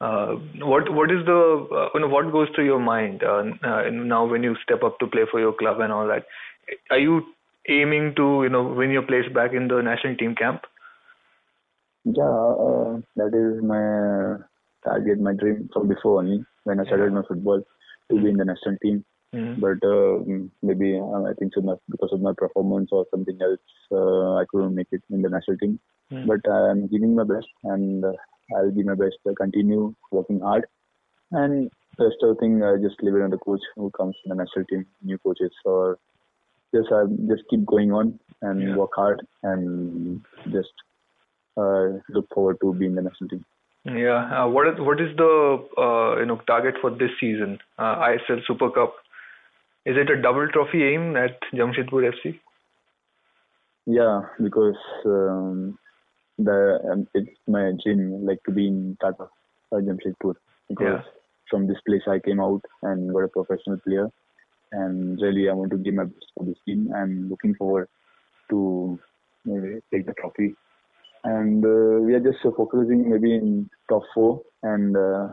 Uh, 0.00 0.36
what 0.72 0.90
what 0.92 1.10
is 1.10 1.24
the 1.26 1.40
uh, 1.80 1.88
you 1.94 2.00
know 2.00 2.08
what 2.08 2.32
goes 2.32 2.48
through 2.54 2.64
your 2.64 2.80
mind 2.80 3.22
uh, 3.22 3.44
uh, 3.62 3.90
now 3.90 4.24
when 4.24 4.42
you 4.42 4.56
step 4.62 4.82
up 4.82 4.98
to 4.98 5.06
play 5.06 5.22
for 5.30 5.40
your 5.40 5.52
club 5.52 5.80
and 5.80 5.92
all 5.92 6.06
that? 6.06 6.24
Are 6.90 6.98
you 6.98 7.22
aiming 7.68 8.14
to 8.16 8.42
you 8.44 8.48
know 8.50 8.64
win 8.64 8.90
your 8.90 9.02
place 9.02 9.28
back 9.34 9.52
in 9.52 9.68
the 9.68 9.80
national 9.82 10.16
team 10.16 10.34
camp? 10.34 10.62
yeah 12.04 12.38
uh, 12.66 12.92
that 13.16 13.32
is 13.42 13.62
my 13.72 13.82
target 14.86 15.20
my 15.20 15.32
dream 15.32 15.68
from 15.72 15.88
before 15.88 16.18
only 16.20 16.38
when 16.64 16.80
i 16.80 16.84
started 16.84 17.12
my 17.12 17.22
football 17.28 17.60
to 18.10 18.20
be 18.22 18.28
in 18.30 18.36
the 18.36 18.44
national 18.52 18.76
team 18.82 19.04
Mm. 19.34 19.60
but 19.62 19.80
uh, 19.92 20.14
maybe 20.68 20.88
uh, 20.96 21.22
i 21.28 21.32
think 21.38 21.52
so 21.54 21.60
much 21.60 21.78
because 21.90 22.12
of 22.12 22.20
my 22.26 22.32
performance 22.42 22.90
or 22.92 23.04
something 23.10 23.36
else 23.46 23.64
uh, 23.90 24.34
i 24.40 24.44
couldn't 24.50 24.76
make 24.76 24.86
it 24.92 25.02
in 25.10 25.22
the 25.22 25.28
national 25.36 25.56
team 25.62 25.72
Mm. 26.12 26.26
but 26.30 26.48
i'm 26.56 26.86
giving 26.92 27.16
my 27.16 27.24
best 27.24 27.48
and 27.64 28.04
uh, 28.04 28.12
i'll 28.56 28.70
give 28.76 28.86
my 28.90 28.94
best 29.02 29.16
to 29.26 29.34
continue 29.40 29.92
working 30.18 30.38
hard 30.38 30.66
and 31.32 31.70
the 31.98 32.04
rest 32.06 32.22
of 32.22 32.30
the 32.34 32.40
thing 32.42 32.62
i 32.68 32.72
just 32.86 33.02
leave 33.02 33.16
it 33.20 33.24
on 33.26 33.30
the 33.36 33.42
coach 33.46 33.64
who 33.76 33.90
comes 33.98 34.16
in 34.24 34.30
the 34.30 34.38
national 34.42 34.64
team 34.72 34.86
new 35.10 35.18
coaches 35.26 35.52
or 35.64 35.98
just 36.74 36.92
i 36.98 37.02
just 37.32 37.44
keep 37.50 37.64
going 37.74 37.92
on 38.00 38.18
and 38.42 38.62
Yeah. 38.68 38.76
work 38.80 38.94
hard 39.00 39.20
and 39.42 40.20
just 40.56 40.82
uh, 41.62 41.84
look 42.16 42.26
forward 42.34 42.56
to 42.62 42.72
being 42.82 42.94
the 43.00 43.02
national 43.08 43.30
team 43.34 43.44
Yeah. 44.02 44.20
Uh, 44.36 44.44
what 44.54 44.66
is 44.68 44.78
what 44.88 45.00
is 45.04 45.10
the 45.16 45.32
uh, 45.86 46.10
you 46.20 46.26
know 46.28 46.36
target 46.50 46.76
for 46.82 46.90
this 47.00 47.10
season? 47.22 47.50
Uh, 47.78 47.94
ISL 48.06 48.38
Super 48.46 48.68
Cup. 48.76 48.94
Is 49.92 49.98
it 50.02 50.12
a 50.14 50.16
double 50.26 50.46
trophy 50.54 50.80
aim 50.84 51.02
at 51.22 51.34
Jamshedpur 51.58 52.00
FC? 52.12 52.32
Yeah, 53.86 54.22
because 54.42 54.80
um, 55.04 55.78
the 56.38 56.78
um, 56.90 57.06
it's 57.14 57.28
my 57.46 57.72
dream 57.84 58.24
like 58.26 58.42
to 58.48 58.52
be 58.52 58.66
in 58.68 58.96
Tata 59.02 59.28
or 59.70 59.82
Jamshedpur 59.82 60.34
because 60.68 60.80
Yeah. 60.80 61.02
from 61.50 61.66
this 61.66 61.82
place 61.86 62.08
I 62.14 62.18
came 62.28 62.40
out 62.40 62.62
and 62.82 63.12
got 63.12 63.28
a 63.28 63.28
professional 63.28 63.78
player 63.86 64.08
and 64.80 65.20
really 65.20 65.48
I 65.48 65.52
want 65.52 65.70
to 65.72 65.78
give 65.78 65.94
my 65.94 66.04
best 66.04 66.30
for 66.36 66.44
this 66.44 66.60
team. 66.66 66.90
I'm 66.94 67.28
looking 67.30 67.54
forward 67.54 67.88
to 68.50 68.98
maybe 69.44 69.80
take 69.92 70.06
the 70.06 70.14
trophy 70.20 70.54
and 71.24 71.64
uh, 71.64 72.00
we 72.04 72.14
are 72.14 72.20
just 72.20 72.44
uh, 72.44 72.50
focusing 72.56 73.10
maybe 73.10 73.34
in 73.34 73.68
top 73.88 74.02
four 74.14 74.42
and 74.62 74.96
uh, 74.96 75.28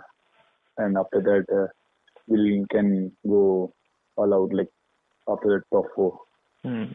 and 0.78 0.98
after 0.98 1.22
that 1.22 1.46
uh, 1.56 1.68
we 2.28 2.66
can 2.72 3.12
go 3.28 3.74
all 4.16 4.34
out 4.34 4.54
like 4.54 4.70
after 5.28 5.60
the 5.60 5.78
top 5.78 5.86
four. 5.96 6.20
Hmm. 6.64 6.86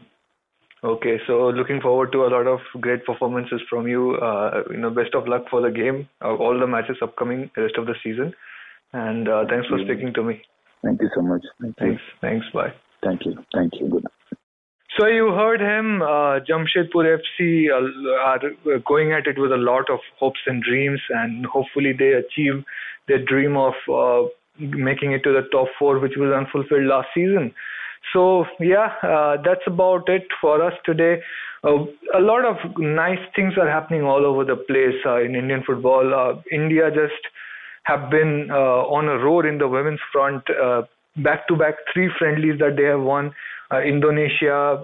Okay, 0.83 1.17
so 1.25 1.49
looking 1.49 1.81
forward 1.81 2.11
to 2.11 2.25
a 2.25 2.29
lot 2.29 2.45
of 2.45 2.59
great 2.79 3.03
performances 3.03 3.61
from 3.67 3.87
you. 3.87 4.15
Uh, 4.15 4.61
you 4.69 4.77
know, 4.77 4.91
best 4.91 5.15
of 5.15 5.27
luck 5.27 5.45
for 5.49 5.59
the 5.59 5.71
game, 5.71 6.07
uh, 6.23 6.35
all 6.35 6.57
the 6.59 6.67
matches 6.67 6.97
upcoming, 7.01 7.49
rest 7.57 7.75
of 7.77 7.87
the 7.87 7.95
season, 8.03 8.33
and 8.93 9.27
uh, 9.27 9.43
thanks 9.49 9.67
for 9.67 9.79
speaking 9.79 10.13
to 10.13 10.23
me. 10.23 10.41
Thank 10.83 11.01
you 11.01 11.09
so 11.15 11.21
much. 11.21 11.41
Thank 11.61 11.75
you. 11.79 11.87
Thanks, 11.87 12.01
thanks, 12.21 12.45
bye. 12.53 12.73
Thank 13.03 13.25
you. 13.25 13.33
Thank 13.53 13.73
you. 13.79 13.89
Good. 13.89 14.05
So 14.99 15.05
you 15.05 15.27
heard 15.27 15.61
him. 15.61 16.01
Uh, 16.01 16.39
Jamshedpur 16.47 17.19
FC 17.19 17.67
uh, 17.69 18.11
are 18.25 18.79
going 18.87 19.11
at 19.11 19.27
it 19.27 19.37
with 19.37 19.51
a 19.51 19.57
lot 19.57 19.89
of 19.91 19.99
hopes 20.19 20.39
and 20.47 20.63
dreams, 20.63 20.99
and 21.09 21.45
hopefully 21.45 21.93
they 21.97 22.13
achieve 22.13 22.63
their 23.07 23.23
dream 23.23 23.55
of 23.57 23.73
uh, 23.93 24.27
making 24.59 25.11
it 25.11 25.23
to 25.23 25.33
the 25.33 25.47
top 25.51 25.67
four, 25.77 25.99
which 25.99 26.13
was 26.17 26.33
unfulfilled 26.33 26.87
last 26.87 27.09
season. 27.13 27.53
So 28.13 28.45
yeah, 28.59 28.93
uh, 29.03 29.37
that's 29.43 29.65
about 29.67 30.09
it 30.09 30.23
for 30.41 30.63
us 30.63 30.73
today. 30.85 31.21
Uh, 31.63 31.85
a 32.15 32.19
lot 32.19 32.45
of 32.45 32.55
nice 32.79 33.19
things 33.35 33.53
are 33.59 33.69
happening 33.69 34.03
all 34.03 34.25
over 34.25 34.45
the 34.45 34.55
place 34.55 34.95
uh, 35.05 35.21
in 35.21 35.35
Indian 35.35 35.63
football. 35.65 36.13
Uh, 36.13 36.41
India 36.51 36.89
just 36.89 37.21
have 37.87 38.09
been 38.11 38.49
uh, 38.51 38.83
on 38.91 39.07
a 39.07 39.17
roar 39.23 39.47
in 39.47 39.57
the 39.57 39.67
women's 39.67 39.99
front. 40.11 40.43
Uh, 40.49 40.83
back-to-back 41.23 41.75
three 41.93 42.09
friendlies 42.19 42.59
that 42.59 42.75
they 42.75 42.83
have 42.83 43.01
won. 43.01 43.33
Uh, 43.71 43.81
Indonesia, 43.81 44.83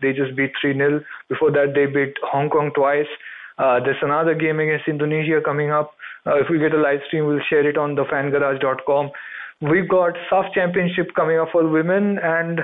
they 0.00 0.12
just 0.12 0.36
beat 0.36 0.52
3-0. 0.64 1.04
Before 1.28 1.50
that, 1.50 1.74
they 1.74 1.86
beat 1.86 2.14
Hong 2.22 2.48
Kong 2.48 2.70
twice. 2.74 3.10
There's 3.58 4.02
another 4.02 4.34
game 4.34 4.60
against 4.60 4.88
Indonesia 4.88 5.40
coming 5.44 5.70
up. 5.70 5.92
If 6.26 6.48
we 6.50 6.58
get 6.58 6.72
a 6.72 6.80
live 6.80 7.00
stream, 7.06 7.26
we'll 7.26 7.44
share 7.48 7.68
it 7.68 7.76
on 7.76 7.96
thefangarage.com. 7.96 9.10
We've 9.60 9.88
got 9.88 10.14
SAFF 10.30 10.52
Championship 10.54 11.08
coming 11.16 11.38
up 11.38 11.48
for 11.50 11.66
women, 11.66 12.18
and 12.22 12.60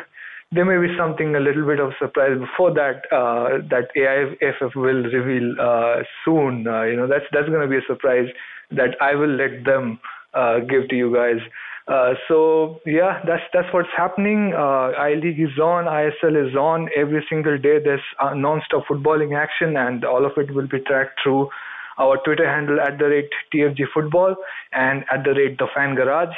there 0.52 0.64
may 0.64 0.78
be 0.86 0.94
something 0.96 1.34
a 1.34 1.40
little 1.40 1.66
bit 1.66 1.80
of 1.80 1.92
surprise 1.98 2.38
before 2.38 2.72
that 2.74 3.02
uh, 3.10 3.58
that 3.70 3.90
AIFF 3.96 4.74
will 4.76 5.02
reveal 5.02 5.54
uh, 5.60 6.02
soon. 6.24 6.66
Uh, 6.66 6.82
you 6.84 6.96
know, 6.96 7.08
that's 7.08 7.24
that's 7.32 7.48
going 7.48 7.62
to 7.62 7.68
be 7.68 7.78
a 7.78 7.86
surprise 7.88 8.28
that 8.70 8.96
I 9.00 9.14
will 9.14 9.34
let 9.34 9.64
them 9.64 9.98
uh, 10.34 10.60
give 10.60 10.88
to 10.88 10.96
you 10.96 11.14
guys. 11.14 11.40
Uh, 11.86 12.14
so 12.28 12.80
yeah, 12.86 13.20
that's 13.26 13.42
that's 13.52 13.68
what's 13.74 13.92
happening. 13.94 14.54
Uh, 14.56 14.92
I 14.96 15.14
League 15.14 15.38
is 15.38 15.58
on, 15.58 15.84
ISL 15.84 16.48
is 16.48 16.56
on 16.56 16.88
every 16.96 17.24
single 17.28 17.58
day. 17.58 17.78
There's 17.82 18.00
uh, 18.18 18.32
non-stop 18.32 18.84
footballing 18.86 19.36
action, 19.36 19.76
and 19.76 20.02
all 20.04 20.24
of 20.24 20.32
it 20.38 20.54
will 20.54 20.66
be 20.66 20.80
tracked 20.80 21.20
through 21.22 21.50
our 21.98 22.16
Twitter 22.24 22.48
handle 22.48 22.80
at 22.80 22.98
the 22.98 23.04
rate 23.04 23.30
TFG 23.52 23.84
Football 23.92 24.34
and 24.72 25.04
at 25.12 25.24
the 25.24 25.34
rate 25.34 25.58
The 25.58 25.66
Fan 25.74 25.94
Garage. 25.94 26.34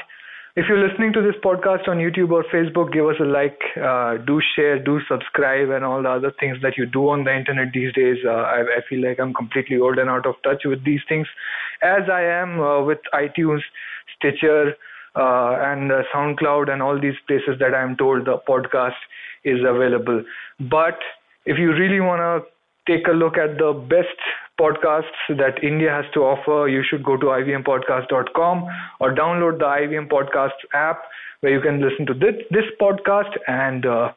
If 0.58 0.64
you're 0.70 0.88
listening 0.88 1.12
to 1.12 1.20
this 1.20 1.34
podcast 1.44 1.86
on 1.86 1.98
YouTube 1.98 2.30
or 2.30 2.42
Facebook, 2.44 2.90
give 2.90 3.04
us 3.04 3.16
a 3.20 3.24
like, 3.24 3.60
uh, 3.76 4.16
do 4.24 4.40
share, 4.54 4.82
do 4.82 5.00
subscribe, 5.06 5.68
and 5.68 5.84
all 5.84 6.02
the 6.02 6.08
other 6.08 6.32
things 6.40 6.56
that 6.62 6.78
you 6.78 6.86
do 6.86 7.10
on 7.10 7.24
the 7.24 7.36
internet 7.36 7.74
these 7.74 7.92
days. 7.92 8.16
Uh, 8.24 8.30
I, 8.30 8.60
I 8.62 8.80
feel 8.88 9.06
like 9.06 9.20
I'm 9.20 9.34
completely 9.34 9.76
old 9.76 9.98
and 9.98 10.08
out 10.08 10.24
of 10.24 10.36
touch 10.42 10.62
with 10.64 10.82
these 10.82 11.00
things, 11.10 11.26
as 11.82 12.08
I 12.10 12.22
am 12.22 12.58
uh, 12.58 12.82
with 12.82 13.00
iTunes, 13.12 13.60
Stitcher, 14.16 14.72
uh, 15.14 15.58
and 15.60 15.92
uh, 15.92 16.04
SoundCloud 16.14 16.70
and 16.70 16.80
all 16.80 16.98
these 16.98 17.20
places 17.26 17.58
that 17.60 17.74
I'm 17.74 17.94
told 17.94 18.24
the 18.24 18.38
podcast 18.48 18.96
is 19.44 19.58
available. 19.60 20.24
But 20.58 20.98
if 21.44 21.58
you 21.58 21.72
really 21.74 22.00
want 22.00 22.20
to 22.20 22.48
take 22.90 23.06
a 23.08 23.12
look 23.12 23.36
at 23.36 23.58
the 23.58 23.74
best 23.74 24.16
podcasts 24.60 25.20
that 25.28 25.62
India 25.62 25.90
has 25.90 26.04
to 26.14 26.20
offer, 26.20 26.68
you 26.68 26.82
should 26.88 27.04
go 27.04 27.16
to 27.16 27.26
ivmpodcast.com 27.26 28.64
or 29.00 29.14
download 29.14 29.58
the 29.58 29.64
IVM 29.64 30.08
Podcasts 30.08 30.64
app 30.72 31.02
where 31.40 31.52
you 31.52 31.60
can 31.60 31.80
listen 31.80 32.06
to 32.06 32.14
this, 32.14 32.34
this 32.50 32.64
podcast 32.80 33.36
and 33.46 33.84
uh, 33.84 34.12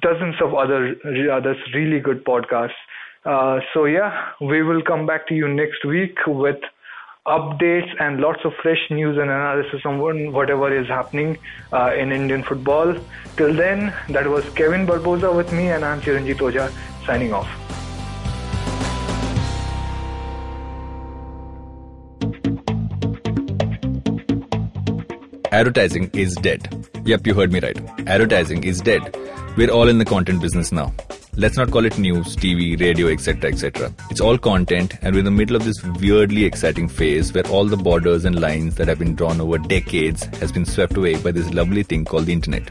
dozens 0.00 0.34
of 0.42 0.54
other 0.54 0.96
others 1.30 1.56
really 1.74 2.00
good 2.00 2.24
podcasts. 2.24 2.80
Uh, 3.24 3.60
so 3.74 3.84
yeah, 3.84 4.30
we 4.40 4.62
will 4.62 4.82
come 4.82 5.06
back 5.06 5.26
to 5.28 5.34
you 5.34 5.48
next 5.48 5.84
week 5.84 6.16
with 6.26 6.60
updates 7.26 7.90
and 8.00 8.20
lots 8.20 8.40
of 8.44 8.52
fresh 8.62 8.80
news 8.90 9.18
and 9.18 9.30
analysis 9.30 9.82
on 9.84 9.98
whatever 10.32 10.74
is 10.74 10.88
happening 10.88 11.36
uh, 11.72 11.92
in 11.94 12.10
Indian 12.10 12.42
football. 12.42 12.94
Till 13.36 13.52
then, 13.54 13.92
that 14.08 14.26
was 14.26 14.48
Kevin 14.50 14.86
Barboza 14.86 15.30
with 15.30 15.52
me, 15.52 15.68
and 15.68 15.84
I'm 15.84 16.00
Chiranjit 16.00 16.38
Ojha 16.38 16.72
signing 17.04 17.34
off. 17.34 17.87
Advertising 25.58 26.08
is 26.12 26.36
dead. 26.36 26.86
Yep, 27.04 27.26
you 27.26 27.34
heard 27.34 27.50
me 27.50 27.58
right. 27.58 27.76
Advertising 28.06 28.62
is 28.62 28.80
dead. 28.80 29.02
We're 29.56 29.72
all 29.72 29.88
in 29.88 29.98
the 29.98 30.04
content 30.04 30.40
business 30.40 30.70
now. 30.70 30.94
Let's 31.34 31.56
not 31.56 31.72
call 31.72 31.84
it 31.84 31.98
news, 31.98 32.36
TV, 32.36 32.80
radio, 32.80 33.08
etc., 33.08 33.50
etc. 33.50 33.92
It's 34.08 34.20
all 34.20 34.38
content, 34.38 34.94
and 35.02 35.12
we're 35.16 35.18
in 35.18 35.24
the 35.24 35.32
middle 35.32 35.56
of 35.56 35.64
this 35.64 35.82
weirdly 36.00 36.44
exciting 36.44 36.86
phase 36.86 37.32
where 37.32 37.44
all 37.48 37.64
the 37.64 37.76
borders 37.76 38.24
and 38.24 38.40
lines 38.40 38.76
that 38.76 38.86
have 38.86 39.00
been 39.00 39.16
drawn 39.16 39.40
over 39.40 39.58
decades 39.58 40.26
has 40.36 40.52
been 40.52 40.64
swept 40.64 40.96
away 40.96 41.20
by 41.20 41.32
this 41.32 41.52
lovely 41.52 41.82
thing 41.82 42.04
called 42.04 42.26
the 42.26 42.32
internet. 42.32 42.70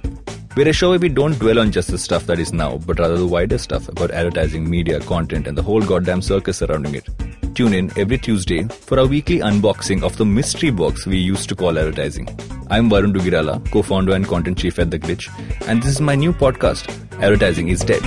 We're 0.55 0.69
a 0.69 0.73
show 0.73 0.91
where 0.91 0.99
we 0.99 1.09
don't 1.09 1.37
dwell 1.39 1.59
on 1.59 1.73
just 1.73 1.91
the 1.91 1.97
stuff 1.97 2.25
that 2.27 2.39
is 2.39 2.53
now, 2.53 2.77
but 2.77 2.99
rather 2.99 3.17
the 3.17 3.27
wider 3.27 3.57
stuff 3.57 3.89
about 3.89 4.11
advertising, 4.11 4.69
media, 4.69 5.01
content, 5.01 5.45
and 5.45 5.57
the 5.57 5.61
whole 5.61 5.81
goddamn 5.81 6.21
circus 6.21 6.59
surrounding 6.59 6.95
it. 6.95 7.09
Tune 7.57 7.73
in 7.73 7.91
every 7.97 8.19
Tuesday 8.19 8.65
for 8.65 8.99
our 8.99 9.07
weekly 9.07 9.39
unboxing 9.39 10.03
of 10.03 10.15
the 10.17 10.23
mystery 10.23 10.69
box 10.69 11.07
we 11.07 11.17
used 11.17 11.49
to 11.49 11.55
call 11.55 11.79
advertising. 11.79 12.27
I'm 12.69 12.87
Varun 12.87 13.11
Duggirala, 13.15 13.71
co-founder 13.71 14.13
and 14.13 14.27
content 14.27 14.59
chief 14.59 14.77
at 14.77 14.91
The 14.91 14.99
Glitch, 14.99 15.27
and 15.67 15.81
this 15.81 15.89
is 15.89 15.99
my 15.99 16.13
new 16.13 16.33
podcast, 16.33 16.87
Advertising 17.13 17.69
is 17.69 17.79
Dead. 17.79 18.03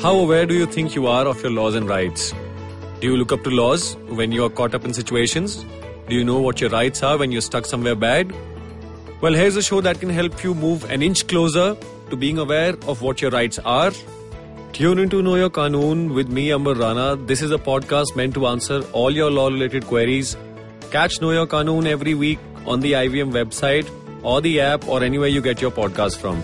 How 0.00 0.14
aware 0.14 0.46
do 0.46 0.54
you 0.54 0.66
think 0.66 0.94
you 0.94 1.08
are 1.08 1.26
of 1.26 1.42
your 1.42 1.50
laws 1.50 1.74
and 1.74 1.88
rights? 1.88 2.32
Do 3.00 3.08
you 3.08 3.16
look 3.16 3.32
up 3.32 3.42
to 3.42 3.50
laws 3.50 3.96
when 4.10 4.30
you 4.30 4.44
are 4.44 4.50
caught 4.50 4.72
up 4.72 4.84
in 4.84 4.94
situations? 4.94 5.64
Do 6.08 6.14
you 6.14 6.24
know 6.24 6.38
what 6.38 6.60
your 6.60 6.70
rights 6.70 7.02
are 7.02 7.18
when 7.18 7.32
you're 7.32 7.40
stuck 7.40 7.66
somewhere 7.66 7.96
bad? 7.96 8.32
Well, 9.20 9.32
here's 9.32 9.56
a 9.56 9.62
show 9.62 9.80
that 9.80 9.98
can 9.98 10.10
help 10.10 10.44
you 10.44 10.54
move 10.54 10.88
an 10.92 11.02
inch 11.02 11.26
closer 11.26 11.76
to 12.10 12.16
being 12.16 12.38
aware 12.38 12.76
of 12.86 13.02
what 13.02 13.20
your 13.20 13.32
rights 13.32 13.58
are 13.58 13.90
Tune 14.74 14.98
into 14.98 15.22
Know 15.22 15.36
Your 15.36 15.50
Kanoon 15.50 16.14
with 16.14 16.28
me, 16.28 16.52
Amber 16.52 16.74
Rana. 16.74 17.14
This 17.14 17.42
is 17.42 17.52
a 17.52 17.58
podcast 17.58 18.16
meant 18.16 18.34
to 18.34 18.48
answer 18.48 18.82
all 18.92 19.12
your 19.12 19.30
law 19.30 19.46
related 19.46 19.86
queries. 19.86 20.36
Catch 20.90 21.20
Know 21.20 21.30
Your 21.30 21.46
Kanoon 21.46 21.86
every 21.86 22.14
week 22.14 22.40
on 22.66 22.80
the 22.80 22.94
IVM 22.94 23.30
website 23.30 23.88
or 24.24 24.40
the 24.40 24.60
app 24.60 24.88
or 24.88 25.04
anywhere 25.04 25.28
you 25.28 25.40
get 25.40 25.60
your 25.60 25.70
podcast 25.70 26.16
from. 26.16 26.42